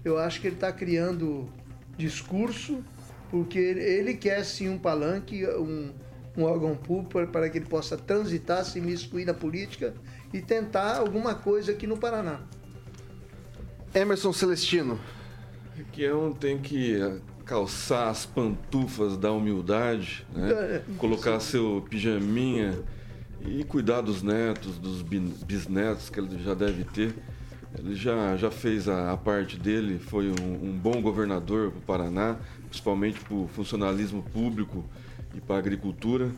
Eu 0.04 0.18
acho 0.18 0.40
que 0.40 0.48
ele 0.48 0.56
está 0.56 0.72
criando 0.72 1.48
discurso 1.96 2.82
porque 3.30 3.60
ele, 3.60 4.14
quer 4.14 4.44
sim 4.44 4.68
um 4.68 4.76
palanque, 4.76 5.46
um, 5.46 5.92
um 6.36 6.42
órgão 6.42 6.74
público 6.74 7.30
para- 7.30 7.48
que 7.48 7.58
ele 7.58 7.66
possa 7.66 7.96
transitar, 7.96 8.64
se 8.64 8.80
miscuir 8.80 9.24
na 9.24 9.34
política 9.34 9.94
e 10.32 10.40
tentar 10.40 10.96
alguma 10.96 11.36
coisa 11.36 11.70
aqui 11.70 11.86
no 11.86 11.96
Paraná. 11.96 12.40
Emerson 13.94 14.32
Celestino. 14.32 14.98
Requião 15.76 16.32
tem 16.32 16.58
que 16.58 17.00
eh, 17.00 17.20
calçar 17.44 18.08
as 18.08 18.26
pantufas 18.26 19.16
da 19.16 19.32
humildade, 19.32 20.26
né? 20.34 20.50
É, 20.50 20.82
colocar 20.98 21.40
seu 21.40 21.84
pijaminha 21.88 22.78
e 23.46 23.64
cuidar 23.64 24.00
dos 24.00 24.22
netos, 24.22 24.78
dos 24.78 25.02
bisnetos 25.02 26.10
que 26.10 26.18
ele 26.20 26.42
já 26.42 26.54
deve 26.54 26.84
ter. 26.84 27.14
Ele 27.78 27.94
já, 27.94 28.36
já 28.36 28.50
fez 28.50 28.88
a, 28.88 29.12
a 29.12 29.16
parte 29.16 29.58
dele, 29.58 29.98
foi 29.98 30.30
um, 30.30 30.68
um 30.68 30.72
bom 30.72 31.00
governador 31.02 31.70
para 31.70 31.78
o 31.78 31.82
Paraná, 31.82 32.36
principalmente 32.68 33.20
para 33.20 33.34
o 33.34 33.48
funcionalismo 33.48 34.22
público 34.22 34.84
e 35.34 35.40
para 35.40 35.56
a 35.56 35.58
agricultura. 35.58 36.30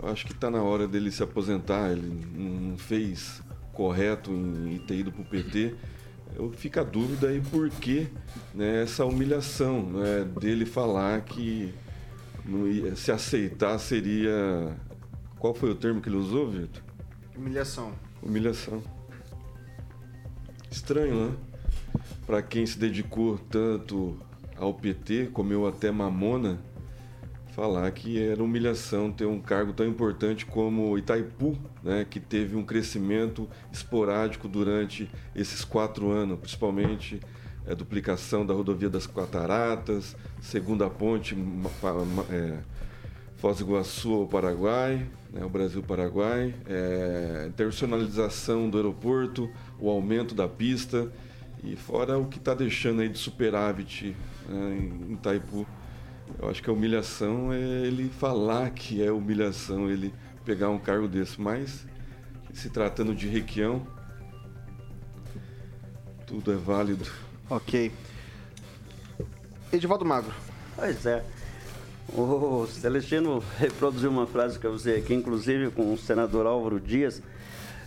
Eu 0.00 0.08
acho 0.08 0.24
que 0.26 0.32
está 0.32 0.50
na 0.50 0.62
hora 0.62 0.88
dele 0.88 1.10
se 1.10 1.22
aposentar. 1.22 1.90
Ele 1.90 2.26
não 2.34 2.78
fez 2.78 3.42
correto 3.72 4.30
em, 4.30 4.74
em 4.74 4.78
ter 4.78 4.96
ido 4.96 5.12
para 5.12 5.22
o 5.22 5.24
PT. 5.24 5.74
Eu 6.38 6.52
fico 6.52 6.78
a 6.78 6.84
dúvida 6.84 7.28
aí 7.28 7.40
por 7.40 7.68
que 7.68 8.06
né, 8.54 8.82
essa 8.84 9.04
humilhação 9.04 9.82
né, 9.82 10.24
dele 10.40 10.64
falar 10.64 11.20
que 11.22 11.74
ia- 12.46 12.94
se 12.94 13.10
aceitar 13.10 13.76
seria. 13.78 14.76
Qual 15.38 15.52
foi 15.52 15.70
o 15.70 15.74
termo 15.74 16.00
que 16.00 16.08
ele 16.08 16.16
usou, 16.16 16.48
Vitor? 16.48 16.80
Humilhação. 17.36 17.92
Humilhação. 18.22 18.82
Estranho, 20.70 21.30
né? 21.30 21.36
Para 22.26 22.40
quem 22.42 22.64
se 22.66 22.78
dedicou 22.78 23.38
tanto 23.50 24.16
ao 24.56 24.72
PT, 24.74 25.30
comeu 25.32 25.66
até 25.66 25.90
mamona, 25.90 26.58
falar 27.58 27.90
que 27.90 28.22
era 28.22 28.40
humilhação 28.40 29.10
ter 29.10 29.26
um 29.26 29.40
cargo 29.40 29.72
tão 29.72 29.84
importante 29.84 30.46
como 30.46 30.96
Itaipu, 30.96 31.58
né? 31.82 32.06
Que 32.08 32.20
teve 32.20 32.54
um 32.54 32.64
crescimento 32.64 33.48
esporádico 33.72 34.46
durante 34.46 35.10
esses 35.34 35.64
quatro 35.64 36.08
anos, 36.08 36.38
principalmente 36.38 37.18
a 37.68 37.74
duplicação 37.74 38.46
da 38.46 38.54
rodovia 38.54 38.88
das 38.88 39.08
Cataratas, 39.08 40.16
segunda 40.40 40.88
ponte, 40.88 41.36
é, 42.30 42.58
Foz 43.38 43.58
do 43.58 43.64
Iguaçu 43.64 44.14
ao 44.14 44.28
Paraguai, 44.28 45.04
né, 45.32 45.44
o 45.44 45.48
Brasil-Paraguai, 45.48 46.54
é, 46.64 47.46
internacionalização 47.48 48.70
do 48.70 48.76
aeroporto, 48.76 49.50
o 49.80 49.90
aumento 49.90 50.32
da 50.32 50.46
pista 50.46 51.10
e 51.64 51.74
fora 51.74 52.16
o 52.18 52.26
que 52.26 52.38
está 52.38 52.54
deixando 52.54 53.00
aí 53.00 53.08
de 53.08 53.18
superávit 53.18 54.16
né, 54.48 54.78
em 54.78 55.14
Itaipu. 55.14 55.66
Eu 56.40 56.48
acho 56.48 56.62
que 56.62 56.70
a 56.70 56.72
humilhação 56.72 57.52
é 57.52 57.58
ele 57.58 58.08
falar 58.08 58.70
que 58.70 59.02
é 59.02 59.10
humilhação 59.10 59.90
ele 59.90 60.12
pegar 60.44 60.68
um 60.70 60.78
cargo 60.78 61.06
desse, 61.06 61.40
mas 61.40 61.86
se 62.52 62.70
tratando 62.70 63.14
de 63.14 63.28
Requião, 63.28 63.86
tudo 66.26 66.52
é 66.52 66.56
válido. 66.56 67.04
Ok. 67.48 67.92
Edivaldo 69.72 70.04
Magro. 70.04 70.34
Pois 70.74 71.06
é. 71.06 71.24
O 72.14 72.66
Celestino 72.66 73.42
reproduziu 73.58 74.10
uma 74.10 74.26
frase 74.26 74.58
que 74.58 74.66
eu 74.66 74.72
usei 74.72 74.98
aqui, 74.98 75.14
inclusive 75.14 75.70
com 75.70 75.92
o 75.92 75.98
senador 75.98 76.46
Álvaro 76.46 76.80
Dias. 76.80 77.22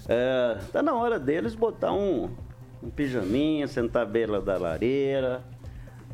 É, 0.07 0.59
tá 0.71 0.83
na 0.83 0.93
hora 0.93 1.19
deles 1.19 1.55
botar 1.55 1.91
um, 1.91 2.29
um 2.83 2.89
pijaminha, 2.89 3.67
sentar 3.67 4.03
à 4.03 4.05
beira 4.05 4.39
da 4.39 4.57
lareira, 4.57 5.43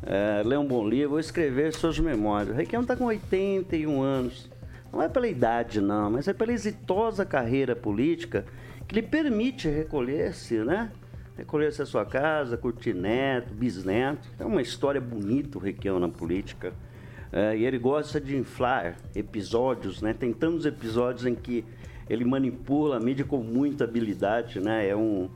é, 0.02 0.42
ler 0.44 0.58
um 0.58 0.66
bom 0.66 0.88
livro 0.88 1.14
ou 1.14 1.20
escrever 1.20 1.72
suas 1.74 1.98
memórias. 1.98 2.56
Requião 2.56 2.82
está 2.82 2.96
com 2.96 3.04
81 3.04 4.00
anos. 4.02 4.50
Não 4.92 5.02
é 5.02 5.08
pela 5.08 5.28
idade, 5.28 5.80
não, 5.80 6.10
mas 6.10 6.28
é 6.28 6.32
pela 6.32 6.52
exitosa 6.52 7.24
carreira 7.24 7.76
política 7.76 8.44
que 8.86 8.94
lhe 8.94 9.02
permite 9.02 9.68
recolher-se, 9.68 10.58
né? 10.58 10.90
Recolher-se 11.36 11.82
à 11.82 11.86
sua 11.86 12.06
casa, 12.06 12.56
curtir 12.56 12.94
neto, 12.94 13.52
bisneto. 13.52 14.28
É 14.38 14.44
uma 14.44 14.62
história 14.62 15.00
bonita 15.00 15.58
o 15.58 15.60
Requião 15.60 16.00
na 16.00 16.08
política. 16.08 16.72
É, 17.30 17.56
e 17.56 17.66
ele 17.66 17.78
gosta 17.78 18.18
de 18.18 18.34
inflar 18.34 18.96
episódios, 19.14 20.00
né? 20.00 20.14
Tem 20.14 20.32
tantos 20.32 20.64
episódios 20.64 21.26
em 21.26 21.34
que 21.34 21.64
ele 22.08 22.24
manipula 22.24 22.96
a 22.96 23.00
mídia 23.00 23.24
com 23.24 23.38
muita 23.38 23.84
habilidade, 23.84 24.58
né? 24.58 24.88
É 24.88 24.96
um, 24.96 25.28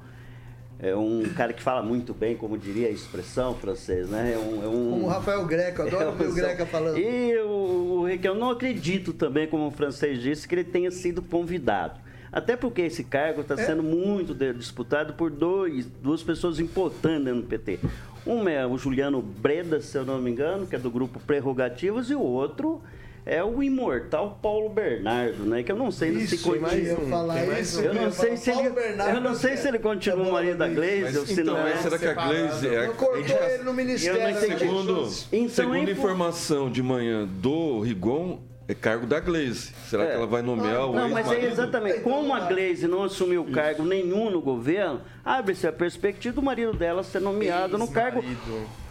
é 0.83 0.97
um 0.97 1.22
cara 1.37 1.53
que 1.53 1.62
fala 1.62 1.80
muito 1.80 2.12
bem, 2.12 2.37
como 2.37 2.59
diria 2.59 2.89
a 2.89 2.91
expressão 2.91 3.55
francês, 3.55 4.09
né? 4.09 4.33
É 4.35 4.37
um, 4.37 4.64
é 4.64 4.66
um, 4.66 4.91
Como 4.91 5.05
o 5.05 5.09
Rafael 5.09 5.47
Greco, 5.47 5.83
adoro 5.83 6.09
é 6.09 6.11
ver 6.11 6.28
o 6.28 6.35
Greca 6.35 6.66
falando. 6.66 6.99
E 6.99 7.39
o, 7.39 8.01
o 8.01 8.05
Requião, 8.05 8.35
não 8.35 8.51
acredito 8.51 9.12
também, 9.12 9.47
como 9.47 9.68
o 9.68 9.70
francês 9.70 10.20
disse, 10.20 10.49
que 10.49 10.57
ele 10.57 10.64
tenha 10.64 10.91
sido 10.91 11.22
convidado. 11.22 12.01
Até 12.33 12.57
porque 12.57 12.83
esse 12.83 13.05
cargo 13.05 13.43
está 13.43 13.57
sendo 13.57 13.83
muito 13.83 14.35
disputado 14.35 15.12
por 15.12 15.30
dois, 15.30 15.87
duas 16.03 16.20
pessoas 16.20 16.59
importantes 16.59 17.33
no 17.33 17.43
PT. 17.45 17.78
Um 18.26 18.49
é 18.49 18.66
o 18.66 18.76
Juliano 18.76 19.22
Breda, 19.22 19.80
se 19.80 19.97
eu 19.97 20.05
não 20.05 20.20
me 20.20 20.33
engano, 20.33 20.66
que 20.66 20.74
é 20.74 20.78
do 20.80 20.91
grupo 20.91 21.20
Prerrogativas, 21.20 22.11
e 22.11 22.14
o 22.14 22.22
outro 22.22 22.83
é 23.25 23.43
o 23.43 23.62
imortal 23.62 24.39
Paulo 24.43 24.68
Bernardo, 24.68 25.45
né? 25.45 25.62
Que 25.62 25.70
eu 25.73 25.77
não 25.77 25.91
sei 25.91 26.12
se 26.27 26.35
Isso, 26.37 26.45
continua. 26.49 26.68
mas 26.70 26.89
eu 26.89 27.61
isso. 27.61 27.81
Eu 27.81 27.95
não 27.95 28.11
sei 28.11 28.37
se 28.37 28.51
ele, 28.51 28.70
Bernardo, 28.70 29.14
eu 29.16 29.20
não 29.20 29.35
sei 29.35 29.57
se 29.57 29.68
ele 29.68 29.79
continua 29.79 30.27
é 30.27 30.33
marido 30.33 30.59
da 30.59 30.68
Glaze 30.68 31.18
ou 31.18 31.27
se 31.27 31.33
então, 31.41 31.55
não 31.55 31.66
é. 31.66 31.77
será 31.77 31.99
que 31.99 32.07
a 32.07 32.14
Glaze 32.14 32.66
é 32.68 32.87
Não 32.87 32.93
a 32.93 32.95
cortou 32.97 33.37
ele 33.49 33.62
no 33.62 33.73
ministério. 33.73 34.20
Eu 34.20 34.25
não 34.25 34.31
entendi. 34.31 34.49
né? 34.53 34.59
Segundo, 34.59 35.09
Então, 35.33 35.49
segundo 35.49 35.85
pô? 35.85 35.91
informação 35.93 36.70
de 36.70 36.83
manhã 36.83 37.27
do 37.27 37.81
Rigon, 37.81 38.41
é 38.68 38.75
cargo 38.75 39.07
da 39.07 39.20
Glaze. 39.20 39.73
Será 39.89 40.05
É. 40.05 40.07
que 40.09 40.12
ela 40.14 40.27
vai 40.27 40.43
nomear 40.43 40.89
o 40.89 40.93
Não, 40.95 41.09
mas 41.09 41.31
é 41.31 41.45
exatamente. 41.45 42.01
Como 42.01 42.33
a 42.35 42.41
Glaze 42.41 42.87
não 42.89 43.05
assumiu 43.05 43.45
cargo 43.53 43.85
nenhum 43.85 44.31
no 44.31 44.41
governo, 44.41 45.01
abre-se 45.25 45.66
a 45.66 45.73
perspectiva 45.73 46.35
do 46.35 46.43
marido 46.43 46.73
dela 46.73 47.03
ser 47.03 47.20
nomeado 47.20 47.77
no 47.79 47.87
cargo. 47.89 48.25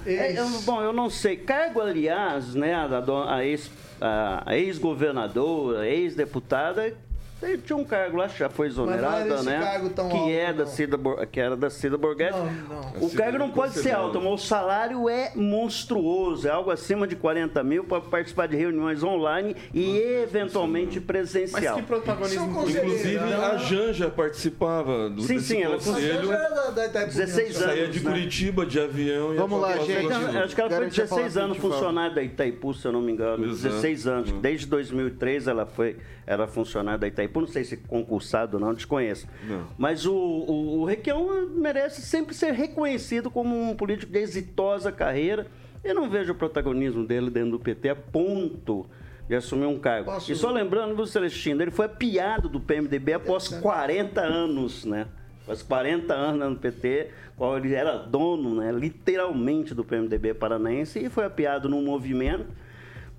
É, 0.06 0.40
eu- 0.40 0.48
bom, 0.62 0.82
eu 0.82 0.92
não 0.94 1.10
sei. 1.10 1.36
Cargo, 1.38 1.80
aliás, 1.80 2.56
né, 2.56 2.74
a, 2.74 3.36
a 3.36 3.46
ex- 3.46 3.70
a- 4.02 4.56
ex-governadora, 4.56 5.88
ex-deputada, 5.88 6.94
ele 7.42 7.58
tinha 7.60 7.78
um 7.78 7.84
cargo 7.84 8.18
lá, 8.18 8.28
já 8.28 8.50
foi 8.50 8.68
exonerada, 8.68 9.42
né? 9.44 9.60
cargo 9.60 9.90
tão 9.90 10.10
que, 10.10 10.18
alto, 10.18 10.30
é 10.30 10.54
da. 10.54 10.66
Cida, 10.66 10.98
que 11.32 11.40
era 11.40 11.56
da 11.58 11.70
Cida 11.70 11.98
Borghetti. 11.98 12.38
Não, 12.38 12.52
não. 12.76 13.04
O 13.06 13.10
Cida 13.10 13.24
cargo 13.24 13.38
não 13.40 13.50
pode 13.52 13.74
ser 13.74 13.92
alto, 13.92 14.20
mas 14.22 14.34
o 14.34 14.38
salário 14.38 15.10
é 15.10 15.32
monstruoso, 15.36 16.48
é 16.48 16.52
algo 16.52 16.72
acima 16.72 17.08
de 17.08 17.16
40 17.16 17.64
mil 17.64 17.84
para 17.84 18.02
participar 18.02 18.48
de 18.48 18.56
reuniões 18.58 19.04
online 19.04 19.56
e 19.74 19.98
eventualmente 19.98 20.98
Mas 21.00 21.06
presencial. 21.06 21.76
que 21.78 21.84
protagonismo 21.84 22.46
São 22.46 22.54
político? 22.54 22.86
Inclusive, 22.86 23.18
Não. 23.20 23.46
a 23.46 23.58
Janja 23.58 24.10
participava 24.10 25.10
do 25.10 25.22
Sim, 25.24 25.40
sim, 25.40 25.62
ela 25.62 25.76
conselho. 25.78 26.32
Era 26.32 26.50
da- 26.50 26.70
da 26.72 26.86
Itaipu 26.88 27.12
16 27.14 27.48
Nacional. 27.50 27.70
Saía 27.70 27.84
anos, 27.84 27.96
de 27.96 28.04
né? 28.06 28.12
Curitiba 28.12 28.66
de 28.66 28.80
avião 28.80 29.34
e 29.34 29.38
Vamos 29.38 29.62
lá, 29.62 29.78
gente. 29.78 30.12
Acho 30.38 30.56
que 30.56 30.62
ela 30.62 30.70
foi 30.70 30.80
Garante 30.80 31.02
a 31.02 31.04
16 31.06 31.10
palavra 31.10 31.44
anos 31.44 31.58
funcionária 31.58 32.16
da 32.16 32.24
Itaipu, 32.24 32.74
se 32.74 32.86
eu 32.88 32.92
não 32.92 33.02
me 33.02 33.12
engano. 33.12 33.46
Exato. 33.46 33.76
16 33.76 34.08
anos. 34.08 34.32
Hum. 34.32 34.40
Desde 34.42 34.66
2003 34.68 35.48
ela 35.48 35.66
foi 35.66 35.98
era 36.26 36.48
funcionária 36.48 37.00
da 37.00 37.08
Itaipu. 37.08 37.31
Não 37.40 37.48
sei 37.48 37.64
se 37.64 37.78
concursado 37.78 38.58
ou 38.58 38.62
não, 38.64 38.74
desconheço. 38.74 39.28
Não. 39.48 39.68
Mas 39.78 40.06
o, 40.06 40.14
o, 40.14 40.80
o 40.82 40.86
Requião 40.86 41.48
merece 41.56 42.02
sempre 42.02 42.34
ser 42.36 42.52
reconhecido 42.54 43.32
como 43.32 43.56
um 43.70 43.76
político 43.76 44.12
de 44.12 44.20
exitosa 44.20 44.92
carreira. 44.92 45.48
Eu 45.84 45.96
não 45.96 46.10
vejo 46.10 46.34
o 46.34 46.36
protagonismo 46.36 47.06
dele 47.06 47.30
dentro 47.30 47.52
do 47.52 47.60
PT 47.60 47.90
a 47.90 47.96
ponto 47.96 48.86
de 49.28 49.36
assumir 49.36 49.66
um 49.66 49.80
cargo. 49.80 50.12
Posso- 50.12 50.32
E 50.32 50.36
só 50.36 50.52
lembrando, 50.52 50.96
viu, 50.96 51.06
Celestino, 51.06 51.62
ele 51.62 51.72
foi 51.72 51.86
apiado 51.86 52.50
do 52.50 52.60
PMDB 52.60 53.14
após 53.14 53.48
40 53.48 54.22
anos, 54.22 54.84
né? 54.86 55.08
Após 55.44 55.62
40 55.64 56.14
anos 56.14 56.50
no 56.52 56.56
PT, 56.58 57.10
qual 57.36 57.58
ele 57.58 57.74
era 57.74 57.98
dono, 57.98 58.56
né, 58.62 58.72
literalmente, 58.72 59.74
do 59.74 59.84
PMDB 59.84 60.34
paranaense, 60.36 61.00
e 61.00 61.10
foi 61.10 61.26
apiado 61.26 61.68
num 61.68 61.82
movimento 61.84 62.46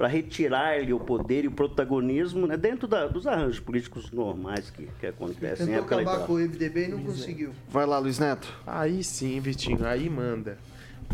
para 0.02 0.08
retirar-lhe 0.08 0.92
o 0.92 0.98
poder 0.98 1.44
e 1.44 1.46
o 1.46 1.52
protagonismo 1.52 2.44
né, 2.44 2.56
dentro 2.56 2.88
da- 2.88 3.06
dos 3.06 3.24
arranjos 3.24 3.60
políticos 3.60 4.10
normais 4.10 4.68
que, 4.68 4.88
que 4.98 5.06
acontecem 5.06 5.64
em 5.64 5.68
Tentou 5.78 5.84
acabar 6.00 6.26
com 6.26 6.32
o 6.32 6.38
MDB 6.40 6.86
e 6.86 6.88
não 6.88 7.04
conseguiu. 7.04 7.52
Vai 7.68 7.86
lá, 7.86 8.00
Luiz 8.00 8.18
Neto. 8.18 8.52
Aí 8.66 9.04
sim, 9.04 9.38
Vitinho, 9.38 9.86
aí 9.86 10.10
manda. 10.10 10.58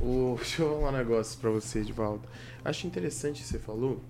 O... 0.01 0.37
Deixa 0.41 0.63
eu 0.63 0.79
falar 0.79 0.89
um 0.89 0.97
negócio 0.97 1.39
pra 1.39 1.51
você, 1.51 1.81
Edvaldo. 1.81 2.23
Acho 2.65 2.87
interessante 2.87 3.43
o 3.43 3.45
que 3.45 3.49
você 3.51 3.59
falou, 3.59 4.01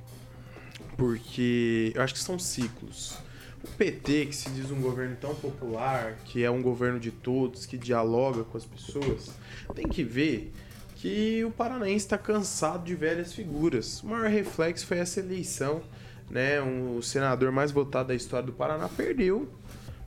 porque 0.96 1.90
eu 1.92 2.00
acho 2.00 2.14
que 2.14 2.20
são 2.20 2.38
ciclos. 2.38 3.18
O 3.64 3.66
PT, 3.76 4.26
que 4.26 4.36
se 4.36 4.48
diz 4.50 4.70
um 4.70 4.80
governo 4.80 5.16
tão 5.20 5.34
popular, 5.34 6.14
que 6.24 6.44
é 6.44 6.50
um 6.52 6.62
governo 6.62 7.00
de 7.00 7.10
todos, 7.10 7.66
que 7.66 7.76
dialoga 7.76 8.44
com 8.44 8.56
as 8.56 8.64
pessoas, 8.64 9.32
tem 9.74 9.88
que 9.88 10.04
ver 10.04 10.52
que 10.98 11.44
o 11.44 11.50
paranaense 11.50 12.06
está 12.06 12.18
cansado 12.18 12.84
de 12.84 12.94
velhas 12.94 13.32
figuras. 13.32 14.02
O 14.02 14.08
maior 14.08 14.28
reflexo 14.28 14.84
foi 14.84 14.98
essa 14.98 15.20
eleição, 15.20 15.80
né? 16.28 16.60
Um, 16.60 16.96
o 16.96 17.02
senador 17.02 17.52
mais 17.52 17.70
votado 17.70 18.08
da 18.08 18.14
história 18.14 18.46
do 18.46 18.52
Paraná 18.52 18.88
perdeu 18.88 19.48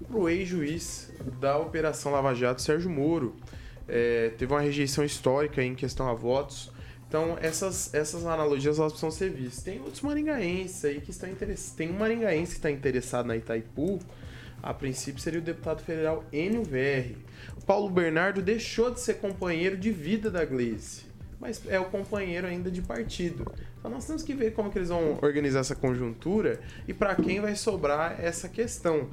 pro 0.05 0.27
ex-juiz 0.27 1.09
da 1.39 1.57
Operação 1.57 2.11
Lava 2.11 2.35
Jato, 2.35 2.61
Sérgio 2.61 2.89
Moro. 2.89 3.35
É, 3.87 4.33
teve 4.37 4.51
uma 4.51 4.59
rejeição 4.59 5.03
histórica 5.03 5.63
em 5.63 5.75
questão 5.75 6.09
a 6.09 6.13
votos. 6.13 6.69
Então, 7.07 7.37
essas, 7.41 7.93
essas 7.93 8.25
analogias 8.25 8.77
elas 8.77 8.91
precisam 8.91 9.11
ser 9.11 9.29
vistas. 9.29 9.63
Tem 9.63 9.79
outros 9.79 10.01
maringaenses 10.01 10.83
aí 10.83 10.99
que 10.99 11.11
estão 11.11 11.29
interessados. 11.29 11.71
Tem 11.73 11.89
um 11.89 11.97
maringaense 11.97 12.51
que 12.51 12.57
está 12.57 12.71
interessado 12.71 13.27
na 13.27 13.37
Itaipu. 13.37 13.99
A 14.61 14.73
princípio 14.73 15.21
seria 15.21 15.39
o 15.39 15.43
deputado 15.43 15.81
federal 15.83 16.23
Enio 16.31 16.63
VR. 16.63 17.17
Paulo 17.65 17.89
Bernardo 17.89 18.41
deixou 18.41 18.91
de 18.91 18.99
ser 18.99 19.15
companheiro 19.15 19.77
de 19.77 19.91
vida 19.91 20.29
da 20.29 20.43
Gleice, 20.43 21.03
mas 21.39 21.61
é 21.67 21.79
o 21.79 21.85
companheiro 21.85 22.47
ainda 22.47 22.69
de 22.71 22.81
partido. 22.81 23.45
Então 23.79 23.89
nós 23.89 24.05
temos 24.05 24.23
que 24.23 24.33
ver 24.33 24.53
como 24.53 24.71
que 24.71 24.77
eles 24.77 24.89
vão 24.89 25.17
organizar 25.21 25.59
essa 25.59 25.75
conjuntura 25.75 26.59
e 26.87 26.93
para 26.93 27.15
quem 27.15 27.39
vai 27.39 27.55
sobrar 27.55 28.19
essa 28.19 28.47
questão. 28.47 29.09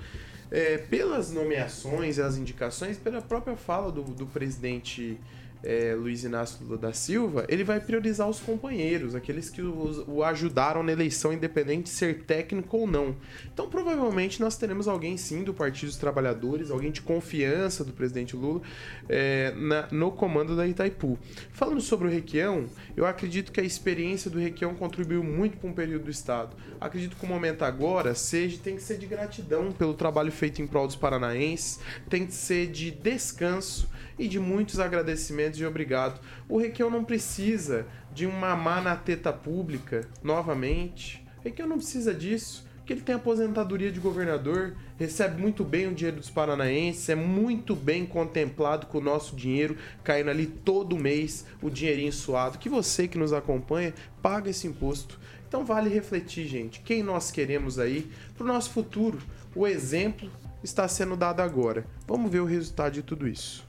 É, 0.50 0.78
pelas 0.78 1.30
nomeações 1.30 2.18
as 2.18 2.38
indicações, 2.38 2.96
pela 2.96 3.20
própria 3.20 3.54
fala 3.54 3.92
do, 3.92 4.02
do 4.02 4.26
presidente 4.26 5.20
é, 5.62 5.94
Luiz 5.94 6.24
Inácio 6.24 6.64
Lula 6.64 6.78
da 6.78 6.92
Silva, 6.92 7.44
ele 7.48 7.64
vai 7.64 7.80
priorizar 7.80 8.28
os 8.28 8.38
companheiros, 8.40 9.14
aqueles 9.14 9.50
que 9.50 9.60
os- 9.62 10.04
o 10.06 10.22
ajudaram 10.22 10.82
na 10.82 10.92
eleição, 10.92 11.32
independente 11.32 11.84
de 11.84 11.88
ser 11.90 12.22
técnico 12.24 12.76
ou 12.76 12.86
não. 12.86 13.16
Então, 13.52 13.68
provavelmente, 13.68 14.40
nós 14.40 14.56
teremos 14.56 14.86
alguém 14.86 15.16
sim 15.16 15.42
do 15.42 15.52
Partido 15.52 15.88
dos 15.88 15.96
Trabalhadores, 15.96 16.70
alguém 16.70 16.90
de 16.90 17.00
confiança 17.02 17.84
do 17.84 17.92
presidente 17.92 18.36
Lula 18.36 18.60
é, 19.08 19.52
na- 19.56 19.88
no 19.90 20.10
comando 20.12 20.54
da 20.56 20.66
Itaipu. 20.66 21.18
Falando 21.52 21.80
sobre 21.80 22.06
o 22.06 22.10
Requião, 22.10 22.66
eu 22.96 23.06
acredito 23.06 23.50
que 23.52 23.60
a 23.60 23.64
experiência 23.64 24.30
do 24.30 24.38
Requião 24.38 24.74
contribuiu 24.74 25.22
muito 25.24 25.56
para 25.56 25.68
um 25.68 25.72
período 25.72 26.04
do 26.04 26.10
Estado. 26.10 26.56
Acredito 26.80 27.16
que 27.16 27.24
o 27.24 27.28
momento 27.28 27.62
agora 27.62 28.14
seja 28.14 28.58
tem 28.62 28.76
que 28.76 28.82
ser 28.82 28.98
de 28.98 29.06
gratidão 29.06 29.72
pelo 29.72 29.94
trabalho 29.94 30.30
feito 30.30 30.60
em 30.62 30.66
prol 30.66 30.86
dos 30.86 30.96
paranaenses, 30.96 31.80
tem 32.08 32.26
que 32.26 32.34
ser 32.34 32.66
de 32.68 32.90
descanso 32.90 33.88
e 34.18 34.26
de 34.28 34.38
muitos 34.40 34.80
agradecimentos 34.80 35.47
e 35.56 35.66
obrigado. 35.66 36.20
O 36.48 36.58
Requião 36.58 36.90
não 36.90 37.04
precisa 37.04 37.86
de 38.12 38.26
uma 38.26 38.54
má 38.54 38.80
na 38.80 38.96
teta 38.96 39.32
pública 39.32 40.06
novamente. 40.22 41.24
O 41.38 41.44
Requião 41.44 41.68
não 41.68 41.78
precisa 41.78 42.12
disso, 42.12 42.66
porque 42.78 42.92
ele 42.92 43.02
tem 43.02 43.14
aposentadoria 43.14 43.92
de 43.92 44.00
governador, 44.00 44.74
recebe 44.96 45.40
muito 45.40 45.62
bem 45.62 45.86
o 45.86 45.94
dinheiro 45.94 46.16
dos 46.16 46.30
paranaenses, 46.30 47.08
é 47.10 47.14
muito 47.14 47.76
bem 47.76 48.06
contemplado 48.06 48.86
com 48.86 48.96
o 48.96 49.02
nosso 49.02 49.36
dinheiro 49.36 49.76
caindo 50.02 50.30
ali 50.30 50.46
todo 50.46 50.96
mês, 50.96 51.44
o 51.60 51.68
dinheirinho 51.68 52.12
suado, 52.12 52.56
que 52.56 52.68
você 52.68 53.06
que 53.06 53.18
nos 53.18 53.32
acompanha 53.32 53.92
paga 54.22 54.48
esse 54.48 54.66
imposto. 54.66 55.20
Então 55.46 55.66
vale 55.66 55.90
refletir, 55.90 56.46
gente, 56.46 56.80
quem 56.80 57.02
nós 57.02 57.30
queremos 57.30 57.78
aí 57.78 58.10
para 58.34 58.44
o 58.44 58.48
nosso 58.48 58.70
futuro. 58.70 59.18
O 59.54 59.66
exemplo 59.66 60.30
está 60.64 60.88
sendo 60.88 61.14
dado 61.14 61.40
agora. 61.40 61.84
Vamos 62.06 62.30
ver 62.30 62.40
o 62.40 62.46
resultado 62.46 62.94
de 62.94 63.02
tudo 63.02 63.28
isso. 63.28 63.67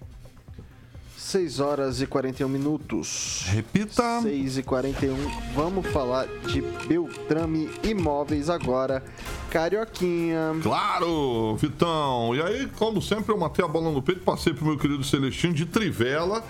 6 1.30 1.60
horas 1.60 2.02
e 2.02 2.08
41 2.08 2.50
minutos. 2.50 3.44
Repita. 3.50 4.20
6 4.24 4.58
e 4.58 4.64
41. 4.64 5.16
Vamos 5.54 5.86
falar 5.92 6.26
de 6.48 6.60
Beltrame 6.88 7.70
Imóveis 7.84 8.50
agora. 8.50 9.04
Carioquinha. 9.52 10.56
Claro, 10.64 11.56
Vitão. 11.58 12.36
E 12.36 12.42
aí, 12.42 12.68
como 12.80 13.00
sempre, 13.00 13.32
eu 13.32 13.38
matei 13.38 13.64
a 13.64 13.68
bola 13.68 13.92
no 13.92 14.02
peito, 14.02 14.22
passei 14.22 14.56
pro 14.56 14.66
meu 14.66 14.76
querido 14.76 15.04
Celestino 15.04 15.54
de 15.54 15.68
trivela, 15.68 16.44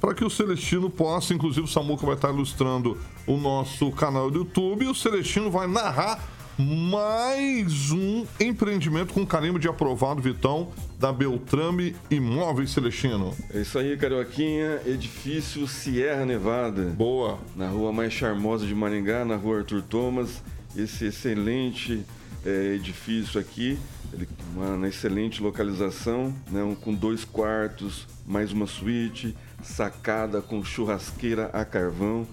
para 0.00 0.12
que 0.12 0.24
o 0.24 0.30
Celestino 0.30 0.90
possa, 0.90 1.32
inclusive 1.32 1.66
o 1.66 1.70
Samuca 1.70 2.04
vai 2.04 2.16
estar 2.16 2.30
ilustrando 2.30 2.98
o 3.28 3.36
nosso 3.36 3.92
canal 3.92 4.32
do 4.32 4.40
YouTube, 4.40 4.84
e 4.84 4.88
o 4.88 4.94
Celestino 4.96 5.48
vai 5.48 5.68
narrar 5.68 6.20
mais 6.58 7.90
um 7.90 8.24
empreendimento 8.40 9.12
com 9.12 9.26
carimbo 9.26 9.58
de 9.58 9.68
aprovado, 9.68 10.22
Vitão, 10.22 10.68
da 10.98 11.12
Beltrame 11.12 11.94
Imóveis 12.10 12.70
Celestino. 12.70 13.34
É 13.52 13.60
isso 13.60 13.78
aí, 13.78 13.96
Carioquinha. 13.96 14.80
Edifício 14.86 15.66
Sierra 15.66 16.24
Nevada. 16.24 16.82
Boa. 16.96 17.38
Na 17.56 17.68
rua 17.68 17.92
mais 17.92 18.12
charmosa 18.12 18.66
de 18.66 18.74
Maringá, 18.74 19.24
na 19.24 19.36
rua 19.36 19.58
Arthur 19.58 19.82
Thomas. 19.82 20.42
Esse 20.76 21.06
excelente 21.06 22.04
é, 22.44 22.74
edifício 22.74 23.40
aqui, 23.40 23.78
ele, 24.12 24.28
uma, 24.54 24.70
uma 24.74 24.88
excelente 24.88 25.42
localização, 25.42 26.34
né, 26.50 26.62
um- 26.62 26.74
com 26.74 26.92
dois 26.92 27.24
quartos, 27.24 28.06
mais 28.26 28.52
uma 28.52 28.66
suíte, 28.66 29.36
sacada 29.62 30.40
com 30.42 30.62
churrasqueira 30.64 31.46
a 31.52 31.64
carvão. 31.64 32.26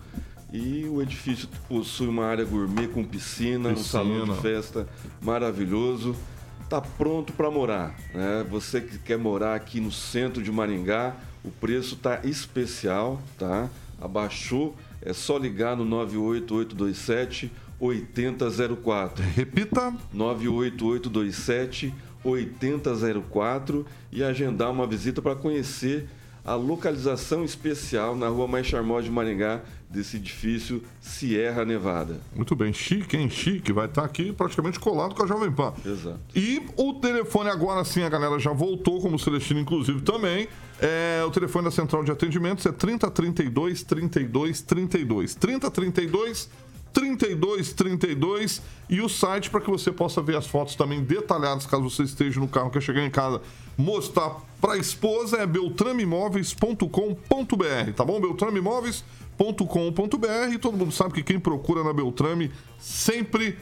E 0.52 0.86
o 0.86 1.02
edifício 1.02 1.48
possui 1.70 2.08
uma 2.08 2.26
área 2.26 2.44
gourmet 2.44 2.88
com 2.88 3.04
piscina, 3.04 3.70
um 3.70 3.74
Piscina. 3.74 3.90
salão 4.04 4.26
de 4.36 4.42
festa 4.42 4.88
maravilhoso. 5.22 6.16
está 6.64 6.82
pronto 6.82 7.32
para 7.34 7.50
morar. 7.50 7.96
Né? 8.14 8.46
Você 8.50 8.82
que 8.82 8.98
quer 9.00 9.18
morar 9.18 9.56
aqui 9.56 9.80
no 9.80 9.92
centro 9.92 10.44
de 10.44 10.52
Maringá, 10.52 11.16
o 11.44 11.50
preço 11.52 11.96
está 11.96 12.20
especial, 12.24 13.22
tá? 13.38 13.70
Abaixou, 14.00 14.76
é 15.02 15.14
só 15.14 15.38
ligar 15.38 15.76
no 15.78 15.86
98827 15.86 17.52
8004. 17.80 19.24
Repita. 19.36 19.94
98827 20.14 21.94
8004 22.24 23.86
e 24.12 24.24
agendar 24.24 24.70
uma 24.72 24.86
visita 24.86 25.22
para 25.22 25.36
conhecer 25.36 26.08
a 26.44 26.56
localização 26.56 27.44
especial 27.44 28.16
na 28.16 28.28
rua 28.28 28.48
mais 28.48 28.66
charmosa 28.66 29.04
de 29.04 29.12
Maringá 29.12 29.62
desse 29.90 30.18
edifício 30.18 30.82
Sierra 31.00 31.66
Nevada. 31.66 32.20
Muito 32.36 32.56
bem, 32.56 32.72
chique, 32.72 33.18
hein? 33.18 33.30
Chique. 33.30 33.74
Vai 33.74 33.86
estar 33.86 34.04
aqui 34.04 34.32
praticamente 34.32 34.80
colado 34.80 35.14
com 35.14 35.24
a 35.24 35.28
Jovem 35.28 35.52
Pan. 35.52 35.74
Exato. 35.86 36.20
E 36.36 36.62
o 36.78 36.94
telefone 36.94 37.50
agora 37.50 37.84
sim, 37.84 38.02
a 38.04 38.10
galera 38.10 38.40
já 38.40 38.54
voltou, 38.54 39.02
como 39.02 39.18
o 39.18 39.20
Celestino 39.20 39.60
inclusive 39.60 40.02
também. 40.02 40.48
É, 40.80 41.24
o 41.28 41.30
telefone 41.30 41.66
da 41.66 41.72
central 41.72 42.04
de 42.04 42.12
atendimentos 42.12 42.66
é 42.66 42.72
3032 42.72 43.84
32 43.84 44.62
32. 44.62 45.36
3032 45.36 46.50
3232 46.94 48.62
e 48.90 49.02
o 49.02 49.10
site 49.10 49.50
para 49.50 49.62
que 49.62 49.70
você 49.70 49.92
possa 49.92 50.22
ver 50.22 50.36
as 50.36 50.48
fotos 50.48 50.76
também 50.76 51.04
detalhadas 51.04 51.66
caso 51.66 51.90
você 51.90 52.04
esteja 52.04 52.40
no 52.40 52.48
carro 52.48 52.70
quer 52.70 52.82
chegar 52.82 53.06
em 53.06 53.10
casa 53.10 53.42
mostrar 53.78 54.42
para 54.60 54.74
a 54.74 54.78
esposa 54.78 55.38
é 55.38 55.48
beltramimóveis.com.br, 55.48 57.94
tá 57.96 58.06
bom? 58.06 58.22
beltramimóveis.com.br. 58.22 60.60
Todo 60.62 60.78
mundo 60.78 60.92
sabe 60.92 61.14
que 61.14 61.24
quem 61.24 61.40
procura 61.40 61.84
na 61.84 61.92
Beltrame 61.92 62.52
sempre 62.80 63.58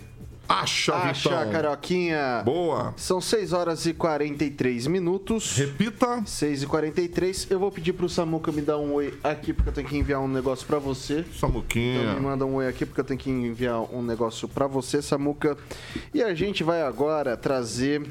acha, 0.49 0.93
Acha, 0.95 1.29
Vitão. 1.29 1.51
Carioquinha. 1.51 2.41
Boa. 2.43 2.93
São 2.97 3.21
6 3.21 3.53
horas 3.53 3.85
e 3.85 3.93
43 3.93 4.87
minutos. 4.87 5.55
Repita. 5.55 6.23
6 6.25 6.63
e 6.63 6.65
43 6.67 7.47
Eu 7.49 7.59
vou 7.59 7.71
pedir 7.71 7.93
pro 7.93 8.09
Samuca 8.09 8.51
me 8.51 8.61
dar 8.61 8.77
um 8.77 8.93
oi 8.93 9.13
aqui, 9.23 9.53
porque 9.53 9.69
eu 9.69 9.73
tenho 9.73 9.87
que 9.87 9.97
enviar 9.97 10.19
um 10.19 10.27
negócio 10.27 10.65
pra 10.65 10.79
você. 10.79 11.23
Samuquinha. 11.39 12.01
Então 12.01 12.15
me 12.15 12.21
manda 12.21 12.45
um 12.45 12.55
oi 12.55 12.67
aqui, 12.67 12.85
porque 12.85 13.01
eu 13.01 13.05
tenho 13.05 13.19
que 13.19 13.29
enviar 13.29 13.81
um 13.93 14.01
negócio 14.01 14.47
pra 14.47 14.67
você, 14.67 15.01
Samuca. 15.01 15.57
E 16.13 16.23
a 16.23 16.33
gente 16.33 16.63
vai 16.63 16.81
agora 16.81 17.37
trazer 17.37 18.01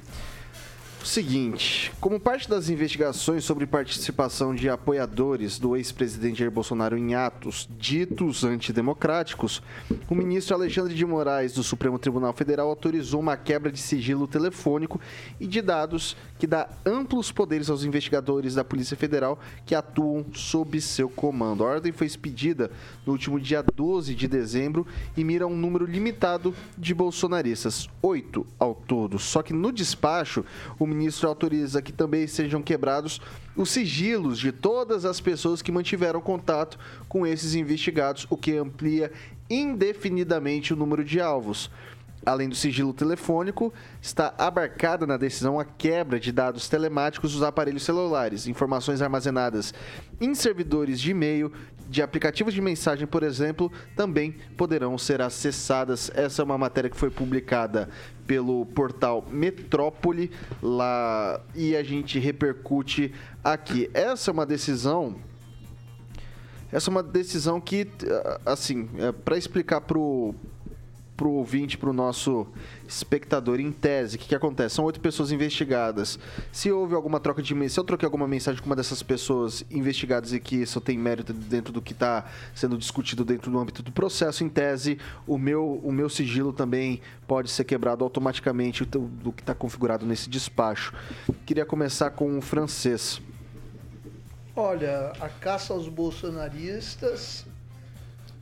seguinte: 1.07 1.93
como 2.01 2.19
parte 2.19 2.49
das 2.49 2.69
investigações 2.69 3.45
sobre 3.45 3.67
participação 3.67 4.55
de 4.55 4.69
apoiadores 4.69 5.59
do 5.59 5.77
ex-presidente 5.77 6.39
Jair 6.41 6.51
Bolsonaro 6.51 6.97
em 6.97 7.15
atos 7.15 7.69
ditos 7.79 8.45
antidemocráticos, 8.45 9.63
o 10.09 10.15
ministro 10.15 10.55
Alexandre 10.55 10.95
de 10.95 11.07
Moraes 11.07 11.53
do 11.55 11.63
Supremo 11.63 11.99
Tribunal 11.99 12.33
Federal 12.33 12.69
autorizou 12.69 13.21
uma 13.21 13.37
quebra 13.37 13.71
de 13.71 13.79
sigilo 13.79 14.27
telefônico 14.27 15.01
e 15.39 15.47
de 15.47 15.63
dados 15.63 16.17
que 16.39 16.47
dá 16.47 16.69
amplos 16.85 17.33
poderes 17.33 17.71
aos 17.71 17.85
investigadores 17.85 18.55
da 18.55 18.65
Polícia 18.65 18.97
Federal 18.97 19.39
que 19.65 19.75
atuam 19.75 20.27
sob 20.33 20.81
seu 20.81 21.09
comando. 21.09 21.65
A 21.65 21.69
ordem 21.69 21.93
foi 21.93 22.07
expedida 22.07 22.71
no 23.07 23.13
último 23.13 23.41
dia 23.41 23.63
12 23.63 24.15
de 24.15 24.29
dezembro 24.29 24.87
e 25.17 25.25
mira 25.25 25.47
um 25.47 25.57
número 25.57 25.85
limitado 25.85 26.55
de 26.77 26.95
bolsonaristas, 26.95 27.89
oito 28.03 28.47
ao 28.59 28.75
todo. 28.75 29.19
Só 29.19 29.43
que 29.43 29.53
no 29.53 29.73
despacho, 29.73 30.45
o 30.79 30.87
ministro 30.89 31.29
autoriza 31.29 31.83
que 31.83 31.93
também 31.93 32.27
sejam 32.27 32.63
quebrados 32.63 33.21
os 33.55 33.71
sigilos 33.71 34.39
de 34.39 34.51
todas 34.51 35.05
as 35.05 35.21
pessoas 35.21 35.63
que 35.63 35.71
mantiveram 35.71 36.21
contato 36.21 36.79
com 37.09 37.27
esses 37.27 37.55
investigados, 37.55 38.27
o 38.31 38.37
que 38.37 38.57
amplia 38.57 39.13
indefinidamente 39.49 40.73
o 40.73 40.77
número 40.77 41.05
de 41.05 41.21
alvos. 41.21 41.71
Além 42.29 42.47
do 42.47 42.55
sigilo 42.55 42.93
telefônico, 42.93 43.73
está 44.03 44.35
abarcada 44.37 45.07
na 45.07 45.17
decisão 45.17 45.59
a 45.59 45.65
quebra 45.65 46.21
de 46.21 46.31
dados 46.31 46.69
telemáticos 46.69 47.33
dos 47.33 47.43
aparelhos 47.43 47.83
celulares, 47.83 48.47
informações 48.47 49.01
armazenadas 49.01 49.73
em 50.21 50.35
servidores 50.35 51.01
de 51.01 51.13
e-mail, 51.13 51.51
de 51.89 52.03
aplicativos 52.03 52.53
de 52.53 52.61
mensagem, 52.61 53.07
por 53.07 53.23
exemplo, 53.23 53.73
também 53.97 54.37
poderão 54.59 54.99
ser 54.99 55.23
acessadas. 55.23 56.11
Essa 56.15 56.43
é 56.43 56.45
uma 56.45 56.59
matéria 56.59 56.91
que 56.91 56.99
foi 56.99 57.09
publicada 57.09 57.89
pelo 58.27 58.67
portal 58.67 59.25
Metrópole 59.31 60.31
lá 60.63 61.41
e 61.55 61.75
a 61.75 61.83
gente 61.83 62.19
repercute 62.19 63.11
aqui. 63.43 63.89
Essa 63.95 64.31
é 64.31 64.33
uma 64.33 64.45
decisão 64.45 65.17
essa 66.71 66.91
é 66.91 66.93
uma 66.93 67.03
decisão 67.03 67.59
que, 67.61 67.89
assim, 68.45 68.91
é, 68.99 69.11
para 69.11 69.39
explicar 69.39 69.81
pro 69.81 70.35
pro 71.19 71.33
ouvinte, 71.33 71.77
pro 71.77 71.93
nosso 71.93 72.47
espectador, 72.87 73.59
em 73.59 73.73
tese, 73.73 74.15
o 74.15 74.19
que, 74.21 74.29
que 74.29 74.35
acontece? 74.37 74.77
São 74.77 74.85
oito 74.85 75.01
pessoas 75.01 75.33
investigadas. 75.33 76.17
Se 76.53 76.71
houve 76.71 76.95
alguma 76.95 77.19
troca 77.19 77.43
de 77.43 77.69
se 77.69 77.79
eu 77.79 77.83
troquei 77.83 78.07
alguma 78.07 78.29
mensagem 78.29 78.63
com 78.63 78.67
uma 78.67 78.77
dessas 78.77 79.03
pessoas 79.03 79.65
investigadas 79.69 80.33
e 80.33 80.39
que 80.39 80.55
isso 80.55 80.81
tem 80.81 80.97
mérito 80.97 81.33
dentro 81.33 81.73
do 81.73 81.83
que 81.83 81.93
está 81.93 82.25
sendo 82.55 82.79
discutido 82.79 83.25
dentro 83.25 83.51
do 83.51 83.59
âmbito 83.59 83.83
do 83.83 83.91
processo, 83.91 84.45
em 84.45 84.49
tese, 84.49 84.97
o 85.27 85.37
meu, 85.37 85.81
o 85.83 85.91
meu 85.91 86.09
sigilo 86.09 86.53
também 86.53 87.01
pode 87.27 87.51
ser 87.51 87.65
quebrado 87.65 88.05
automaticamente 88.05 88.85
do, 88.85 89.01
do 89.01 89.33
que 89.33 89.43
está 89.43 89.57
configurado 89.57 90.07
nesse 90.07 90.31
despacho. 90.31 90.95
Queria 91.45 91.67
começar 91.67 92.11
com 92.11 92.39
o 92.39 92.41
francês. 92.41 93.21
Olha, 94.55 95.13
a 95.21 95.29
caça 95.29 95.73
aos 95.73 95.89
bolsonaristas 95.89 97.45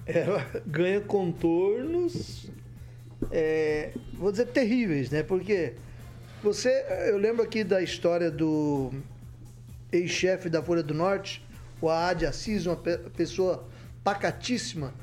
ela 0.06 0.46
ganha 0.64 1.00
contornos, 1.00 2.48
é, 3.30 3.90
vou 4.14 4.30
dizer, 4.30 4.46
terríveis, 4.46 5.10
né? 5.10 5.22
Porque 5.22 5.74
você, 6.42 6.84
eu 7.08 7.18
lembro 7.18 7.42
aqui 7.42 7.64
da 7.64 7.82
história 7.82 8.30
do 8.30 8.92
ex-chefe 9.92 10.48
da 10.48 10.62
Folha 10.62 10.82
do 10.82 10.94
Norte, 10.94 11.44
o 11.80 11.88
Aad 11.88 12.24
Assis, 12.26 12.66
uma 12.66 12.76
pe- 12.76 12.98
pessoa 13.16 13.66
pacatíssima, 14.04 14.94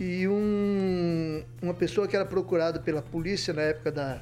e 0.00 0.26
um, 0.26 1.44
uma 1.60 1.74
pessoa 1.74 2.08
que 2.08 2.16
era 2.16 2.24
procurada 2.24 2.80
pela 2.80 3.02
polícia 3.02 3.52
na 3.52 3.62
época 3.62 3.92
da, 3.92 4.20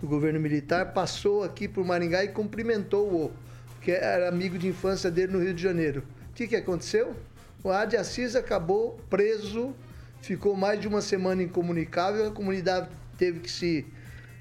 do 0.00 0.06
governo 0.06 0.40
militar 0.40 0.92
passou 0.92 1.44
aqui 1.44 1.68
por 1.68 1.84
Maringá 1.84 2.24
e 2.24 2.28
cumprimentou 2.28 3.06
o 3.06 3.32
que 3.80 3.90
era 3.90 4.28
amigo 4.28 4.58
de 4.58 4.68
infância 4.68 5.10
dele 5.10 5.32
no 5.32 5.40
Rio 5.40 5.54
de 5.54 5.62
Janeiro. 5.62 6.02
O 6.30 6.34
que, 6.34 6.48
que 6.48 6.56
aconteceu? 6.56 7.14
O 7.62 7.70
Adi 7.70 7.96
Assis 7.96 8.34
acabou 8.34 8.98
preso, 9.10 9.74
ficou 10.22 10.56
mais 10.56 10.80
de 10.80 10.88
uma 10.88 11.02
semana 11.02 11.42
incomunicável, 11.42 12.28
a 12.28 12.30
comunidade 12.30 12.88
teve 13.18 13.40
que 13.40 13.50
se, 13.50 13.84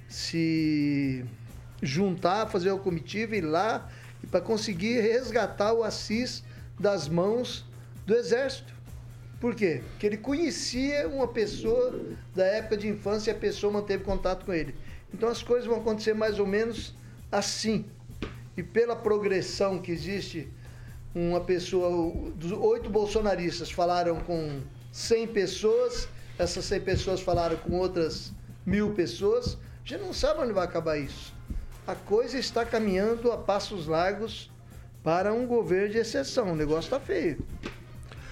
se 0.08 1.26
juntar, 1.82 2.48
fazer 2.48 2.72
uma 2.72 2.80
comitiva, 2.80 3.36
ir 3.36 3.42
lá 3.42 3.90
para 4.30 4.40
conseguir 4.40 5.02
resgatar 5.02 5.74
o 5.74 5.84
Assis 5.84 6.44
das 6.80 7.10
mãos 7.10 7.66
do 8.06 8.16
exército. 8.16 8.72
Por 9.40 9.56
quê? 9.56 9.82
Porque 9.92 10.06
ele 10.06 10.18
conhecia 10.18 11.08
uma 11.08 11.28
pessoa 11.28 12.00
da 12.36 12.46
época 12.46 12.78
de 12.78 12.88
infância 12.88 13.32
e 13.32 13.36
a 13.36 13.38
pessoa 13.38 13.74
manteve 13.74 14.04
contato 14.04 14.46
com 14.46 14.54
ele. 14.54 14.76
Então 15.12 15.28
as 15.28 15.42
coisas 15.42 15.66
vão 15.66 15.78
acontecer 15.78 16.14
mais 16.14 16.40
ou 16.40 16.46
menos 16.46 16.94
assim. 17.32 17.86
E 18.56 18.62
pela 18.62 18.96
progressão 18.96 19.82
que 19.82 19.92
existe, 19.92 20.48
uma 21.16 21.42
pessoa, 21.42 22.14
oito 22.60 22.88
bolsonaristas 22.88 23.72
falaram 23.72 24.20
com 24.20 24.62
100 24.92 25.28
pessoas, 25.28 26.08
essas 26.38 26.66
100 26.66 26.82
pessoas 26.82 27.22
falaram 27.22 27.56
com 27.58 27.78
outras 27.78 28.34
mil 28.66 28.92
pessoas, 28.94 29.58
a 29.84 29.88
gente 29.88 30.02
não 30.02 30.14
sabe 30.14 30.42
onde 30.42 30.54
vai 30.54 30.66
acabar 30.66 30.98
isso. 30.98 31.34
A 31.88 31.96
coisa 31.96 32.38
está 32.38 32.66
caminhando 32.66 33.32
a 33.32 33.38
passos 33.38 33.88
largos 33.88 34.52
para 35.04 35.34
um 35.34 35.48
governo 35.48 35.90
de 35.90 35.98
exceção. 35.98 36.52
O 36.52 36.56
negócio 36.56 36.84
está 36.84 37.00
feio. 37.00 37.40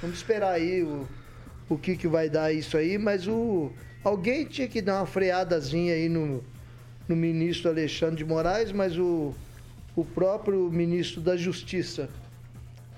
Vamos 0.01 0.17
esperar 0.17 0.51
aí 0.51 0.83
o, 0.83 1.07
o 1.67 1.77
que, 1.77 1.97
que 1.97 2.07
vai 2.07 2.29
dar 2.29 2.53
isso 2.53 2.77
aí, 2.77 2.97
mas 2.97 3.27
o, 3.27 3.71
alguém 4.03 4.45
tinha 4.45 4.67
que 4.67 4.81
dar 4.81 4.99
uma 4.99 5.05
freadazinha 5.05 5.93
aí 5.93 6.07
no, 6.07 6.43
no 7.07 7.15
ministro 7.15 7.69
Alexandre 7.69 8.17
de 8.17 8.25
Moraes, 8.25 8.71
mas 8.71 8.97
o, 8.97 9.33
o 9.95 10.05
próprio 10.05 10.69
ministro 10.71 11.21
da 11.21 11.35
Justiça 11.35 12.09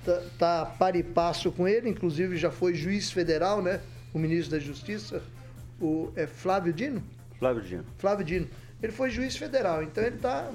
tá, 0.06 0.22
tá 0.38 0.66
par 0.66 0.96
e 0.96 1.04
passo 1.04 1.52
com 1.52 1.68
ele, 1.68 1.90
inclusive 1.90 2.38
já 2.38 2.52
foi 2.52 2.74
juiz 2.74 3.12
federal, 3.12 3.62
né? 3.62 3.82
O 4.14 4.20
ministro 4.20 4.52
da 4.52 4.60
Justiça, 4.60 5.22
o 5.80 6.12
é 6.16 6.28
Flávio 6.28 6.74
Dino? 6.74 7.02
Flávio 7.40 7.64
Dino. 7.64 7.86
Flávio 7.98 8.26
Dino. 8.26 8.48
Ele 8.82 8.92
foi 8.92 9.10
juiz 9.10 9.36
federal, 9.36 9.84
então 9.84 10.04
ele 10.04 10.18
tá 10.18 10.52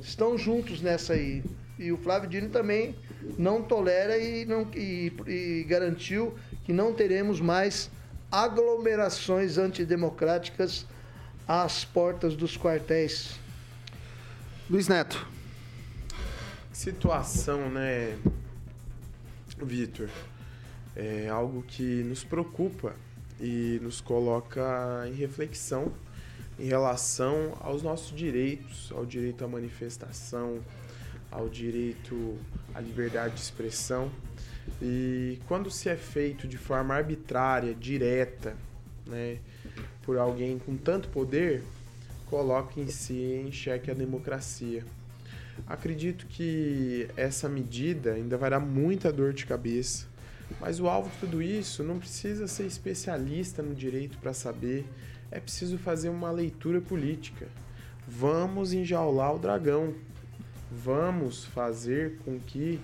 estão 0.00 0.38
juntos 0.38 0.80
nessa 0.80 1.14
aí. 1.14 1.42
E 1.78 1.90
o 1.90 1.96
Flávio 1.96 2.28
Dino 2.28 2.48
também 2.48 2.94
não 3.38 3.62
tolera 3.62 4.16
e, 4.18 4.44
não, 4.44 4.68
e, 4.74 5.12
e 5.26 5.64
garantiu 5.64 6.34
que 6.64 6.72
não 6.72 6.92
teremos 6.92 7.40
mais 7.40 7.90
aglomerações 8.30 9.58
antidemocráticas 9.58 10.86
às 11.46 11.84
portas 11.84 12.36
dos 12.36 12.56
quartéis. 12.56 13.38
Luiz 14.70 14.88
Neto. 14.88 15.26
situação, 16.72 17.68
né, 17.68 18.16
Vitor? 19.64 20.08
É 20.94 21.28
algo 21.28 21.62
que 21.62 22.02
nos 22.02 22.22
preocupa 22.22 22.94
e 23.40 23.78
nos 23.82 24.00
coloca 24.00 25.04
em 25.08 25.14
reflexão 25.14 25.92
em 26.58 26.66
relação 26.66 27.56
aos 27.60 27.82
nossos 27.82 28.16
direitos, 28.16 28.92
ao 28.92 29.04
direito 29.04 29.44
à 29.44 29.48
manifestação, 29.48 30.60
ao 31.30 31.48
direito 31.48 32.38
à 32.74 32.80
liberdade 32.80 33.34
de 33.34 33.40
expressão. 33.40 34.10
E 34.80 35.40
quando 35.48 35.70
se 35.70 35.88
é 35.88 35.96
feito 35.96 36.46
de 36.46 36.56
forma 36.56 36.94
arbitrária, 36.94 37.74
direta, 37.74 38.56
né, 39.06 39.38
por 40.02 40.18
alguém 40.18 40.58
com 40.58 40.76
tanto 40.76 41.08
poder, 41.08 41.64
coloca 42.26 42.80
em 42.80 42.88
si 42.88 43.42
em 43.44 43.50
xeque 43.50 43.90
a 43.90 43.94
democracia. 43.94 44.84
Acredito 45.66 46.26
que 46.26 47.08
essa 47.16 47.48
medida 47.48 48.12
ainda 48.12 48.36
vai 48.36 48.50
dar 48.50 48.60
muita 48.60 49.12
dor 49.12 49.32
de 49.32 49.46
cabeça, 49.46 50.06
mas 50.60 50.80
o 50.80 50.88
alvo 50.88 51.10
de 51.10 51.16
tudo 51.18 51.42
isso 51.42 51.82
não 51.82 51.98
precisa 51.98 52.46
ser 52.46 52.66
especialista 52.66 53.62
no 53.62 53.74
direito 53.74 54.18
para 54.18 54.32
saber, 54.32 54.84
é 55.30 55.40
preciso 55.40 55.78
fazer 55.78 56.08
uma 56.08 56.30
leitura 56.30 56.80
política. 56.80 57.48
Vamos 58.06 58.72
enjaular 58.72 59.34
o 59.34 59.38
dragão. 59.38 59.94
Vamos 60.70 61.44
fazer 61.44 62.18
com 62.24 62.38
que 62.38 62.80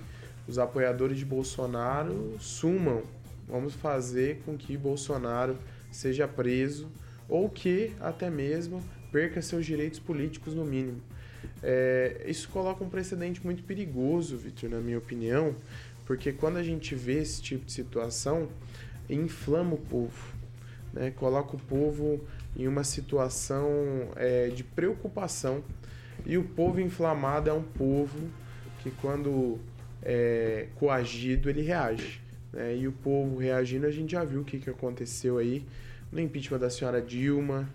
os 0.46 0.58
apoiadores 0.58 1.18
de 1.18 1.24
Bolsonaro 1.24 2.36
sumam. 2.38 3.02
Vamos 3.46 3.74
fazer 3.74 4.40
com 4.44 4.56
que 4.56 4.76
Bolsonaro 4.76 5.58
seja 5.90 6.26
preso 6.26 6.88
ou 7.28 7.48
que 7.48 7.92
até 8.00 8.30
mesmo 8.30 8.82
perca 9.12 9.42
seus 9.42 9.66
direitos 9.66 9.98
políticos 9.98 10.54
no 10.54 10.64
mínimo. 10.64 11.02
É, 11.62 12.24
isso 12.26 12.48
coloca 12.48 12.84
um 12.84 12.88
precedente 12.88 13.44
muito 13.44 13.62
perigoso, 13.62 14.36
Vitor, 14.36 14.70
na 14.70 14.78
minha 14.78 14.98
opinião, 14.98 15.54
porque 16.06 16.32
quando 16.32 16.56
a 16.56 16.62
gente 16.62 16.94
vê 16.94 17.18
esse 17.18 17.42
tipo 17.42 17.64
de 17.64 17.72
situação, 17.72 18.48
inflama 19.11 19.74
o 19.74 19.78
povo, 19.78 20.32
né? 20.92 21.11
coloca 21.11 21.56
o 21.56 21.59
povo 21.59 22.20
em 22.56 22.66
uma 22.66 22.84
situação 22.84 23.68
é, 24.16 24.48
de 24.48 24.64
preocupação. 24.64 25.62
E 26.26 26.36
o 26.36 26.44
povo 26.44 26.80
inflamado 26.80 27.48
é 27.48 27.52
um 27.52 27.62
povo 27.62 28.18
que, 28.82 28.90
quando 28.90 29.59
é, 30.02 30.66
coagido, 30.76 31.48
ele 31.48 31.62
reage. 31.62 32.20
Né? 32.52 32.76
E 32.76 32.88
o 32.88 32.92
povo 32.92 33.38
reagindo, 33.38 33.86
a 33.86 33.90
gente 33.90 34.12
já 34.12 34.24
viu 34.24 34.40
o 34.40 34.44
que, 34.44 34.59
que 34.59 34.70
aconteceu 34.70 35.38
aí 35.38 35.64
no 36.11 36.20
impeachment 36.20 36.59
da 36.59 36.70
senhora 36.70 37.00
Dilma, 37.00 37.68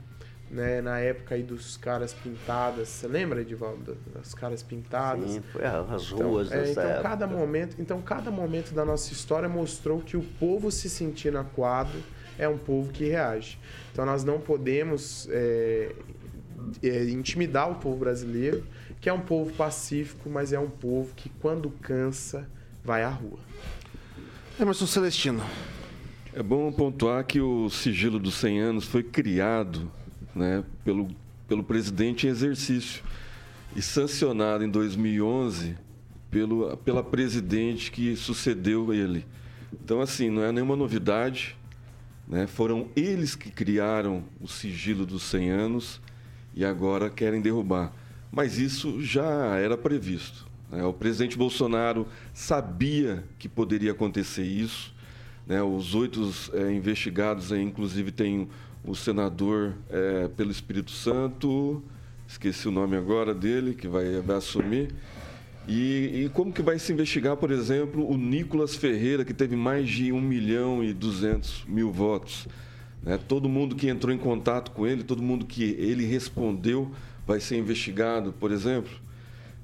né, 0.54 0.82
na 0.82 1.00
época 1.00 1.34
aí 1.34 1.42
dos 1.42 1.76
caras 1.78 2.14
pintadas. 2.14 2.88
Você 2.88 3.08
lembra, 3.08 3.42
Edivaldo, 3.42 3.98
das 4.14 4.34
caras 4.36 4.62
pintadas? 4.62 5.32
Sim, 5.32 5.42
foi 5.52 5.66
as 5.66 6.12
então, 6.12 6.30
ruas 6.30 6.52
é, 6.52 6.60
dessa 6.60 6.72
então, 6.72 6.84
época. 6.84 7.02
cada 7.02 7.28
momento, 7.28 7.76
então, 7.80 8.02
cada 8.02 8.30
momento 8.30 8.74
da 8.74 8.86
nossa 8.86 9.12
história 9.12 9.50
mostrou 9.50 10.00
que 10.00 10.16
o 10.16 10.22
povo 10.22 10.70
se 10.70 10.90
sentindo 10.90 11.40
acuado 11.40 11.98
é 12.38 12.48
um 12.48 12.58
povo 12.58 12.92
que 12.92 13.06
reage. 13.06 13.58
Então, 13.92 14.06
nós 14.06 14.24
não 14.24 14.40
podemos 14.40 15.28
é, 15.32 15.92
é, 16.84 17.04
intimidar 17.10 17.72
o 17.72 17.76
povo 17.76 17.98
brasileiro, 17.98 18.64
que 19.02 19.10
é 19.10 19.14
um 19.14 19.22
povo 19.22 19.52
pacífico, 19.54 20.30
mas 20.30 20.54
é 20.54 20.60
um 20.60 20.70
povo 20.70 21.14
que, 21.16 21.30
quando 21.42 21.72
cansa, 21.82 22.48
vai 22.84 23.04
à 23.04 23.10
rua. 23.10 23.40
Emerson 24.60 24.86
Celestino. 24.86 25.44
É 26.32 26.42
bom 26.42 26.72
pontuar 26.72 27.24
que 27.26 27.40
o 27.40 27.70
sigilo 27.70 28.20
dos 28.20 28.36
100 28.36 28.60
anos 28.60 28.86
foi 28.86 29.04
criado 29.04 29.92
né, 30.36 30.64
pelo, 30.84 31.08
pelo 31.48 31.64
presidente 31.64 32.28
em 32.28 32.30
exercício 32.30 33.04
e 33.76 33.82
sancionado 33.82 34.64
em 34.64 34.70
2011 34.70 35.76
pelo, 36.34 36.76
pela 36.78 37.04
presidente 37.04 37.92
que 37.92 38.16
sucedeu 38.16 38.92
ele. 38.92 39.24
Então, 39.72 40.02
assim, 40.02 40.32
não 40.32 40.44
é 40.44 40.52
nenhuma 40.52 40.76
novidade. 40.76 41.56
Né? 42.28 42.48
Foram 42.48 42.90
eles 42.96 43.36
que 43.36 43.52
criaram 43.52 44.24
o 44.42 44.48
sigilo 44.48 45.06
dos 45.06 45.22
100 45.24 45.50
anos 45.52 46.02
e 46.56 46.66
agora 46.66 47.10
querem 47.10 47.40
derrubar. 47.40 47.94
Mas 48.32 48.58
isso 48.58 49.00
já 49.00 49.56
era 49.58 49.78
previsto. 49.78 50.48
Né? 50.72 50.84
O 50.84 50.92
presidente 50.92 51.38
Bolsonaro 51.38 52.08
sabia 52.34 53.24
que 53.38 53.48
poderia 53.48 53.92
acontecer 53.92 54.44
isso. 54.44 54.92
Né? 55.46 55.62
Os 55.62 55.94
oito 55.94 56.32
é, 56.54 56.72
investigados, 56.72 57.52
inclusive, 57.52 58.12
tem 58.12 58.50
o 58.84 58.96
senador 58.96 59.74
é, 59.90 60.28
pelo 60.30 60.52
Espírito 60.52 60.92
Santo, 60.92 61.82
esqueci 62.28 62.68
o 62.68 62.72
nome 62.72 62.98
agora 62.98 63.34
dele, 63.34 63.74
que 63.74 63.88
vai, 63.88 64.22
vai 64.22 64.38
assumir. 64.38 64.94
E, 65.68 66.26
e, 66.26 66.32
como 66.34 66.52
que 66.52 66.62
vai 66.62 66.78
se 66.78 66.92
investigar, 66.92 67.38
por 67.38 67.50
exemplo, 67.50 68.06
o 68.10 68.18
Nicolas 68.18 68.76
Ferreira, 68.76 69.24
que 69.24 69.34
teve 69.34 69.56
mais 69.56 69.88
de 69.88 70.12
1 70.12 70.20
milhão 70.20 70.84
e 70.84 70.94
200 70.94 71.64
mil 71.68 71.90
votos? 71.90 72.48
Né? 73.02 73.18
Todo 73.28 73.48
mundo 73.48 73.76
que 73.76 73.88
entrou 73.88 74.14
em 74.14 74.18
contato 74.18 74.72
com 74.72 74.86
ele, 74.86 75.04
todo 75.04 75.24
mundo 75.24 75.46
que 75.46 75.64
ele 75.80 76.06
respondeu 76.06 76.92
vai 77.26 77.40
ser 77.40 77.58
investigado, 77.58 78.34
por 78.34 78.52
exemplo. 78.52 78.92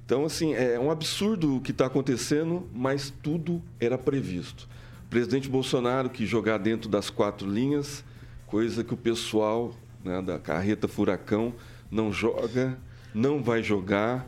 Então, 0.05 0.25
assim, 0.25 0.53
é 0.53 0.79
um 0.79 0.89
absurdo 0.89 1.57
o 1.57 1.61
que 1.61 1.71
está 1.71 1.85
acontecendo, 1.85 2.67
mas 2.73 3.13
tudo 3.21 3.61
era 3.79 3.97
previsto. 3.97 4.67
O 5.05 5.09
presidente 5.09 5.49
Bolsonaro 5.49 6.09
que 6.09 6.25
jogar 6.25 6.57
dentro 6.57 6.89
das 6.89 7.09
quatro 7.09 7.49
linhas, 7.49 8.03
coisa 8.49 8.83
que 8.83 8.93
o 8.93 8.97
pessoal 8.97 9.73
né, 10.03 10.21
da 10.21 10.39
carreta 10.39 10.87
furacão 10.87 11.53
não 11.89 12.11
joga, 12.11 12.77
não 13.13 13.43
vai 13.43 13.61
jogar. 13.61 14.27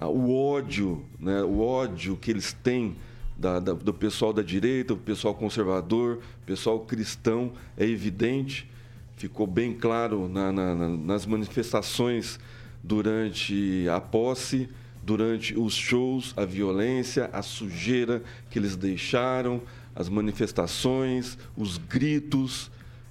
O 0.00 0.34
ódio, 0.34 1.04
né, 1.18 1.42
o 1.42 1.60
ódio 1.60 2.16
que 2.16 2.30
eles 2.30 2.54
têm 2.54 2.96
da, 3.36 3.60
da, 3.60 3.74
do 3.74 3.92
pessoal 3.92 4.32
da 4.32 4.40
direita, 4.40 4.94
do 4.94 5.00
pessoal 5.00 5.34
conservador, 5.34 6.20
pessoal 6.46 6.80
cristão, 6.80 7.52
é 7.76 7.84
evidente. 7.84 8.68
Ficou 9.16 9.46
bem 9.46 9.74
claro 9.74 10.26
na, 10.26 10.50
na, 10.50 10.74
nas 10.74 11.26
manifestações 11.26 12.40
durante 12.82 13.86
a 13.90 14.00
posse, 14.00 14.70
durante 15.02 15.58
os 15.58 15.74
shows, 15.74 16.32
a 16.34 16.46
violência, 16.46 17.28
a 17.30 17.42
sujeira 17.42 18.22
que 18.48 18.58
eles 18.58 18.74
deixaram, 18.76 19.60
as 19.94 20.08
manifestações, 20.08 21.36
os 21.54 21.76
gritos, 21.76 22.70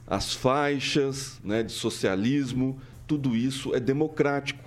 as 0.10 0.34
faixas 0.34 1.39
né, 1.43 1.62
de 1.62 1.72
socialismo, 1.72 2.82
tudo 3.05 3.36
isso 3.36 3.76
é 3.76 3.80
democrático 3.80 4.64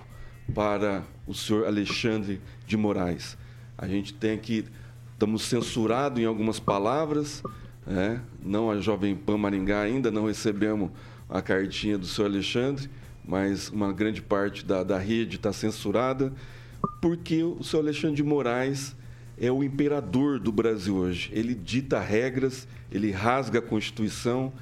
para 0.55 1.03
o 1.27 1.35
senhor 1.35 1.67
Alexandre 1.67 2.41
de 2.65 2.77
Moraes. 2.77 3.37
A 3.77 3.89
gente 3.89 4.15
tem 4.15 4.39
que 4.39 4.65
estamos 5.13 5.43
censurados 5.43 6.21
em 6.21 6.25
algumas 6.25 6.61
palavras, 6.61 7.43
né? 7.85 8.21
não 8.45 8.71
a 8.71 8.81
Jovem 8.81 9.17
Pan 9.17 9.37
Maringá 9.37 9.81
ainda 9.81 10.11
não 10.11 10.27
recebemos 10.27 10.91
a 11.29 11.43
cartinha 11.43 11.99
do 11.99 12.07
senhor 12.07 12.29
Alexandre, 12.29 12.89
mas 13.25 13.69
uma 13.69 13.93
grande 13.93 14.23
parte 14.23 14.65
da, 14.65 14.85
da 14.85 14.99
rede 14.99 15.37
está 15.37 15.53
censurada, 15.53 16.33
porque 17.01 17.43
o 17.43 17.63
senhor 17.63 17.83
Alexandre 17.83 18.17
de 18.17 18.23
Moraes 18.23 18.95
é 19.41 19.51
o 19.51 19.65
imperador 19.65 20.39
do 20.39 20.53
Brasil 20.53 20.97
hoje. 20.97 21.31
Ele 21.33 21.55
dita 21.55 21.99
regras, 21.99 22.69
ele 22.91 23.11
rasga 23.11 23.59
a 23.59 23.63
Constituição, 23.63 24.53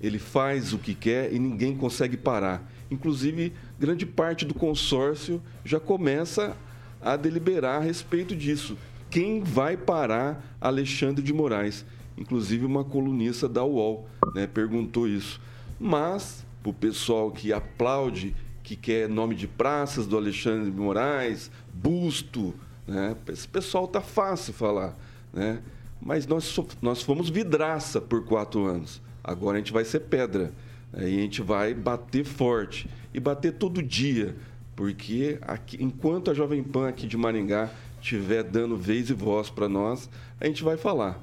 ele 0.00 0.18
faz 0.18 0.72
o 0.72 0.78
que 0.78 0.94
quer 0.94 1.32
e 1.32 1.38
ninguém 1.38 1.76
consegue 1.76 2.16
parar. 2.16 2.70
Inclusive, 2.90 3.52
grande 3.78 4.06
parte 4.06 4.44
do 4.44 4.54
consórcio 4.54 5.40
já 5.64 5.78
começa 5.78 6.56
a 7.00 7.16
deliberar 7.16 7.80
a 7.80 7.84
respeito 7.84 8.34
disso. 8.34 8.76
Quem 9.10 9.42
vai 9.42 9.76
parar 9.76 10.56
Alexandre 10.60 11.22
de 11.22 11.32
Moraes? 11.32 11.84
Inclusive, 12.16 12.64
uma 12.64 12.84
colunista 12.84 13.48
da 13.48 13.64
UOL 13.64 14.08
né, 14.34 14.46
perguntou 14.46 15.08
isso. 15.08 15.40
Mas, 15.78 16.44
para 16.62 16.70
o 16.70 16.74
pessoal 16.74 17.30
que 17.30 17.52
aplaude, 17.52 18.34
que 18.62 18.76
quer 18.76 19.08
nome 19.08 19.34
de 19.34 19.48
praças 19.48 20.06
do 20.06 20.16
Alexandre 20.16 20.70
de 20.70 20.76
Moraes, 20.76 21.50
busto, 21.72 22.54
né, 22.86 23.16
esse 23.28 23.48
pessoal 23.48 23.88
tá 23.88 24.00
fácil 24.00 24.52
falar. 24.52 24.96
Né? 25.32 25.60
Mas 26.00 26.26
nós, 26.26 26.58
nós 26.80 27.02
fomos 27.02 27.28
vidraça 27.28 28.00
por 28.00 28.24
quatro 28.24 28.64
anos. 28.66 29.00
Agora 29.22 29.56
a 29.56 29.60
gente 29.60 29.72
vai 29.72 29.84
ser 29.84 30.00
pedra. 30.00 30.52
Aí 30.92 31.18
a 31.18 31.22
gente 31.22 31.42
vai 31.42 31.74
bater 31.74 32.24
forte. 32.24 32.88
E 33.12 33.20
bater 33.20 33.52
todo 33.52 33.82
dia. 33.82 34.36
Porque 34.74 35.38
aqui, 35.42 35.76
enquanto 35.80 36.30
a 36.30 36.34
Jovem 36.34 36.62
Pan 36.62 36.88
aqui 36.88 37.06
de 37.06 37.16
Maringá 37.16 37.70
estiver 38.00 38.42
dando 38.42 38.76
vez 38.76 39.10
e 39.10 39.12
voz 39.12 39.50
para 39.50 39.68
nós, 39.68 40.08
a 40.40 40.46
gente 40.46 40.64
vai 40.64 40.76
falar. 40.76 41.22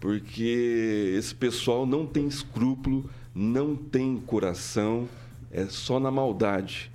Porque 0.00 1.14
esse 1.16 1.34
pessoal 1.34 1.86
não 1.86 2.06
tem 2.06 2.26
escrúpulo, 2.26 3.08
não 3.34 3.76
tem 3.76 4.16
coração, 4.16 5.08
é 5.50 5.66
só 5.66 6.00
na 6.00 6.10
maldade. 6.10 6.90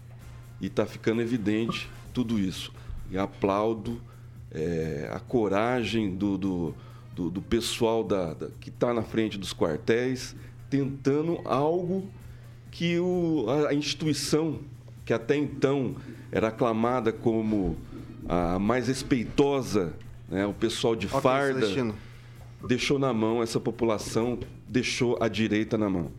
E 0.60 0.68
está 0.68 0.86
ficando 0.86 1.22
evidente 1.22 1.90
tudo 2.14 2.40
isso. 2.40 2.72
E 3.12 3.18
aplaudo 3.18 4.02
é, 4.52 5.10
a 5.12 5.20
coragem 5.20 6.16
do, 6.16 6.38
do 6.38 6.76
do, 7.20 7.30
do 7.30 7.42
pessoal 7.42 8.02
da, 8.02 8.34
da 8.34 8.48
que 8.62 8.70
está 8.70 8.94
na 8.94 9.04
frente 9.04 9.38
dos 9.38 9.54
quartéis, 9.54 10.34
tentando 10.70 11.42
algo 11.44 12.08
que 12.72 12.98
o, 12.98 13.46
a, 13.68 13.74
instituição, 13.74 14.60
que 15.04 15.12
até 15.12 15.36
então 15.36 15.98
era 16.32 16.48
aclamada 16.48 17.12
como 17.12 17.76
a 18.28 18.58
mais 18.58 18.88
respeitosa, 18.88 19.94
né, 20.30 20.46
o 20.46 20.54
pessoal 20.54 20.96
de 20.96 21.10
farda, 21.10 21.68
deixou 22.66 22.98
na 22.98 23.12
mão 23.12 23.44
essa 23.44 23.60
população, 23.60 24.40
deixou 24.66 25.18
a 25.20 25.28
direita 25.28 25.78
na 25.78 25.90
mão. 25.90 26.12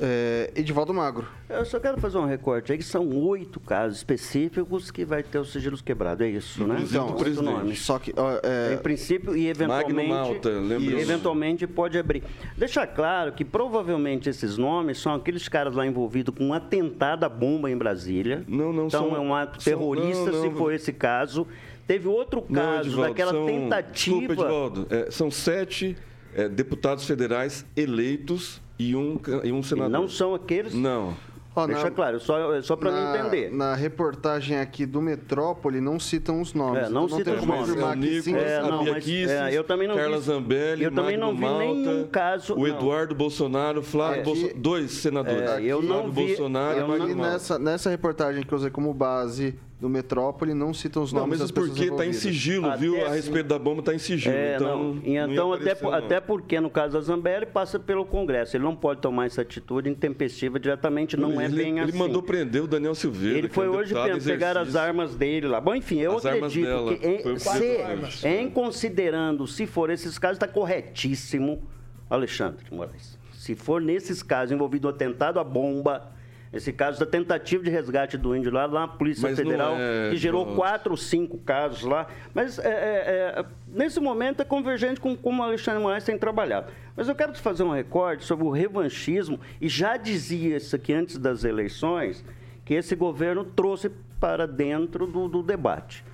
É, 0.00 0.52
Edivaldo 0.54 0.94
Magro. 0.94 1.26
Eu 1.48 1.64
só 1.64 1.80
quero 1.80 2.00
fazer 2.00 2.18
um 2.18 2.24
recorte 2.24 2.70
aí 2.70 2.78
que 2.78 2.84
são 2.84 3.08
oito 3.24 3.58
casos 3.58 3.98
específicos 3.98 4.90
que 4.92 5.04
vai 5.04 5.22
ter 5.24 5.38
os 5.38 5.50
sigilos 5.52 5.80
quebrados, 5.82 6.24
é 6.24 6.30
isso, 6.30 6.64
né? 6.66 6.76
Inclusive 6.80 7.36
do 7.36 7.42
nomes. 7.42 7.80
Só 7.80 7.98
que. 7.98 8.12
ó, 8.16 8.38
é, 8.42 8.74
Em 8.74 8.78
princípio, 8.78 9.36
e 9.36 9.48
eventualmente, 9.48 9.92
Magno 9.92 10.08
Malta, 10.14 10.48
lembra 10.50 10.94
e 10.94 11.00
eventualmente 11.00 11.66
pode 11.66 11.98
abrir. 11.98 12.22
Deixar 12.56 12.86
claro 12.86 13.32
que 13.32 13.44
provavelmente 13.44 14.28
esses 14.28 14.56
nomes 14.56 14.98
são 14.98 15.12
aqueles 15.14 15.48
caras 15.48 15.74
lá 15.74 15.84
envolvidos 15.86 16.32
com 16.36 16.44
um 16.46 16.54
atentado 16.54 17.24
à 17.24 17.28
bomba 17.28 17.70
em 17.70 17.76
Brasília. 17.76 18.44
Não, 18.46 18.72
não, 18.72 18.86
Então 18.86 19.08
são- 19.08 19.16
é 19.16 19.20
um 19.20 19.34
ato 19.34 19.60
são- 19.62 19.72
terrorista, 19.72 20.30
não, 20.30 20.42
se 20.42 20.48
não. 20.48 20.56
for 20.56 20.72
esse 20.72 20.92
caso. 20.92 21.46
Teve 21.88 22.06
outro 22.08 22.44
Não, 22.48 22.60
caso 22.62 22.88
Edivaldo, 22.88 23.08
daquela 23.10 23.32
são- 23.32 23.46
tentativa. 23.46 24.18
Desculpa, 24.18 24.32
Edivaldo. 24.32 24.86
É, 24.90 25.10
são 25.10 25.30
sete 25.30 25.96
é, 26.34 26.48
deputados 26.48 27.04
federais 27.06 27.64
eleitos 27.76 28.60
e 28.78 28.94
um, 28.96 29.18
e 29.44 29.52
um 29.52 29.60
E 29.60 29.64
senador. 29.64 29.90
não 29.90 30.08
são 30.08 30.34
aqueles. 30.34 30.74
Não. 30.74 31.14
ó, 31.54 31.66
Deixa 31.66 31.84
na- 31.84 31.90
claro, 31.90 32.20
só, 32.20 32.60
só 32.60 32.76
para 32.76 32.92
mim 32.92 33.18
entender. 33.18 33.50
Na 33.50 33.74
reportagem 33.74 34.58
aqui 34.58 34.84
do 34.84 35.00
Metrópole 35.00 35.80
não 35.80 35.98
citam 35.98 36.42
os 36.42 36.52
nomes. 36.52 36.82
É, 36.84 36.88
não 36.90 37.06
então 37.06 37.16
citam 37.18 37.32
tem 37.34 37.42
os 37.42 37.48
nomes. 37.48 37.68
É 37.70 37.72
o 37.72 37.90
que 37.92 37.96
Nico, 37.96 38.22
sim, 38.24 38.34
É, 38.36 38.56
a 38.58 38.62
não, 38.62 38.84
mas, 38.84 39.04
Kicis, 39.04 39.30
é, 39.30 39.52
eu 39.56 39.64
também 39.64 39.88
não 39.88 39.96
Carla 39.96 40.18
vi- 40.18 40.22
Zambelli, 40.24 40.84
eu 40.84 40.92
também 40.92 41.16
não 41.16 41.34
vi 41.34 41.40
Malta, 41.40 41.64
nenhum 41.64 42.06
caso- 42.08 42.52
O 42.54 42.58
não. 42.58 42.66
Eduardo 42.66 43.14
Bolsonaro, 43.14 43.82
Flávio 43.82 44.20
É. 44.20 44.24
Bolsonaro, 44.24 44.58
dois 44.58 44.90
senadores. 44.90 45.50
É, 45.50 45.62
eu 45.62 45.80
não 45.80 45.94
Flávio 46.02 46.12
vi- 46.12 46.26
Bolsonaro 46.26 46.78
eu 46.78 46.84
e 46.84 46.98
Magno 46.98 47.22
nessa, 47.22 47.58
nessa 47.58 47.88
reportagem 47.88 48.42
que 48.42 48.52
eu 48.52 48.58
usei 48.58 48.70
como 48.70 48.92
base 48.92 49.58
do 49.78 49.90
Metrópole, 49.90 50.54
não 50.54 50.72
citam 50.72 51.02
os 51.02 51.12
Não, 51.12 51.20
nomes 51.20 51.38
das 51.38 51.50
pessoas 51.50 51.72
porque 51.76 51.90
está 51.90 52.06
em 52.06 52.12
sigilo, 52.14 52.66
Até 52.66 52.76
viu? 52.78 52.96
A 52.96 53.08
assim- 53.08 53.16
respeito 53.16 53.46
da 53.46 53.58
bomba 53.58 53.80
está 53.80 53.94
em 53.94 53.98
sigilo. 53.98 54.34
É, 54.34 54.56
então, 54.56 54.94
não. 54.94 55.02
E 55.04 55.18
não 55.18 55.32
então, 55.32 55.52
até, 55.52 55.72
aparecer, 55.72 55.84
não. 55.84 55.92
até 55.94 56.20
porque 56.20 56.60
no 56.60 56.70
caso 56.70 56.94
da 56.94 57.00
Zambelli 57.02 57.44
passa 57.44 57.78
pelo 57.78 58.06
Congresso. 58.06 58.56
Ele 58.56 58.64
não 58.64 58.74
pode 58.74 59.02
tomar 59.02 59.26
essa 59.26 59.42
atitude 59.42 59.90
intempestiva 59.90 60.58
diretamente, 60.58 61.14
não 61.14 61.38
é 61.38 61.44
ele, 61.44 61.56
bem 61.56 61.78
ele 61.78 61.90
assim. 61.90 61.98
mandou 61.98 62.22
prender 62.22 62.62
o 62.62 62.66
Daniel 62.66 62.94
Silveira. 62.94 63.36
Ele 63.36 63.48
que 63.48 63.54
foi 63.54 63.66
é 63.66 63.70
um 63.70 63.76
hoje 63.76 63.94
pegar 64.24 64.56
as 64.56 64.74
armas 64.74 65.14
dele 65.14 65.46
lá. 65.46 65.60
Bom, 65.60 65.74
enfim, 65.74 65.98
eu 66.00 66.16
As 66.16 66.24
acredito 66.24 66.64
dela. 66.64 66.96
que 66.96 67.06
em, 67.06 67.38
se, 67.38 68.26
em 68.26 68.48
considerando, 68.50 69.46
se 69.46 69.66
for 69.66 69.90
esses 69.90 70.18
casos, 70.18 70.36
está 70.36 70.48
corretíssimo, 70.48 71.62
Alexandre 72.08 72.64
Moraes. 72.70 73.18
Se 73.32 73.54
for 73.54 73.80
nesses 73.80 74.22
casos 74.22 74.52
envolvido 74.52 74.88
o 74.88 74.90
atentado 74.90 75.38
à 75.38 75.44
bomba, 75.44 76.15
esse 76.52 76.72
caso 76.72 76.98
da 76.98 77.06
tentativa 77.06 77.62
de 77.62 77.70
resgate 77.70 78.16
do 78.16 78.34
índio 78.34 78.52
lá, 78.52 78.66
lá 78.66 78.80
na 78.82 78.88
Polícia 78.88 79.28
Mas 79.28 79.38
Federal, 79.38 79.74
é, 79.76 80.10
que 80.10 80.16
gerou 80.16 80.44
João. 80.44 80.56
quatro 80.56 80.92
ou 80.92 80.96
cinco 80.96 81.38
casos 81.38 81.82
lá. 81.82 82.06
Mas 82.32 82.58
é, 82.58 82.68
é, 82.68 83.40
é, 83.40 83.44
nesse 83.68 84.00
momento 84.00 84.40
é 84.40 84.44
convergente 84.44 85.00
com 85.00 85.16
como 85.16 85.42
o 85.42 85.44
Alexandre 85.44 85.82
Moraes 85.82 86.04
tem 86.04 86.16
trabalhado. 86.16 86.72
Mas 86.96 87.08
eu 87.08 87.14
quero 87.14 87.32
te 87.32 87.40
fazer 87.40 87.62
um 87.62 87.70
recorde 87.70 88.24
sobre 88.24 88.44
o 88.46 88.50
revanchismo, 88.50 89.38
e 89.60 89.68
já 89.68 89.96
dizia 89.96 90.56
isso 90.56 90.74
aqui 90.74 90.92
antes 90.92 91.18
das 91.18 91.44
eleições, 91.44 92.24
que 92.64 92.74
esse 92.74 92.96
governo 92.96 93.44
trouxe 93.44 93.90
para 94.18 94.46
dentro 94.46 95.06
do, 95.06 95.28
do 95.28 95.42
debate. 95.42 96.04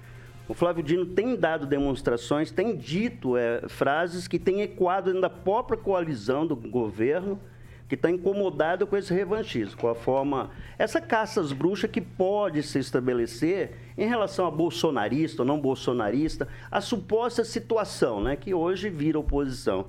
O 0.48 0.54
Flávio 0.54 0.82
Dino 0.82 1.06
tem 1.06 1.36
dado 1.36 1.66
demonstrações, 1.66 2.50
tem 2.50 2.76
dito 2.76 3.36
é, 3.36 3.62
frases 3.68 4.26
que 4.26 4.38
têm 4.38 4.60
ecoado 4.60 5.06
dentro 5.06 5.22
da 5.22 5.30
própria 5.30 5.78
coalizão 5.78 6.46
do 6.46 6.56
governo, 6.56 7.40
que 7.92 7.96
está 7.96 8.10
incomodado 8.10 8.86
com 8.86 8.96
esse 8.96 9.12
revanchismo, 9.12 9.76
com 9.76 9.86
a 9.86 9.94
forma. 9.94 10.48
Essa 10.78 10.98
caça 10.98 11.42
às 11.42 11.52
bruxas 11.52 11.90
que 11.90 12.00
pode 12.00 12.62
se 12.62 12.78
estabelecer 12.78 13.72
em 13.98 14.08
relação 14.08 14.46
a 14.46 14.50
bolsonarista 14.50 15.42
ou 15.42 15.46
não 15.46 15.60
bolsonarista, 15.60 16.48
a 16.70 16.80
suposta 16.80 17.44
situação, 17.44 18.22
né, 18.22 18.34
que 18.34 18.54
hoje 18.54 18.88
vira 18.88 19.18
oposição. 19.18 19.88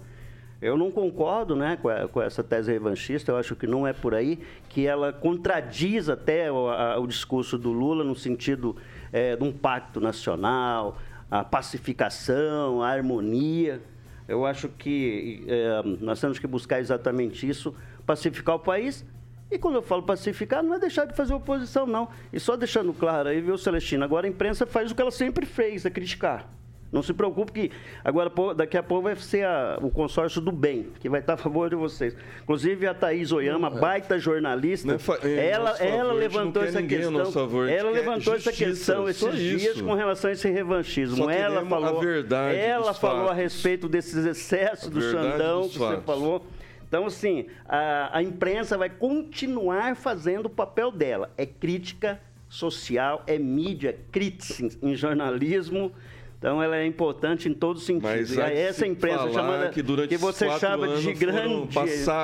Eu 0.61 0.75
não 0.77 0.91
concordo 0.91 1.55
né, 1.55 1.77
com, 1.81 1.87
a- 1.87 2.05
com 2.09 2.21
essa 2.21 2.43
tese 2.43 2.73
revanchista, 2.73 3.31
eu 3.31 3.37
acho 3.37 3.55
que 3.55 3.65
não 3.65 3.87
é 3.87 3.93
por 3.93 4.13
aí, 4.13 4.37
que 4.67 4.85
ela 4.85 5.13
contradiz 5.13 6.09
até 6.09 6.51
o, 6.51 6.67
a- 6.67 6.99
o 6.99 7.07
discurso 7.07 7.57
do 7.57 7.71
Lula 7.71 8.03
no 8.03 8.15
sentido 8.17 8.75
eh, 9.13 9.37
de 9.37 9.43
um 9.45 9.51
pacto 9.53 10.01
nacional, 10.01 10.97
a 11.31 11.41
pacificação, 11.41 12.81
a 12.83 12.89
harmonia. 12.89 13.81
Eu 14.25 14.45
acho 14.45 14.69
que 14.69 15.43
eh, 15.47 15.81
nós 15.99 16.19
temos 16.21 16.39
que 16.39 16.47
buscar 16.47 16.79
exatamente 16.79 17.45
isso, 17.47 17.75
pacificar 18.05 18.55
o 18.55 18.59
país. 18.59 19.05
E 19.51 19.59
quando 19.59 19.75
eu 19.75 19.81
falo 19.83 20.01
pacificar, 20.03 20.63
não 20.63 20.73
é 20.75 20.79
deixar 20.79 21.05
de 21.05 21.15
fazer 21.15 21.33
oposição, 21.33 21.85
não. 21.85 22.07
E 22.31 22.39
só 22.39 22.55
deixando 22.55 22.91
claro 22.93 23.29
aí, 23.29 23.39
viu, 23.39 23.57
Celestino? 23.57 24.03
Agora 24.03 24.25
a 24.25 24.29
imprensa 24.29 24.65
faz 24.65 24.89
o 24.91 24.95
que 24.95 25.01
ela 25.01 25.11
sempre 25.11 25.45
fez, 25.45 25.85
é 25.85 25.89
criticar. 25.91 26.49
Não 26.91 27.01
se 27.01 27.11
preocupe 27.11 27.51
que 27.51 27.71
agora 28.03 28.31
daqui 28.55 28.77
a 28.77 28.83
pouco 28.83 29.03
vai 29.05 29.15
ser 29.15 29.43
a- 29.45 29.79
o 29.81 29.89
consórcio 29.89 30.39
do 30.39 30.51
bem, 30.51 30.89
que 30.99 31.09
vai 31.09 31.21
estar 31.21 31.33
a 31.33 31.37
favor 31.37 31.67
de 31.67 31.75
vocês. 31.75 32.15
Inclusive 32.43 32.85
a 32.85 32.93
Thaís 32.93 33.31
Oyama, 33.31 33.67
baita 33.69 34.19
jornalista, 34.19 34.87
Não 34.87 34.93
é 34.95 35.27
é, 35.27 35.49
ela, 35.49 35.71
favor, 35.73 35.87
ela 35.87 36.03
a 36.03 36.13
gente 36.13 36.19
levantou 36.19 36.61
não 36.61 36.69
essa 36.69 36.83
questão. 36.83 37.31
favor, 37.31 37.67
ela 37.67 37.89
levantou 37.89 38.35
essa 38.35 38.51
justiça, 38.51 38.65
questão 38.69 39.01
só 39.13 39.29
esses 39.29 39.39
dias 39.39 39.81
com 39.81 39.93
relação 39.95 40.29
a 40.29 40.33
esse 40.33 40.47
revanchismo. 40.51 41.29
Ela 41.31 41.61
queremos 41.61 41.73
a 41.73 41.81
falou, 41.81 41.99
verdade 41.99 42.57
ela 42.59 42.93
falou 42.93 43.29
a 43.29 43.33
respeito 43.33 43.89
desses 43.89 44.23
excessos 44.25 44.87
A 44.87 44.91
do 44.91 45.01
Xandão 45.01 45.67
que 45.69 45.79
você 45.79 45.97
falou. 46.01 46.45
Então, 46.93 47.07
assim, 47.07 47.47
a, 47.67 48.19
a 48.19 48.21
imprensa 48.21 48.77
vai 48.77 48.87
continuar 48.87 49.95
fazendo 49.95 50.45
o 50.45 50.49
papel 50.49 50.91
dela. 50.91 51.33
É 51.35 51.43
crítica 51.43 52.21
social, 52.47 53.23
é 53.25 53.39
mídia, 53.39 53.89
é 53.89 53.97
crítica 54.11 54.69
em 54.79 54.93
jornalismo. 54.93 55.91
Então, 56.37 56.61
ela 56.61 56.77
é 56.77 56.85
importante 56.85 57.49
em 57.49 57.53
todos 57.55 57.81
os 57.81 57.87
sentidos. 57.87 58.31
E 58.31 58.35
que 58.35 58.41
essa 58.41 58.85
imprensa 58.85 59.31
chamada 59.31 59.69
que 59.69 59.81
que 60.07 60.17
você 60.17 60.47
chama 60.59 60.87
de 60.89 61.01
foram- 61.01 61.17
grande 61.17 61.67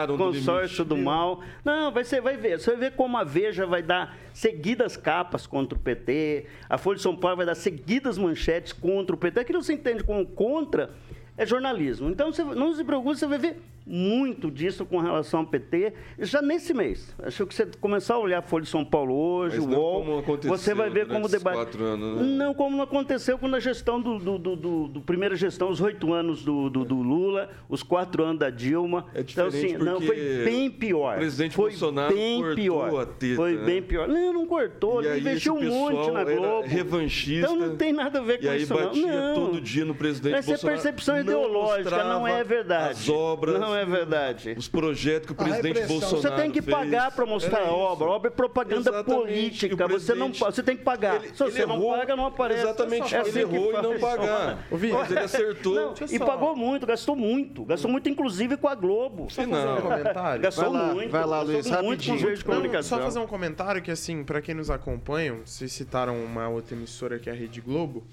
do 0.07 0.17
consórcio 0.19 0.85
do, 0.85 0.93
limite. 0.93 1.05
mal. 1.05 1.41
Não, 1.65 1.91
vai 1.91 2.03
ser, 2.03 2.21
vai 2.21 2.37
ver. 2.37 2.59
Você 2.59 2.69
vai 2.69 2.79
ver 2.91 2.91
como 2.91 3.17
a 3.17 3.23
Veja 3.23 3.65
vai 3.65 3.81
dar 3.81 4.15
seguidas 4.35 4.95
capas 4.95 5.47
contra 5.47 5.75
o 5.75 5.81
PT, 5.81 6.45
a 6.69 6.77
Folha 6.77 6.97
de 6.97 7.01
São 7.01 7.15
Paulo 7.15 7.37
vai 7.37 7.45
dar 7.47 7.55
seguidas 7.55 8.19
manchetes 8.19 8.71
contra 8.71 9.15
o 9.15 9.17
PT. 9.17 9.39
Aquilo 9.39 9.61
que 9.61 9.65
você 9.65 9.73
entende 9.73 10.03
como 10.03 10.23
contra 10.27 10.91
é 11.35 11.43
jornalismo. 11.43 12.07
Então, 12.09 12.31
você 12.31 12.43
não 12.43 12.75
se 12.75 12.83
preocupe, 12.83 13.17
você 13.17 13.25
vai 13.25 13.39
ver 13.39 13.57
muito 13.91 14.51
disso 14.51 14.85
com 14.85 14.99
relação 14.99 15.39
ao 15.39 15.45
PT 15.47 15.93
já 16.19 16.41
nesse 16.41 16.73
mês. 16.73 17.15
Acho 17.23 17.47
que 17.47 17.55
você 17.55 17.65
começar 17.81 18.13
a 18.13 18.19
olhar 18.19 18.37
a 18.39 18.41
Folha 18.43 18.63
de 18.63 18.69
São 18.69 18.85
Paulo 18.85 19.15
hoje, 19.15 19.59
o 19.59 19.67
UOL, 19.67 20.23
você 20.43 20.75
vai 20.75 20.89
ver 20.91 21.07
como 21.07 21.25
o 21.25 21.29
debate... 21.29 21.75
anos, 21.81 22.21
né? 22.21 22.23
Não, 22.37 22.53
como 22.53 22.77
não 22.77 22.83
aconteceu 22.83 23.37
quando 23.39 23.55
a 23.55 23.59
gestão 23.59 23.99
do, 23.99 24.19
do, 24.19 24.37
do, 24.37 24.55
do- 24.55 24.87
do 24.87 25.01
primeira 25.01 25.35
gestão, 25.35 25.69
os 25.69 25.81
oito 25.81 26.13
anos 26.13 26.43
do, 26.43 26.69
do, 26.69 26.85
do 26.85 26.95
Lula, 27.01 27.49
os 27.67 27.81
quatro 27.81 28.23
anos 28.23 28.39
da 28.39 28.49
Dilma. 28.51 29.07
É 29.15 29.21
então, 29.21 29.47
assim, 29.47 29.75
não, 29.77 29.99
foi 29.99 30.15
bem 30.45 30.69
pior. 30.69 31.15
o 31.15 31.17
presidente 31.19 31.55
foi 31.55 31.71
Bolsonaro 31.71 32.13
bem 32.13 32.39
cortou 32.41 32.55
pior. 32.55 33.01
a 33.01 33.05
teta, 33.07 33.35
Foi 33.35 33.53
né? 33.55 33.65
bem 33.65 33.81
pior. 33.81 34.07
Não, 34.07 34.33
não 34.33 34.45
cortou, 34.45 35.03
ele 35.03 35.19
investiu 35.19 35.55
um 35.55 35.63
monte 35.63 36.11
na 36.11 36.23
Globo. 36.23 36.67
revanchista, 36.67 37.51
Então 37.51 37.55
não 37.55 37.75
tem 37.75 37.91
nada 37.91 38.19
a 38.19 38.21
ver 38.21 38.37
com 38.39 38.45
e 38.45 38.49
aí 38.49 38.61
isso, 38.63 38.73
batia 38.73 39.21
não. 39.21 39.33
todo 39.33 39.59
dia 39.61 39.83
no 39.85 39.95
presidente 39.95 40.35
Essa 40.35 40.51
Bolsonaro. 40.51 40.77
é 40.79 40.81
percepção 40.83 41.15
não 41.15 41.21
ideológica, 41.21 42.03
não 42.03 42.27
é 42.27 42.43
verdade. 42.43 42.91
As 42.91 43.09
obras, 43.09 43.59
Não 43.59 43.75
é 43.75 43.78
verdade. 43.85 44.55
os 44.57 44.67
projetos 44.67 45.27
que 45.27 45.31
o 45.33 45.35
presidente. 45.35 45.81
Bolsonaro 45.87 46.17
Você 46.21 46.31
tem 46.31 46.51
que 46.51 46.61
fez. 46.61 46.75
pagar 46.75 47.11
para 47.11 47.25
mostrar 47.25 47.59
a 47.61 47.71
obra. 47.71 48.05
isso. 48.05 48.13
Obra 48.15 48.27
é 48.29 48.33
propaganda 48.33 48.79
Exatamente. 48.89 49.11
E 49.11 49.15
política. 49.15 49.87
Você, 49.87 50.13
não, 50.15 50.31
você 50.33 50.63
tem 50.63 50.77
que 50.77 50.83
pagar. 50.83 51.15
Ele- 51.17 51.27
Se 51.29 51.43
você 51.43 51.59
ele 51.59 51.65
não 51.67 51.75
errou. 51.75 51.97
paga, 51.97 52.15
não 52.15 52.25
aparece. 52.25 52.61
Exatamente, 52.61 53.15
É 53.15 53.19
ele 53.19 53.29
assim 53.29 53.31
que 53.31 53.39
errou 53.55 53.69
em 53.69 53.81
não 53.81 53.99
pagar. 53.99 54.67
Mas 54.71 55.11
ele 55.11 55.19
acertou. 55.19 55.75
Não, 55.75 55.93
e 56.11 56.19
pagou 56.19 56.55
muito, 56.55 56.85
gastou 56.85 57.15
muito. 57.15 57.63
Gastou 57.65 57.89
muito, 57.91 58.09
inclusive, 58.09 58.57
com 58.57 58.67
a 58.67 58.75
Globo. 58.75 59.27
Só 59.29 59.41
fazer 59.43 59.55
um 59.55 59.75
Não. 59.75 59.81
comentário. 59.81 60.41
Gastou 60.41 60.71
Vai 60.71 60.81
lá, 60.81 60.93
muito. 60.93 61.09
vai 61.11 61.25
lá, 61.25 61.37
gastou 61.43 61.53
Luiz, 61.53 61.67
muito 61.81 62.05
com 62.05 62.13
os 62.13 62.21
rapidinho. 62.21 62.73
Não, 62.73 62.83
só 62.83 62.99
fazer 62.99 63.19
um 63.19 63.27
comentário 63.27 63.81
que, 63.81 63.91
assim, 63.91 64.23
pra 64.23 64.41
quem 64.41 64.55
nos 64.55 64.69
acompanha, 64.69 65.35
vocês 65.45 65.71
citaram 65.71 66.17
uma 66.23 66.47
outra 66.49 66.75
emissora 66.75 67.19
que 67.19 67.29
é 67.29 67.33
a 67.33 67.35
Rede 67.35 67.61
Globo. 67.61 68.03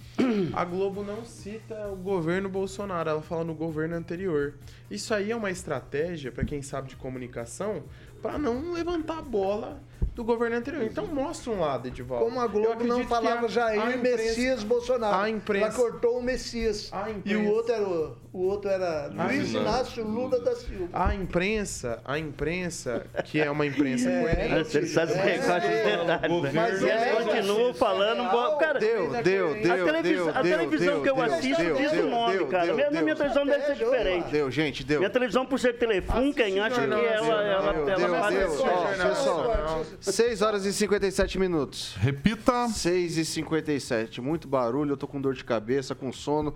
A 0.53 0.65
Globo 0.65 1.03
não 1.03 1.25
cita 1.25 1.89
o 1.89 1.97
governo 1.97 2.49
Bolsonaro, 2.49 3.09
ela 3.11 3.23
fala 3.23 3.45
no 3.45 3.55
governo 3.55 3.95
anterior. 3.97 4.55
Isso 4.91 5.13
aí 5.13 5.31
é 5.31 5.37
uma 5.37 5.46
estratégia, 5.51 6.33
pra 6.33 6.45
quem 6.45 6.63
sabe 6.63 6.89
de 6.89 6.97
comunicação, 6.97 7.85
pra 8.21 8.39
não 8.39 8.73
levantar 8.73 9.19
a 9.19 9.23
bola 9.23 9.83
do 10.15 10.25
governo 10.25 10.57
anterior. 10.57 10.83
Então 10.83 11.07
mostra 11.07 11.51
um 11.53 11.61
lado, 11.61 11.89
Edivaldo. 11.89 12.25
Como 12.25 12.41
a 12.41 12.47
Globo 12.47 12.85
não 12.85 13.05
falava 13.07 13.47
a- 13.47 13.49
Jair 13.49 13.83
a 13.83 13.91
imprensa- 13.95 14.17
Messias 14.17 14.65
Bolsonaro. 14.65 15.17
a 15.23 15.29
imprensa- 15.31 15.67
Ela 15.67 15.75
cortou 15.75 16.19
o 16.19 16.23
Messias. 16.23 16.89
A 16.93 17.11
E 17.11 17.13
imprensa- 17.15 17.39
o 17.41 17.53
outro 17.53 17.73
era 17.75 17.85
o, 17.85 18.17
o 18.33 18.39
outro 18.47 18.71
era 18.71 19.09
Luiz 19.13 19.53
não. 19.53 19.61
Inácio 19.61 20.05
Lula 20.05 20.41
da 20.41 20.55
Silva. 20.57 20.89
A 20.93 21.15
imprensa, 21.15 22.01
a 22.05 22.19
imprensa, 22.19 23.07
que 23.25 23.41
é 23.41 23.51
uma 23.51 23.67
imprensa 23.67 24.09
É, 24.09 24.21
coerente. 24.23 24.71
Você 24.71 24.87
sabe 24.87 25.13
É, 25.13 25.17
é, 25.17 25.19
quais 25.39 25.41
os 25.41 25.47
detalhes, 25.47 26.07
né? 26.07 26.21
Mas 26.55 26.83
E 26.83 26.89
é, 26.91 27.13
eles 27.13 27.25
continuam 27.27 27.75
falando. 27.75 28.31
bo- 28.31 28.57
Cara, 28.57 28.79
Deu, 28.79 29.11
deu, 29.11 29.23
deu, 29.23 29.53
a 29.53 29.93
televisão, 29.93 30.03
deu, 30.03 30.29
a 30.35 30.43
televisão 30.43 30.95
deu, 30.95 31.03
que 31.03 31.11
eu 31.11 31.15
deu, 31.15 31.25
assisto 31.25 31.63
deu, 31.63 31.77
diz 31.77 31.91
deu, 31.93 32.07
o 32.07 32.11
nome, 32.11 32.33
deu, 32.39 32.47
cara. 32.47 32.67
deu, 32.67 32.77
Minha, 32.77 32.91
deu. 32.91 33.03
minha 33.03 33.17
televisão 33.17 33.47
deve 33.47 33.65
ser 33.67 33.75
diferente. 33.75 34.31
Deu, 34.31 34.51
gente, 34.51 34.83
deu. 34.85 34.99
Minha 35.01 35.11
televisão, 35.11 35.45
por 35.47 35.59
ser 35.61 35.75
telefone, 35.79 36.33
quem 36.33 36.59
acha 36.59 36.81
que 36.81 36.91
ela, 36.91 38.21
faz 38.21 38.35
isso. 38.35 38.65
Pessoal. 39.07 39.86
6 40.01 40.43
horas 40.43 40.65
e 40.65 40.73
57 40.73 41.39
minutos. 41.39 41.95
Repita. 41.99 42.69
6 42.69 43.17
e 43.19 43.25
57 43.25 44.21
Muito 44.21 44.49
barulho, 44.49 44.93
eu 44.93 44.97
tô 44.97 45.07
com 45.07 45.21
dor 45.21 45.35
de 45.35 45.45
cabeça, 45.45 45.95
com 45.95 46.13
sono. 46.13 46.55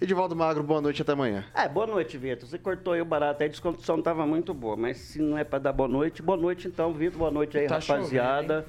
Edivaldo 0.00 0.36
Magro, 0.36 0.62
boa 0.62 0.80
noite 0.80 1.02
até 1.02 1.10
amanhã. 1.12 1.44
É, 1.52 1.68
boa 1.68 1.86
noite, 1.86 2.16
Vitor. 2.16 2.48
Você 2.48 2.56
cortou 2.56 2.92
aí 2.92 3.00
o 3.00 3.04
barato 3.04 3.42
aí, 3.42 3.48
a 3.48 3.50
descondição 3.50 3.96
não 3.96 4.00
estava 4.00 4.24
muito 4.24 4.54
boa. 4.54 4.76
Mas 4.76 4.96
se 4.98 5.18
não 5.20 5.36
é 5.36 5.42
para 5.42 5.58
dar 5.58 5.72
boa 5.72 5.88
noite, 5.88 6.22
boa 6.22 6.38
noite 6.38 6.68
então, 6.68 6.92
Vitor. 6.92 7.18
Boa 7.18 7.30
noite 7.32 7.58
aí, 7.58 7.66
Tá 7.66 7.78
rapaziada. 7.78 8.64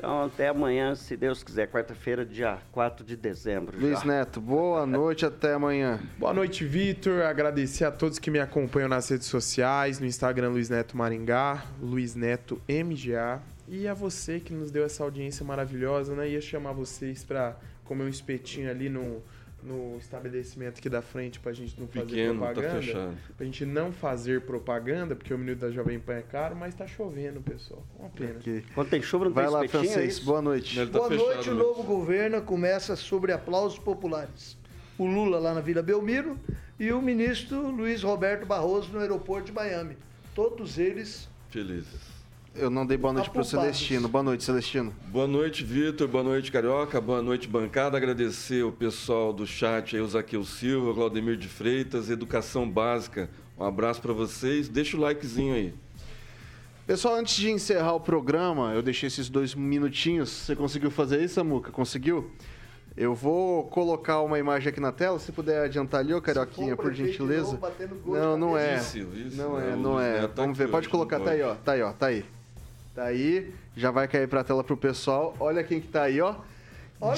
Então, 0.00 0.22
até 0.22 0.48
amanhã, 0.48 0.94
se 0.94 1.14
Deus 1.14 1.42
quiser. 1.42 1.70
Quarta-feira, 1.70 2.24
dia 2.24 2.58
4 2.72 3.04
de 3.04 3.18
dezembro. 3.18 3.78
já. 3.78 3.86
Luiz 3.86 4.02
Neto, 4.02 4.40
boa 4.40 4.86
noite 4.86 5.26
até 5.26 5.52
amanhã. 5.52 6.00
Boa 6.18 6.32
noite, 6.32 6.64
Vitor. 6.64 7.20
Agradecer 7.20 7.84
a 7.84 7.92
todos 7.92 8.18
que 8.18 8.30
me 8.30 8.40
acompanham 8.40 8.88
nas 8.88 9.10
redes 9.10 9.26
sociais, 9.26 10.00
no 10.00 10.06
Instagram 10.06 10.48
Luiz 10.48 10.70
Neto 10.70 10.96
Maringá, 10.96 11.66
Luiz 11.78 12.14
Neto 12.14 12.58
MGA. 12.66 13.42
E 13.68 13.86
a 13.86 13.92
você 13.92 14.40
que 14.40 14.54
nos 14.54 14.70
deu 14.70 14.86
essa 14.86 15.04
audiência 15.04 15.44
maravilhosa, 15.44 16.14
né? 16.14 16.30
Ia 16.30 16.40
chamar 16.40 16.72
vocês 16.72 17.22
pra 17.22 17.54
comer 17.84 18.04
um 18.04 18.08
espetinho 18.08 18.70
ali 18.70 18.88
no, 18.88 19.22
no 19.62 19.96
estabelecimento 19.98 20.78
aqui 20.78 20.88
da 20.88 21.02
frente 21.02 21.38
pra 21.40 21.52
gente 21.52 21.78
não 21.80 21.86
fazer 21.88 22.06
Pequeno, 22.06 22.40
tá 22.40 22.46
propaganda. 22.52 22.82
fechado. 22.82 23.16
pra 23.36 23.46
gente 23.46 23.66
não 23.66 23.92
fazer 23.92 24.40
propaganda, 24.42 25.14
porque 25.16 25.32
o 25.34 25.38
minuto 25.38 25.58
da 25.58 25.70
Jovem 25.70 25.98
Pan 25.98 26.14
é 26.14 26.22
caro, 26.22 26.56
mas 26.56 26.74
tá 26.74 26.86
chovendo, 26.86 27.40
pessoal. 27.40 27.84
Uma 27.98 28.08
pena. 28.10 28.38
Aqui. 28.38 28.64
Quando 28.74 28.88
tem 28.90 29.02
chuva, 29.02 29.26
não 29.26 29.32
Vai 29.32 29.44
tem 29.44 29.54
lá, 29.54 29.64
é 29.64 29.68
francês, 29.68 30.14
isso? 30.16 30.24
boa 30.24 30.40
noite. 30.42 30.76
Tá 30.86 30.98
Boa 30.98 31.08
fechado, 31.08 31.26
noite, 31.26 31.50
o 31.50 31.54
né? 31.54 31.58
novo 31.62 31.82
governo 31.82 32.42
começa 32.42 32.96
sobre 32.96 33.32
aplausos 33.32 33.78
populares. 33.78 34.56
O 34.98 35.06
Lula 35.06 35.38
lá 35.38 35.54
na 35.54 35.60
Vila 35.60 35.82
Belmiro 35.82 36.38
e 36.78 36.92
o 36.92 37.00
ministro 37.00 37.70
Luiz 37.70 38.02
Roberto 38.02 38.44
Barroso 38.46 38.90
no 38.92 38.98
aeroporto 39.00 39.46
de 39.46 39.52
Miami. 39.52 39.96
Todos 40.34 40.78
eles 40.78 41.28
Felizes. 41.50 42.19
Eu 42.54 42.68
não 42.68 42.84
dei 42.84 42.96
boa 42.98 43.12
noite 43.12 43.30
pro 43.30 43.40
Apopados. 43.40 43.50
Celestino. 43.76 44.08
Boa 44.08 44.24
noite, 44.24 44.42
Celestino. 44.44 44.92
Boa 45.06 45.26
noite, 45.26 45.62
Vitor. 45.64 46.08
Boa 46.08 46.24
noite, 46.24 46.50
Carioca. 46.50 47.00
Boa 47.00 47.22
noite, 47.22 47.46
bancada. 47.48 47.96
Agradecer 47.96 48.64
o 48.64 48.72
pessoal 48.72 49.32
do 49.32 49.46
chat 49.46 49.94
aí, 49.96 50.02
o 50.02 50.08
Zaqueu 50.08 50.44
Silva, 50.44 50.90
o 50.90 50.94
Claudemir 50.94 51.36
de 51.36 51.46
Freitas, 51.48 52.10
Educação 52.10 52.68
Básica. 52.68 53.30
Um 53.56 53.64
abraço 53.64 54.02
pra 54.02 54.12
vocês. 54.12 54.68
Deixa 54.68 54.96
o 54.96 55.00
likezinho 55.00 55.54
aí. 55.54 55.74
Pessoal, 56.86 57.14
antes 57.14 57.36
de 57.36 57.50
encerrar 57.50 57.94
o 57.94 58.00
programa, 58.00 58.72
eu 58.74 58.82
deixei 58.82 59.06
esses 59.06 59.28
dois 59.28 59.54
minutinhos. 59.54 60.28
Você 60.28 60.56
conseguiu 60.56 60.90
fazer 60.90 61.22
isso, 61.22 61.34
Samuca? 61.34 61.70
Conseguiu? 61.70 62.32
Eu 62.96 63.14
vou 63.14 63.62
colocar 63.68 64.20
uma 64.22 64.40
imagem 64.40 64.70
aqui 64.70 64.80
na 64.80 64.90
tela, 64.90 65.20
se 65.20 65.30
puder 65.30 65.62
adiantar 65.66 66.00
ali, 66.00 66.12
ô 66.12 66.20
Carioquinha, 66.20 66.76
por 66.76 66.92
gentileza. 66.92 67.52
novo, 67.52 67.68
Não, 68.06 68.34
de 68.34 68.40
não 68.40 68.58
é. 68.58 68.76
Isso, 68.76 68.98
isso, 68.98 69.36
Não 69.36 69.56
né? 69.56 69.70
é, 69.70 69.74
O 69.74 69.76
não 69.76 70.00
é. 70.00 70.20
Neto 70.22 70.34
tá 70.34 70.42
Vamos 70.42 70.58
ver, 70.58 70.68
pode 70.68 70.88
colocar, 70.88 71.18
não 71.18 71.26
tá 71.26 71.30
aí, 71.30 71.42
ó, 71.42 71.54
tá 71.54 71.72
aí, 71.72 71.82
ó, 71.82 71.92
tá 71.92 72.06
aí. 72.06 72.24
Tá 72.94 73.04
aí, 73.04 73.54
já 73.76 73.90
vai 73.90 74.08
cair 74.08 74.28
pra 74.28 74.42
tela 74.42 74.64
pro 74.64 74.76
pessoal. 74.76 75.34
Olha 75.38 75.62
quem 75.62 75.80
que 75.80 75.88
tá 75.88 76.02
aí, 76.02 76.20
ó. 76.20 76.34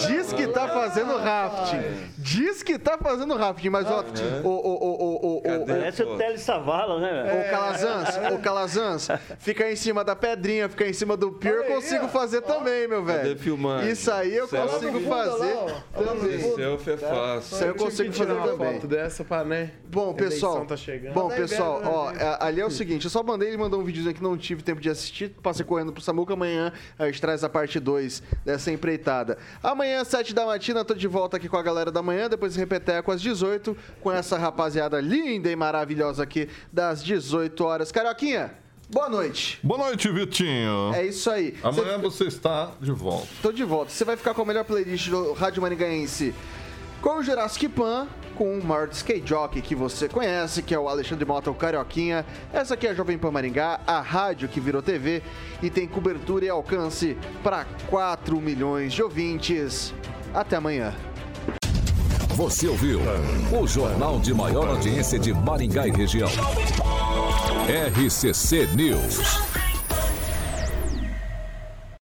Diz 0.07 0.33
que 0.33 0.47
tá 0.47 0.69
fazendo 0.69 1.17
rafting. 1.19 1.81
Diz 2.17 2.63
que 2.63 2.79
tá 2.79 2.97
fazendo 2.99 3.35
rafting, 3.37 3.69
mas 3.69 3.85
ó, 3.91 4.05
o, 4.45 4.49
o, 4.49 4.51
o, 4.51 5.03
o, 5.03 5.27
o, 5.27 5.63
o? 5.63 5.67
Parece 5.67 6.03
o 6.05 6.17
Tele 6.17 6.39
Savala, 6.39 7.01
né? 7.01 7.23
velho? 7.25 7.41
Ô 7.41 7.51
Calazans, 7.51 8.09
ô 8.33 8.39
Calazans, 8.39 9.09
fica 9.41 9.69
em 9.71 9.75
cima 9.75 10.05
da 10.05 10.15
pedrinha, 10.15 10.69
fica 10.69 10.87
em 10.87 10.93
cima 10.93 11.17
do 11.17 11.33
pier, 11.33 11.53
eu 11.55 11.65
consigo 11.65 12.05
ó. 12.05 12.09
fazer 12.09 12.43
também, 12.43 12.87
meu 12.87 13.03
velho. 13.05 13.19
Cadê 13.31 13.37
filmagem? 13.37 13.91
Isso 13.91 14.11
aí 14.13 14.35
eu 14.37 14.47
Selfie. 14.47 14.73
consigo 14.73 15.01
fazer 15.09 15.57
também. 15.93 16.55
Selfie 16.55 16.91
é 16.93 16.97
fácil. 16.97 17.55
Isso 17.55 17.65
aí 17.65 17.71
eu 17.71 17.75
consigo 17.75 18.13
Tirar 18.13 18.27
fazer 18.27 18.39
uma 18.39 18.49
também. 18.49 18.75
foto 18.75 18.87
dessa 18.87 19.25
pra, 19.25 19.43
né? 19.45 19.73
Bom, 19.89 20.11
A 20.11 20.15
pessoal, 20.15 20.65
Tá 20.65 20.77
chegando. 20.77 21.13
bom, 21.13 21.29
Tá 21.29 21.35
pessoal, 21.35 21.83
ó, 21.85 22.13
né, 22.13 22.23
é, 22.23 22.37
ali 22.41 22.61
é 22.61 22.65
o 22.67 22.71
seguinte, 22.71 23.05
eu 23.05 23.11
só 23.11 23.23
mandei 23.23 23.49
ele 23.49 23.57
mandar 23.57 23.77
um 23.79 23.83
videozinho 23.85 24.15
que 24.15 24.23
não 24.23 24.37
tive 24.39 24.63
tempo 24.63 24.81
de 24.81 24.89
assistir, 24.89 25.31
passei 25.43 25.67
correndo 25.67 25.93
pro 25.93 26.01
Samuca, 26.01 26.35
amanhã 26.35 26.73
a 26.99 27.07
gente 27.07 27.21
traz 27.21 27.43
a 27.43 27.49
parte 27.49 27.81
2 27.81 28.23
dessa 28.45 28.71
empreitada. 28.71 29.37
Amanhã, 29.73 30.03
às 30.03 30.09
7 30.09 30.35
da 30.35 30.45
matina, 30.45 30.85
tô 30.85 30.95
de 30.95 31.09
volta 31.09 31.39
aqui 31.39 31.49
com 31.49 31.57
a 31.57 31.63
galera 31.63 31.91
da 31.91 32.03
manhã, 32.03 32.29
depois 32.29 32.55
repeteco 32.55 33.11
às 33.11 33.21
18, 33.23 33.75
com 34.01 34.13
essa 34.13 34.37
rapaziada 34.37 35.01
linda 35.01 35.51
e 35.51 35.57
maravilhosa 35.57 36.23
aqui 36.23 36.49
das 36.73 37.03
18 37.03 37.65
horas. 37.65 37.91
Carioquinha, 37.91 38.53
boa 38.91 39.09
noite. 39.09 39.59
Boa 39.63 39.79
noite, 39.79 40.11
Vitinho. 40.13 40.93
É 40.95 41.07
isso 41.07 41.31
aí. 41.31 41.55
Amanhã 41.63 41.97
Cê- 41.97 42.03
você 42.03 42.25
está 42.25 42.73
de 42.81 42.93
volta. 42.93 43.27
Tô 43.41 43.51
de 43.51 43.65
volta. 43.65 43.91
Você 43.91 44.05
vai 44.05 44.17
ficar 44.17 44.35
com 44.35 44.43
a 44.43 44.45
melhor 44.45 44.65
playlist 44.65 45.09
do 45.09 45.33
Rádio 45.33 45.63
Maringaense 45.63 46.35
com 47.03 47.19
o 47.19 47.23
Jurassic 47.23 47.69
Pan, 47.69 48.07
com 48.37 48.57
o 48.57 48.65
maior 48.65 48.89
skate 48.93 49.29
jockey 49.29 49.61
que 49.61 49.75
você 49.75 50.09
conhece, 50.09 50.63
que 50.63 50.73
é 50.73 50.79
o 50.79 50.89
Alexandre 50.89 51.25
Mota, 51.25 51.51
o 51.51 51.55
Carioquinha. 51.55 52.25
Essa 52.53 52.75
aqui 52.75 52.87
é 52.87 52.91
a 52.91 52.95
Jovem 52.95 53.19
Pan 53.19 53.33
Maringá, 53.33 53.81
a 53.85 54.01
rádio 54.01 54.49
que 54.49 54.61
virou 54.61 54.81
TV 54.81 55.21
e 55.61 55.69
tem 55.69 55.87
cobertura 55.87 56.45
e 56.45 56.49
alcance 56.49 57.19
para 57.43 57.67
4 57.91 58.41
milhões 58.41 58.93
de 58.93 59.03
ouvintes. 59.03 59.93
Até 60.33 60.57
amanhã. 60.57 60.95
Você 62.37 62.69
ouviu 62.69 63.01
o 63.61 63.67
jornal 63.67 64.21
de 64.21 64.33
maior 64.33 64.69
audiência 64.69 65.19
de 65.19 65.35
Maringá 65.35 65.87
e 65.87 65.91
região. 65.91 66.31
RCC 67.99 68.69
News. 68.75 69.72